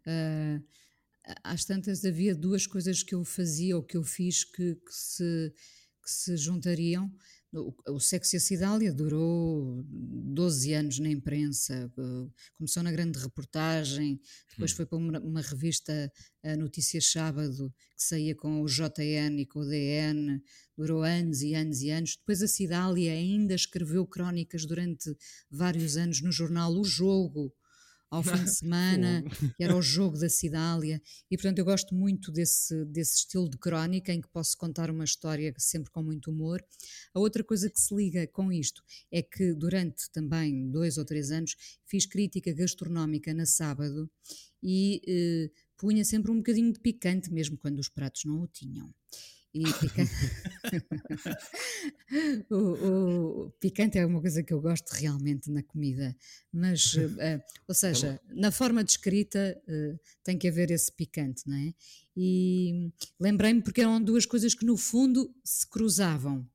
Uh, 0.05 0.61
às 1.43 1.65
tantas 1.65 2.05
havia 2.05 2.35
duas 2.35 2.67
coisas 2.67 3.01
que 3.01 3.15
eu 3.15 3.23
fazia 3.23 3.75
ou 3.75 3.81
que 3.81 3.97
eu 3.97 4.03
fiz 4.03 4.43
que, 4.43 4.75
que 4.75 4.93
se, 4.93 5.51
que 6.05 6.11
se 6.11 6.37
juntariam 6.37 7.11
o, 7.87 7.99
Sexo 7.99 8.35
e 8.35 8.37
a 8.37 8.39
Cidália 8.39 8.93
durou 8.93 9.83
12 9.87 10.73
anos 10.73 10.99
na 10.99 11.09
imprensa, 11.09 11.91
eh, 11.97 12.31
começou 12.57 12.83
na 12.83 12.91
grande 12.91 13.17
reportagem, 13.17 14.19
depois 14.51 14.73
hum. 14.73 14.75
foi 14.75 14.85
para 14.85 14.97
uma, 14.97 15.19
uma, 15.19 15.41
revista, 15.41 16.11
a 16.43 16.55
Notícias 16.57 17.11
Sábado, 17.11 17.73
que 17.95 18.03
saía 18.03 18.35
com 18.35 18.61
o 18.61 18.65
JN 18.65 19.39
e 19.39 19.45
com 19.45 19.59
o 19.59 19.65
DN, 19.65 20.41
durou 20.77 21.03
anos 21.03 21.41
e 21.41 21.53
anos 21.53 21.81
e 21.81 21.89
anos. 21.89 22.17
Depois 22.17 22.41
a 22.41 22.47
Cidália 22.47 23.13
ainda 23.13 23.53
escreveu 23.53 24.05
crónicas 24.05 24.65
durante 24.65 25.15
vários 25.49 25.95
anos 25.95 26.21
no 26.21 26.31
jornal 26.31 26.73
O 26.73 26.83
Jogo, 26.83 27.53
ao 28.09 28.23
fim 28.23 28.43
de 28.43 28.51
semana, 28.55 29.23
que 29.57 29.63
era 29.63 29.75
o 29.75 29.81
jogo 29.81 30.17
da 30.17 30.29
Cidália, 30.29 31.01
e 31.29 31.37
portanto 31.37 31.59
eu 31.59 31.65
gosto 31.65 31.93
muito 31.95 32.31
desse, 32.31 32.85
desse 32.85 33.17
estilo 33.17 33.49
de 33.49 33.57
crónica 33.57 34.13
em 34.13 34.21
que 34.21 34.29
posso 34.29 34.57
contar 34.57 34.89
uma 34.89 35.03
história 35.03 35.53
sempre 35.57 35.91
com 35.91 36.03
muito 36.03 36.31
humor. 36.31 36.63
A 37.13 37.19
outra 37.19 37.43
coisa 37.43 37.69
que 37.69 37.79
se 37.79 37.93
liga 37.95 38.27
com 38.27 38.51
isto 38.51 38.83
é 39.11 39.21
que 39.21 39.53
durante 39.53 40.09
também 40.11 40.69
dois 40.69 40.97
ou 40.97 41.05
três 41.05 41.31
anos 41.31 41.55
fiz 41.85 42.05
crítica 42.05 42.53
gastronómica 42.53 43.33
na 43.33 43.45
sábado 43.45 44.09
e 44.61 45.01
eh, 45.07 45.51
punha 45.77 46.03
sempre 46.03 46.31
um 46.31 46.37
bocadinho 46.37 46.71
de 46.73 46.79
picante, 46.79 47.31
mesmo 47.31 47.57
quando 47.57 47.79
os 47.79 47.89
pratos 47.89 48.23
não 48.25 48.41
o 48.41 48.47
tinham. 48.47 48.93
E 49.55 49.63
picante... 49.79 50.11
o, 52.51 53.45
o, 53.45 53.51
picante 53.51 53.97
é 53.97 54.05
uma 54.05 54.19
coisa 54.19 54.43
que 54.43 54.53
eu 54.53 54.59
gosto 54.59 54.91
realmente 54.91 55.49
na 55.49 55.63
comida, 55.63 56.13
mas, 56.51 56.93
uh, 56.95 56.99
ou 57.65 57.73
seja, 57.73 58.19
na 58.27 58.51
forma 58.51 58.83
de 58.83 58.91
escrita 58.91 59.57
uh, 59.65 59.97
tem 60.25 60.37
que 60.37 60.49
haver 60.49 60.71
esse 60.71 60.91
picante, 60.91 61.47
não 61.47 61.55
é? 61.55 61.73
E 62.17 62.91
lembrei-me 63.17 63.61
porque 63.61 63.79
eram 63.79 64.03
duas 64.03 64.25
coisas 64.25 64.53
que 64.53 64.65
no 64.65 64.75
fundo 64.75 65.33
se 65.41 65.65
cruzavam. 65.69 66.45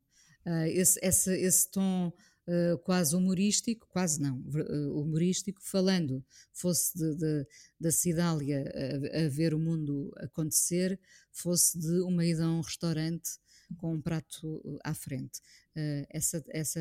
Uh, 0.44 0.66
esse, 0.66 1.00
esse, 1.02 1.34
esse 1.40 1.70
tom 1.70 2.12
uh, 2.50 2.78
quase 2.78 3.14
humorístico, 3.14 3.86
quase 3.88 4.20
não, 4.20 4.38
uh, 4.38 5.00
humorístico, 5.00 5.60
falando, 5.62 6.24
fosse 6.52 6.98
de, 6.98 7.14
de, 7.16 7.46
da 7.78 7.90
Cidália 7.90 8.64
a, 8.74 9.24
a, 9.24 9.28
ver 9.28 9.54
o 9.54 9.58
mundo 9.58 10.12
acontecer, 10.18 10.98
fosse 11.30 11.78
de 11.78 12.00
uma 12.00 12.24
ida 12.24 12.44
a 12.44 12.50
um 12.50 12.60
restaurante 12.60 13.30
com 13.76 13.94
um 13.94 14.02
prato 14.02 14.80
à 14.84 14.92
frente. 14.92 15.38
Uh, 15.76 16.04
essa, 16.10 16.44
essa 16.48 16.80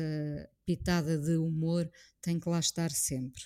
pitada 0.66 1.16
de 1.16 1.36
humor 1.36 1.88
tem 2.20 2.40
que 2.40 2.48
lá 2.48 2.58
estar 2.58 2.90
sempre. 2.90 3.42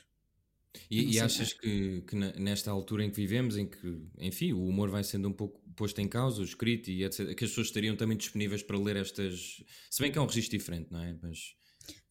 E, 0.91 1.15
e 1.15 1.21
achas 1.21 1.53
que, 1.53 2.03
que, 2.03 2.17
nesta 2.17 2.71
altura 2.71 3.05
em 3.05 3.11
que 3.11 3.17
vivemos, 3.17 3.57
em 3.57 3.67
que, 3.67 4.03
enfim, 4.19 4.53
o 4.53 4.67
humor 4.67 4.91
vai 4.91 5.05
sendo 5.05 5.29
um 5.29 5.33
pouco 5.33 5.61
posto 5.77 6.01
em 6.01 6.09
causa, 6.09 6.41
o 6.41 6.45
escrito 6.45 6.91
e 6.91 7.05
etc., 7.05 7.35
que 7.35 7.45
as 7.45 7.51
pessoas 7.51 7.69
estariam 7.69 7.95
também 7.95 8.17
disponíveis 8.17 8.63
para 8.63 8.79
ler 8.79 8.97
estas. 8.97 9.63
Se 9.89 10.03
bem 10.03 10.11
que 10.11 10.19
é 10.19 10.21
um 10.21 10.27
registro 10.27 10.59
diferente, 10.59 10.91
não 10.91 11.01
é? 11.01 11.17
Mas 11.23 11.55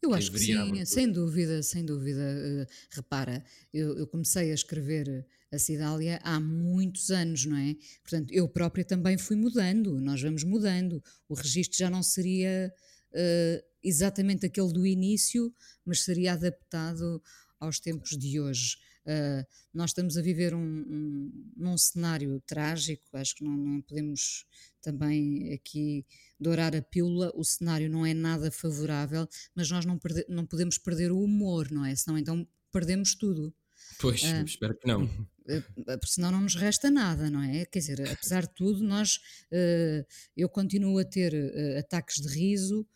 Eu 0.02 0.14
acho 0.14 0.32
que 0.32 0.40
sim, 0.40 0.86
sem 0.86 1.10
dúvida, 1.10 1.64
sem 1.64 1.86
dúvida. 1.86 2.22
Uh, 2.22 2.68
repara, 2.90 3.44
eu, 3.74 3.98
eu, 3.98 4.06
comecei 4.06 4.52
a 4.52 4.54
escrever 4.54 5.26
a 5.52 5.58
Cidália 5.58 6.20
há 6.24 6.40
muitos 6.40 7.10
anos, 7.10 7.46
não 7.46 7.56
é? 7.56 7.76
Portanto, 8.02 8.32
eu 8.32 8.50
própria 8.50 8.84
também 8.84 9.18
fui 9.18 9.38
mudando, 9.38 10.02
nós 10.02 10.22
vamos 10.22 10.44
mudando. 10.44 11.02
O 11.30 11.34
registro 11.34 11.78
já 11.78 11.90
não 11.90 12.04
seria 12.04 12.74
uh, 13.14 13.64
exatamente 13.82 14.46
aquele 14.46 14.74
do 14.74 14.86
início, 14.86 15.54
mas 15.86 16.02
seria 16.02 16.34
adaptado 16.34 17.22
aos 17.60 17.80
tempos 17.80 18.18
de 18.18 18.40
hoje. 18.40 18.78
Uh, 19.06 19.46
nós 19.74 19.90
estamos 19.90 20.18
a 20.18 20.22
viver 20.22 20.54
um, 20.54 20.60
um, 20.60 21.52
num 21.58 21.78
cenário 21.78 22.42
trágico, 22.46 23.04
acho 23.14 23.36
que 23.36 23.44
não, 23.44 23.52
não, 23.52 23.82
podemos 23.82 24.46
também 24.82 25.54
aqui 25.54 26.06
dourar 26.40 26.74
a 26.76 26.82
pílula, 26.82 27.32
o 27.36 27.44
cenário 27.44 27.90
não 27.90 28.06
é 28.06 28.14
nada 28.14 28.50
favorável, 28.50 29.28
mas 29.54 29.70
nós 29.70 29.86
não, 29.86 29.98
perde, 29.98 30.26
não 30.30 30.46
podemos 30.46 30.78
perder 30.78 31.12
o 31.12 31.20
humor, 31.20 31.70
não 31.70 31.86
é? 31.86 31.94
Senão 31.96 32.18
então 32.18 32.48
perdemos 32.72 33.14
tudo. 33.14 33.54
Pois, 34.00 34.24
uh, 34.24 34.44
espero 34.46 34.76
que 34.78 34.88
não. 34.88 35.04
Uh, 35.04 36.06
senão 36.06 36.32
não 36.32 36.42
nos 36.42 36.56
resta 36.56 36.90
nada, 36.90 37.30
não 37.30 37.42
é? 37.42 37.66
Quer 37.66 37.80
dizer, 37.80 38.10
apesar 38.10 38.44
de 38.44 38.54
tudo, 38.56 38.84
nós, 38.84 39.18
uh, 39.52 40.06
eu 40.36 40.48
continuo 40.48 40.98
a 41.00 41.06
ter 41.06 41.34
ataques 41.78 42.22
de 42.22 42.28
riso, 42.30 42.88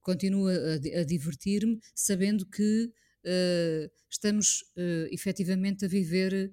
continuo 0.00 0.48
a, 0.48 1.00
a 1.00 1.04
divertir-me, 1.04 1.78
sabendo 1.94 2.46
que 2.46 2.90
estamos 4.10 4.62
uh, 4.76 5.08
efetivamente 5.10 5.84
a 5.84 5.88
viver 5.88 6.52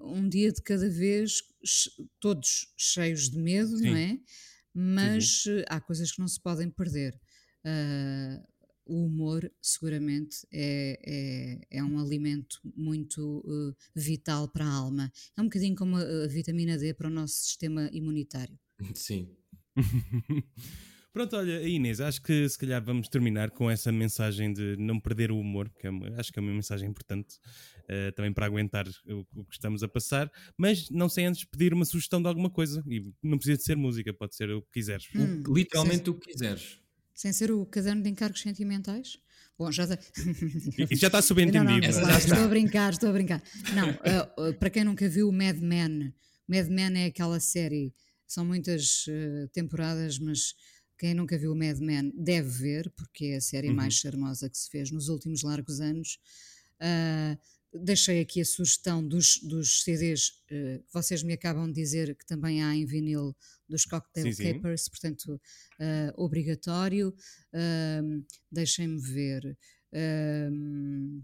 um 0.00 0.26
dia 0.26 0.50
de 0.50 0.62
cada 0.62 0.88
vez, 0.88 1.42
todos 2.18 2.72
cheios 2.74 3.28
de 3.28 3.38
medo, 3.38 3.76
Sim. 3.76 3.90
não 3.90 3.96
é? 3.96 4.18
Mas 4.72 5.42
Sim. 5.42 5.62
há 5.68 5.78
coisas 5.78 6.10
que 6.10 6.20
não 6.20 6.28
se 6.28 6.40
podem 6.40 6.70
perder. 6.70 7.14
Uh, 7.64 8.56
o 8.86 9.06
humor, 9.06 9.50
seguramente, 9.60 10.46
é, 10.52 11.60
é, 11.70 11.78
é 11.78 11.82
um 11.82 11.98
alimento 11.98 12.60
muito 12.76 13.40
uh, 13.40 13.76
vital 13.94 14.48
para 14.48 14.64
a 14.64 14.72
alma. 14.72 15.12
É 15.36 15.40
um 15.40 15.46
bocadinho 15.46 15.74
como 15.74 15.96
a, 15.96 16.02
a, 16.02 16.28
vitamina 16.28 16.78
D 16.78 16.94
para 16.94 17.08
o 17.08 17.10
nosso 17.10 17.34
sistema 17.34 17.90
imunitário. 17.92 18.56
Sim. 18.94 19.36
Pronto, 21.16 21.34
olha, 21.34 21.66
Inês, 21.66 21.98
acho 21.98 22.20
que 22.20 22.46
se 22.46 22.58
calhar 22.58 22.84
vamos 22.84 23.08
terminar 23.08 23.50
com 23.50 23.70
essa 23.70 23.90
mensagem 23.90 24.52
de 24.52 24.76
não 24.76 25.00
perder 25.00 25.32
o 25.32 25.40
humor, 25.40 25.70
que 25.70 25.86
é, 25.86 25.90
acho 26.18 26.30
que 26.30 26.38
é 26.38 26.42
uma 26.42 26.52
mensagem 26.52 26.90
importante 26.90 27.36
uh, 27.84 28.12
também 28.14 28.34
para 28.34 28.44
aguentar 28.44 28.86
o, 28.86 29.26
o, 29.34 29.44
que 29.46 29.54
estamos 29.54 29.82
a 29.82 29.88
passar, 29.88 30.30
mas 30.58 30.90
não 30.90 31.08
sem 31.08 31.24
antes 31.24 31.42
pedir 31.46 31.72
uma 31.72 31.86
sugestão 31.86 32.20
de 32.20 32.28
alguma 32.28 32.50
coisa, 32.50 32.84
e 32.86 33.10
não 33.22 33.38
precisa 33.38 33.56
de 33.56 33.64
ser 33.64 33.78
música, 33.78 34.12
pode 34.12 34.36
ser 34.36 34.50
o 34.50 34.60
que 34.60 34.72
quiseres. 34.72 35.08
Hum, 35.14 35.42
Literalmente 35.48 36.10
o 36.10 36.14
que 36.14 36.32
quiseres. 36.32 36.78
Sem 37.14 37.32
ser 37.32 37.50
o 37.50 37.64
caderno 37.64 38.02
de 38.02 38.10
encargos 38.10 38.42
sentimentais? 38.42 39.18
Bom, 39.58 39.72
já. 39.72 39.84
Isso 40.90 41.00
já 41.00 41.06
está 41.06 41.22
subentendido. 41.22 41.64
Não, 41.64 41.80
não, 41.80 42.00
claro, 42.02 42.18
estou 42.18 42.44
a 42.44 42.48
brincar, 42.48 42.92
estou 42.92 43.08
a 43.08 43.12
brincar. 43.14 43.42
Não, 43.74 43.88
uh, 43.88 44.50
uh, 44.50 44.54
para 44.58 44.68
quem 44.68 44.84
nunca 44.84 45.08
viu 45.08 45.32
Mad 45.32 45.56
Men, 45.60 46.12
Mad 46.46 46.68
Men 46.68 47.04
é 47.04 47.06
aquela 47.06 47.40
série, 47.40 47.94
são 48.26 48.44
muitas 48.44 49.06
uh, 49.06 49.48
temporadas, 49.54 50.18
mas 50.18 50.52
quem 50.98 51.14
nunca 51.14 51.38
viu 51.38 51.54
Mad 51.54 51.78
Men 51.78 52.12
deve 52.16 52.48
ver, 52.48 52.90
porque 52.90 53.26
é 53.26 53.36
a 53.36 53.40
série 53.40 53.68
uhum. 53.68 53.74
mais 53.74 53.94
charmosa 53.94 54.48
que 54.48 54.58
se 54.58 54.70
fez 54.70 54.90
nos 54.90 55.08
últimos 55.08 55.42
largos 55.42 55.80
anos. 55.80 56.18
deixei 57.72 58.20
aqui 58.20 58.40
a 58.40 58.44
sugestão 58.44 59.06
dos, 59.06 59.38
dos 59.42 59.82
CDs 59.82 60.30
que 60.46 60.82
vocês 60.92 61.22
me 61.22 61.34
acabam 61.34 61.66
de 61.66 61.74
dizer 61.74 62.14
que 62.16 62.24
também 62.24 62.62
há 62.62 62.74
em 62.74 62.86
vinil 62.86 63.34
dos 63.68 63.84
Cocktail 63.84 64.32
sim, 64.32 64.54
Capers, 64.54 64.82
sim. 64.82 64.90
portanto, 64.90 65.40
uh, 65.80 66.22
obrigatório. 66.22 67.14
Uh, 67.52 68.24
Deixem-me 68.50 69.00
ver. 69.00 69.58
Uh, 69.92 71.22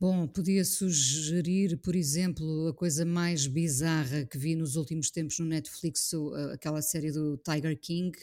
bom, 0.00 0.26
podia 0.26 0.64
sugerir, 0.64 1.76
por 1.78 1.94
exemplo, 1.94 2.68
a 2.68 2.74
coisa 2.74 3.04
mais 3.04 3.46
bizarra 3.46 4.24
que 4.24 4.38
vi 4.38 4.54
nos 4.54 4.76
últimos 4.76 5.10
tempos 5.10 5.38
no 5.38 5.46
Netflix, 5.46 6.10
aquela 6.52 6.82
série 6.82 7.12
do 7.12 7.36
Tiger 7.38 7.78
King. 7.78 8.16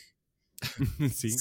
sim. 1.11 1.35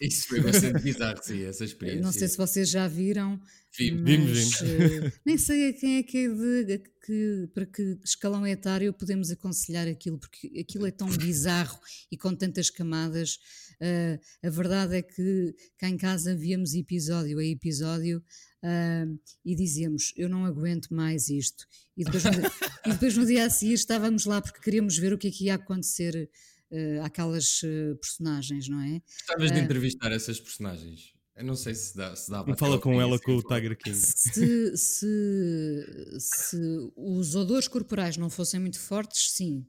Isso 0.00 0.28
foi 0.28 0.40
bastante 0.40 0.82
bizarro, 0.82 1.22
sim, 1.22 1.44
essa 1.44 1.62
experiência. 1.62 2.02
Não 2.02 2.10
sei 2.10 2.26
se 2.26 2.36
vocês 2.36 2.70
já 2.70 2.88
viram. 2.88 3.38
Vimos, 3.76 4.02
vimos. 4.02 4.60
Uh, 4.62 5.12
nem 5.26 5.36
sei 5.36 5.68
a 5.68 5.72
quem 5.74 5.96
é 5.98 6.02
que 6.02 6.18
é 6.18 6.28
de. 6.28 6.78
Que, 7.04 7.48
para 7.54 7.66
que 7.66 7.98
escalão 8.04 8.46
etário 8.46 8.92
podemos 8.92 9.30
aconselhar 9.30 9.88
aquilo, 9.88 10.18
porque 10.18 10.50
aquilo 10.58 10.86
é 10.86 10.90
tão 10.90 11.08
bizarro 11.08 11.78
e 12.10 12.16
com 12.16 12.34
tantas 12.34 12.70
camadas. 12.70 13.38
Uh, 13.80 14.18
a 14.46 14.50
verdade 14.50 14.96
é 14.96 15.02
que 15.02 15.54
cá 15.78 15.88
em 15.88 15.96
casa 15.96 16.34
víamos 16.34 16.74
episódio 16.74 17.38
a 17.38 17.44
episódio 17.44 18.22
uh, 18.62 19.18
e 19.44 19.54
dizíamos: 19.54 20.12
Eu 20.16 20.28
não 20.28 20.46
aguento 20.46 20.94
mais 20.94 21.28
isto. 21.28 21.66
E 21.96 22.04
depois, 22.04 22.24
no, 22.24 22.30
e 22.86 22.92
depois 22.92 23.16
no 23.16 23.26
dia 23.26 23.44
a 23.44 23.50
seguir 23.50 23.74
estávamos 23.74 24.24
lá 24.24 24.40
porque 24.40 24.60
queríamos 24.60 24.96
ver 24.96 25.12
o 25.12 25.18
que 25.18 25.28
é 25.28 25.30
que 25.30 25.44
ia 25.44 25.56
acontecer 25.56 26.30
uh, 26.70 27.02
àquelas 27.02 27.62
uh, 27.62 27.96
personagens, 27.96 28.68
não 28.68 28.80
é? 28.80 29.02
Gostavas 29.18 29.52
de 29.52 29.58
eh, 29.58 29.62
entrevistar 29.62 30.12
essas 30.12 30.40
personagens? 30.40 31.12
Eu 31.36 31.44
não 31.44 31.56
sei 31.56 31.74
se 31.74 31.96
dá, 31.96 32.14
se 32.14 32.30
dá 32.30 32.44
para. 32.44 32.56
Fala 32.56 32.78
com 32.78 33.00
ela 33.00 33.18
com 33.18 33.36
o 33.36 33.42
Tiger 33.42 33.76
King. 33.76 33.96
Se, 33.96 34.76
se, 34.76 36.16
se 36.18 36.56
os 36.96 37.34
odores 37.34 37.66
corporais 37.66 38.16
não 38.16 38.28
fossem 38.28 38.60
muito 38.60 38.78
fortes, 38.78 39.32
sim. 39.32 39.66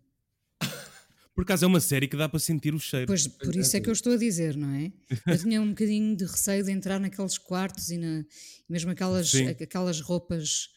Por 1.34 1.44
acaso 1.44 1.64
é 1.64 1.68
uma 1.68 1.80
série 1.80 2.08
que 2.08 2.18
dá 2.18 2.28
para 2.28 2.40
sentir 2.40 2.76
o 2.76 2.80
cheiro. 2.80 3.08
Pois, 3.08 3.26
por 3.26 3.56
isso 3.56 3.78
é 3.78 3.80
que 3.80 3.88
eu 3.88 3.94
estou 3.94 4.14
a 4.14 4.18
dizer, 4.18 4.58
não 4.58 4.70
é? 4.76 4.92
Eu 5.26 5.38
tinha 5.40 5.62
um 5.62 5.70
bocadinho 5.70 6.16
de 6.16 6.26
receio 6.26 6.64
de 6.64 6.72
entrar 6.72 7.00
naqueles 7.00 7.38
quartos 7.38 7.90
e 7.90 7.98
na, 7.98 8.26
mesmo 8.70 8.92
aquelas, 8.92 9.34
aquelas 9.62 10.02
roupas 10.02 10.70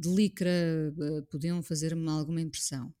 de 0.00 0.08
licra 0.08 0.50
podiam 1.30 1.62
fazer-me 1.62 2.08
alguma 2.08 2.40
impressão. 2.40 2.92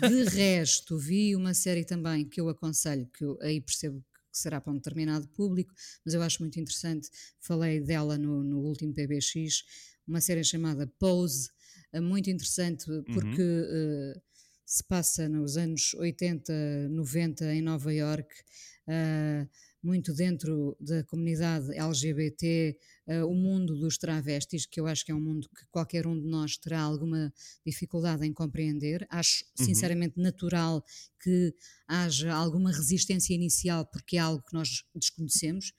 De 0.00 0.24
resto, 0.36 0.98
vi 0.98 1.34
uma 1.34 1.54
série 1.54 1.84
também 1.84 2.28
que 2.28 2.40
eu 2.40 2.48
aconselho, 2.48 3.06
que 3.06 3.24
eu 3.24 3.38
aí 3.40 3.60
percebo 3.60 4.04
que 4.32 4.38
será 4.38 4.60
para 4.60 4.72
um 4.72 4.76
determinado 4.76 5.26
público, 5.28 5.72
mas 6.04 6.12
eu 6.12 6.20
acho 6.20 6.42
muito 6.42 6.58
interessante. 6.58 7.08
Falei 7.40 7.80
dela 7.80 8.18
no, 8.18 8.42
no 8.42 8.58
último 8.58 8.92
PBX, 8.92 9.64
uma 10.06 10.20
série 10.20 10.44
chamada 10.44 10.86
Pose, 10.98 11.48
uh, 11.94 12.02
muito 12.02 12.28
interessante 12.28 12.84
porque 13.12 13.42
uhum. 13.42 14.12
uh, 14.12 14.22
se 14.66 14.84
passa 14.84 15.28
nos 15.28 15.56
anos 15.56 15.94
80, 15.94 16.88
90 16.90 17.54
em 17.54 17.62
Nova 17.62 17.92
York. 17.92 18.34
Uh, 18.86 19.48
muito 19.84 20.14
dentro 20.14 20.74
da 20.80 21.04
comunidade 21.04 21.76
LGBT, 21.76 22.76
uh, 23.06 23.12
eh, 23.12 23.24
o 23.24 23.34
mundo 23.34 23.76
dos 23.78 23.98
travestis, 23.98 24.66
que 24.66 24.80
eu 24.80 24.86
acho 24.86 25.04
que 25.04 25.12
é 25.12 25.14
um 25.14 25.20
mundo 25.20 25.48
que 25.48 25.64
qualquer 25.70 26.06
um 26.06 26.20
de 26.20 26.26
nós 26.26 26.56
terá 26.56 26.80
alguma 26.80 27.32
dificuldade 27.64 28.26
em 28.26 28.32
compreender. 28.32 29.06
Acho 29.10 29.44
uhum. 29.58 29.66
sinceramente 29.66 30.18
natural 30.18 30.84
que 31.22 31.54
haja 31.88 32.32
alguma 32.32 32.70
resistência 32.70 33.34
inicial, 33.34 33.86
porque 33.86 34.16
é 34.16 34.20
algo 34.20 34.42
que 34.42 34.54
nós 34.54 34.84
desconhecemos 34.94 35.72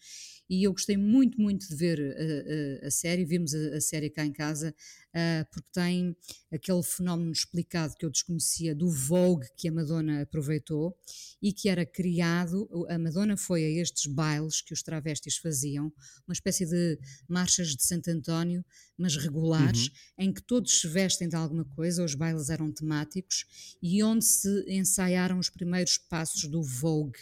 e 0.50 0.64
eu 0.64 0.72
gostei 0.72 0.96
muito, 0.96 1.42
muito 1.42 1.68
de 1.68 1.76
ver 1.76 2.00
a, 2.00 2.86
a, 2.86 2.88
a 2.88 2.92
série, 2.92 3.26
vimos 3.26 3.54
a, 3.54 3.78
a, 3.78 3.82
série 3.82 4.10
cá 4.12 4.24
em 4.24 4.32
casa, 4.32 4.76
uh, 5.10 5.46
porque 5.52 5.68
tem 5.74 6.16
aquele 6.52 6.84
fenómeno 6.84 7.32
explicado 7.32 7.96
que 7.98 8.06
eu 8.06 8.12
desconhecia 8.12 8.76
do 8.76 8.90
Vogue 8.90 9.48
que 9.58 9.68
a 9.68 9.72
Madonna 9.72 10.22
aproveitou 10.22 10.96
e 11.42 11.52
que 11.52 11.68
era 11.68 11.86
criado, 11.86 12.70
a 12.90 12.98
Madonna 12.98 13.36
foi 13.36 13.66
a 13.66 13.70
estes 13.82 14.06
bailes 14.06 14.62
que 14.62 14.74
os 14.74 14.84
travestis 14.84 15.38
faziam, 15.38 15.92
uma 16.28 16.34
espécie 16.34 16.66
de 16.66 17.00
marchas 17.28 17.76
de 17.76 17.84
Santo 17.84 18.10
António, 18.10 18.64
mas 18.98 19.16
regulares, 19.16 19.88
uhum. 19.88 19.94
em 20.26 20.34
que 20.34 20.42
todos 20.42 20.82
se 20.82 20.88
vestem 20.88 21.28
de 21.28 21.36
alguma 21.36 21.66
coisa, 21.66 22.04
os 22.04 22.16
bailes 22.16 22.50
eram 22.50 22.72
temáticos, 22.72 23.46
e 23.82 24.02
onde 24.04 24.26
se 24.26 24.66
ensaiaram 24.68 25.40
os 25.40 25.50
primeiros 25.50 25.98
passos 25.98 26.46
do 26.50 26.62
Vogue, 26.62 27.20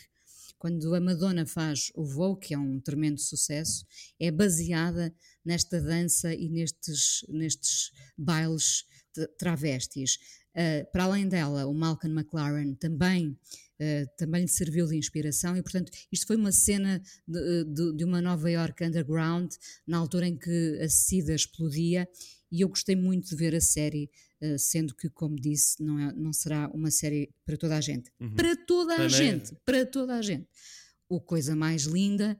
quando 0.58 0.96
a 0.96 1.00
Madonna 1.02 1.46
faz 1.46 1.92
o 1.94 2.06
Vogue, 2.06 2.48
que 2.48 2.54
é 2.54 2.58
um 2.58 2.80
tremendo 2.80 3.20
sucesso, 3.20 3.86
é 4.18 4.32
baseada 4.32 5.14
nesta 5.44 5.82
dança 5.82 6.34
e 6.34 6.48
nestes, 6.48 7.26
nestes 7.28 7.92
bailes 8.18 8.86
travestis. 9.38 10.18
Uh, 10.56 10.90
para 10.92 11.04
além 11.04 11.28
dela, 11.28 11.66
o 11.66 11.74
Malcolm 11.74 12.18
McLaren 12.18 12.76
também, 12.76 13.38
também 14.18 14.42
lhe 14.42 14.48
serviu 14.48 14.88
de 14.88 14.96
inspiração 14.96 15.56
e, 15.56 15.64
portanto, 15.64 15.92
isto 16.12 16.28
foi 16.28 16.36
uma 16.36 16.52
cena 16.52 17.02
de, 17.28 17.64
de, 17.66 17.98
de 17.98 18.04
uma 18.04 18.22
Nova 18.22 18.50
York 18.50 18.84
underground, 18.84 19.52
na 19.88 19.98
altura 19.98 20.28
em 20.28 20.38
que 20.38 20.80
a 20.82 20.90
SIDA 20.90 21.34
explodia, 21.34 22.08
e 22.52 22.62
eu 22.62 22.70
gostei 22.70 22.96
muito 22.96 23.30
de 23.30 23.36
ver 23.36 23.56
a 23.56 23.62
série 23.62 24.10
eh, 24.44 24.58
sendo 24.58 24.94
que, 24.94 25.10
como 25.10 25.38
disse, 25.38 25.82
não, 25.82 25.98
é, 25.98 26.14
não 26.14 26.34
será 26.34 26.70
uma 26.74 26.92
série 26.92 27.34
para 27.46 27.56
toda 27.56 27.78
a 27.78 27.82
gente. 27.82 28.12
Uhum. 28.20 28.36
Para 28.36 28.54
toda 28.58 28.94
a 28.94 28.98
Também. 28.98 29.10
gente, 29.10 29.56
para 29.66 29.86
toda 29.86 30.16
a 30.16 30.22
gente. 30.22 30.46
O 31.08 31.22
Coisa 31.22 31.56
Mais 31.56 31.84
Linda, 31.84 32.38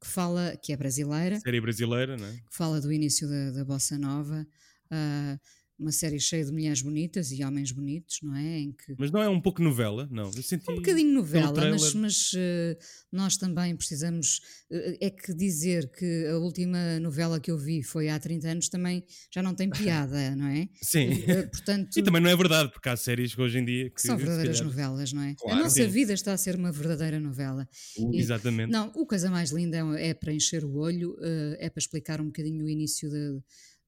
que 0.00 0.06
fala, 0.06 0.56
que 0.62 0.72
é 0.72 0.76
brasileira. 0.76 1.40
Série 1.40 1.60
brasileira, 1.60 2.16
não 2.16 2.26
é? 2.26 2.32
Que 2.36 2.56
fala 2.56 2.80
do 2.80 2.92
início 2.92 3.28
da, 3.28 3.50
da 3.50 3.64
Bossa 3.64 3.98
Nova. 3.98 4.46
Uh, 4.92 5.40
uma 5.80 5.90
série 5.90 6.20
cheia 6.20 6.44
de 6.44 6.52
mulheres 6.52 6.82
bonitas 6.82 7.32
e 7.32 7.42
homens 7.42 7.72
bonitos, 7.72 8.18
não 8.22 8.36
é? 8.36 8.58
Em 8.58 8.72
que... 8.72 8.94
Mas 8.98 9.10
não 9.10 9.22
é 9.22 9.28
um 9.28 9.40
pouco 9.40 9.62
novela? 9.62 10.06
Não, 10.10 10.30
eu 10.36 10.42
senti. 10.42 10.70
Um 10.70 10.76
bocadinho 10.76 11.14
novela, 11.14 11.70
mas, 11.70 11.94
mas 11.94 12.32
uh, 12.34 12.76
nós 13.10 13.38
também 13.38 13.74
precisamos. 13.74 14.40
Uh, 14.70 14.98
é 15.00 15.08
que 15.08 15.32
dizer 15.32 15.90
que 15.90 16.26
a 16.26 16.36
última 16.36 17.00
novela 17.00 17.40
que 17.40 17.50
eu 17.50 17.56
vi 17.56 17.82
foi 17.82 18.10
há 18.10 18.18
30 18.18 18.48
anos 18.48 18.68
também 18.68 19.02
já 19.32 19.42
não 19.42 19.54
tem 19.54 19.70
piada, 19.70 20.36
não 20.36 20.46
é? 20.46 20.68
Sim. 20.82 21.12
Uh, 21.12 21.50
portanto, 21.50 21.96
e 21.96 22.02
também 22.02 22.20
não 22.20 22.28
é 22.28 22.36
verdade, 22.36 22.70
porque 22.70 22.88
há 22.88 22.96
séries 22.96 23.34
que 23.34 23.40
hoje 23.40 23.58
em 23.58 23.64
dia. 23.64 23.90
Que, 23.90 24.02
são 24.02 24.18
verdadeiras 24.18 24.60
calhar... 24.60 24.70
novelas, 24.70 25.12
não 25.14 25.22
é? 25.22 25.34
Claro, 25.34 25.58
a 25.58 25.62
nossa 25.62 25.82
sim. 25.82 25.88
vida 25.88 26.12
está 26.12 26.34
a 26.34 26.36
ser 26.36 26.56
uma 26.56 26.70
verdadeira 26.70 27.18
novela. 27.18 27.66
E, 27.96 28.18
Exatamente. 28.18 28.70
Não, 28.70 28.92
o 28.94 29.06
coisa 29.06 29.30
mais 29.30 29.50
linda 29.50 29.78
é, 29.78 30.10
é 30.10 30.14
para 30.14 30.32
encher 30.32 30.62
o 30.62 30.76
olho, 30.76 31.16
é 31.58 31.70
para 31.70 31.80
explicar 31.80 32.20
um 32.20 32.26
bocadinho 32.26 32.66
o 32.66 32.68
início 32.68 33.08
de 33.08 33.40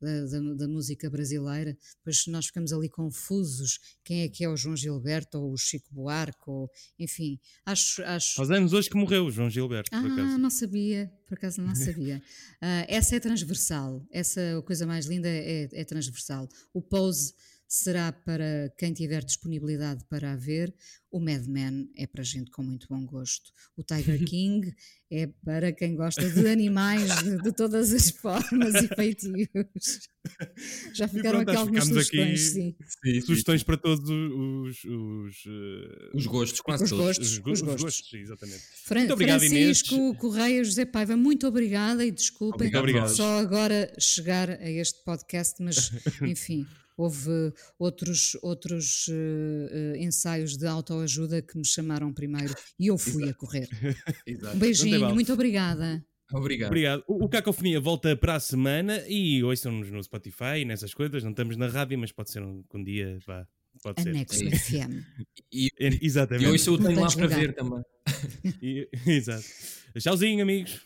da, 0.02 0.26
da, 0.26 0.54
da, 0.54 0.68
música 0.68 1.08
brasileira, 1.08 1.76
depois 1.98 2.26
nós 2.26 2.46
ficamos 2.46 2.72
ali 2.72 2.88
confusos, 2.88 3.78
quem 4.04 4.22
é 4.22 4.28
que 4.28 4.44
é 4.44 4.48
o 4.48 4.56
João 4.56 4.76
Gilberto 4.76 5.38
ou 5.38 5.52
o 5.52 5.56
Chico 5.56 5.88
Buarque, 5.92 6.42
ou, 6.46 6.68
enfim, 6.98 7.38
acho... 7.64 8.02
acho... 8.02 8.34
Faz 8.34 8.50
anos 8.50 8.72
hoje 8.72 8.90
que 8.90 8.96
morreu 8.96 9.26
o 9.26 9.30
João 9.30 9.48
Gilberto, 9.48 9.90
ah, 9.92 10.00
por 10.00 10.10
acaso. 10.10 10.38
não 10.38 10.50
sabia, 10.50 11.12
por 11.26 11.34
acaso 11.34 11.62
não 11.62 11.74
sabia. 11.74 12.18
uh, 12.18 12.84
essa 12.88 13.16
é 13.16 13.20
transversal, 13.20 14.04
essa 14.10 14.58
a 14.58 14.62
coisa 14.62 14.86
mais 14.86 15.06
linda 15.06 15.28
é, 15.28 15.68
é 15.72 15.84
transversal. 15.84 16.48
O 16.74 16.82
Pose 16.82 17.34
será 17.72 18.12
para 18.12 18.70
quem 18.76 18.92
tiver 18.92 19.24
disponibilidade 19.24 20.04
para 20.04 20.32
a 20.32 20.36
ver. 20.36 20.74
O 21.12 21.20
Mad 21.20 21.46
Men 21.46 21.90
é 21.94 22.06
para 22.06 22.24
gente 22.24 22.50
com 22.50 22.62
muito 22.62 22.86
bom 22.88 23.04
gosto. 23.04 23.52
O 23.76 23.82
Tiger 23.82 24.18
King 24.24 24.74
é 25.10 25.26
para 25.44 25.70
quem 25.70 25.94
gosta 25.94 26.26
de 26.28 26.48
animais 26.48 27.22
de, 27.22 27.36
de 27.42 27.52
todas 27.52 27.92
as 27.92 28.08
formas 28.16 28.74
e 28.76 28.88
feitios. 28.88 30.08
Já 30.94 31.06
ficaram 31.06 31.44
pronto, 31.44 31.50
aqui 31.50 31.58
algumas 31.58 31.84
sugestões, 31.84 32.48
aqui, 32.48 32.54
sim. 32.54 32.76
sim. 33.04 33.20
Sugestões 33.20 33.62
para 33.62 33.76
todos 33.76 34.08
os, 34.08 34.84
os, 34.84 35.44
uh, 35.44 36.16
os 36.16 36.26
gostos, 36.26 36.62
quase 36.62 36.84
os 36.84 36.90
todos. 36.90 37.04
Gostos, 37.04 37.26
os, 37.26 37.34
os, 37.34 37.60
gostos. 37.60 37.82
gostos. 37.82 38.14
exatamente. 38.14 38.62
Fran 38.84 39.00
muito 39.00 39.12
obrigado, 39.12 39.40
Francisco 39.40 39.94
Inês. 39.94 40.16
Correia, 40.16 40.64
José 40.64 40.86
Paiva, 40.86 41.14
muito 41.14 41.46
obrigada 41.46 42.06
e 42.06 42.10
desculpem 42.10 42.74
obrigado. 42.74 43.08
só 43.10 43.38
agora 43.38 43.92
chegar 43.98 44.48
a 44.48 44.70
este 44.70 45.04
podcast, 45.04 45.62
mas 45.62 45.90
enfim 46.22 46.66
houve 46.96 47.52
outros, 47.78 48.36
outros 48.42 49.08
uh, 49.08 49.96
ensaios 49.96 50.56
de 50.56 50.66
autoajuda 51.02 51.42
que 51.42 51.56
me 51.58 51.66
chamaram 51.66 52.12
primeiro 52.12 52.54
e 52.78 52.86
eu 52.86 52.96
fui 52.96 53.28
a 53.28 53.34
correr. 53.34 53.68
um 54.54 54.58
beijinho, 54.58 55.14
muito 55.14 55.32
obrigada. 55.32 56.04
Obrigado. 56.32 56.68
Obrigado. 56.68 57.04
O, 57.06 57.24
o 57.24 57.28
Cacofonia 57.28 57.78
volta 57.78 58.16
para 58.16 58.36
a 58.36 58.40
semana 58.40 59.04
e 59.06 59.42
ouçam-nos 59.44 59.90
no 59.90 60.02
Spotify 60.02 60.60
e 60.60 60.64
nessas 60.64 60.94
coisas. 60.94 61.22
Não 61.22 61.30
estamos 61.30 61.56
na 61.56 61.66
rádio, 61.66 61.98
mas 61.98 62.10
pode 62.10 62.30
ser 62.30 62.42
um, 62.42 62.64
um 62.72 62.82
dia. 62.82 63.18
Vá, 63.26 63.46
pode 63.82 64.08
Anexo 64.08 64.38
ser. 64.38 64.58
FM. 64.58 65.04
E, 65.54 65.70
Exatamente. 66.00 66.46
E 66.46 66.50
hoje 66.50 66.66
eu 66.66 66.78
tenho 66.78 66.98
lá 66.98 67.12
para 67.12 67.26
ver 67.26 67.54
também. 67.54 67.82
e, 68.62 68.88
exato. 69.06 69.44
Tchauzinho, 69.98 70.42
amigos. 70.42 70.80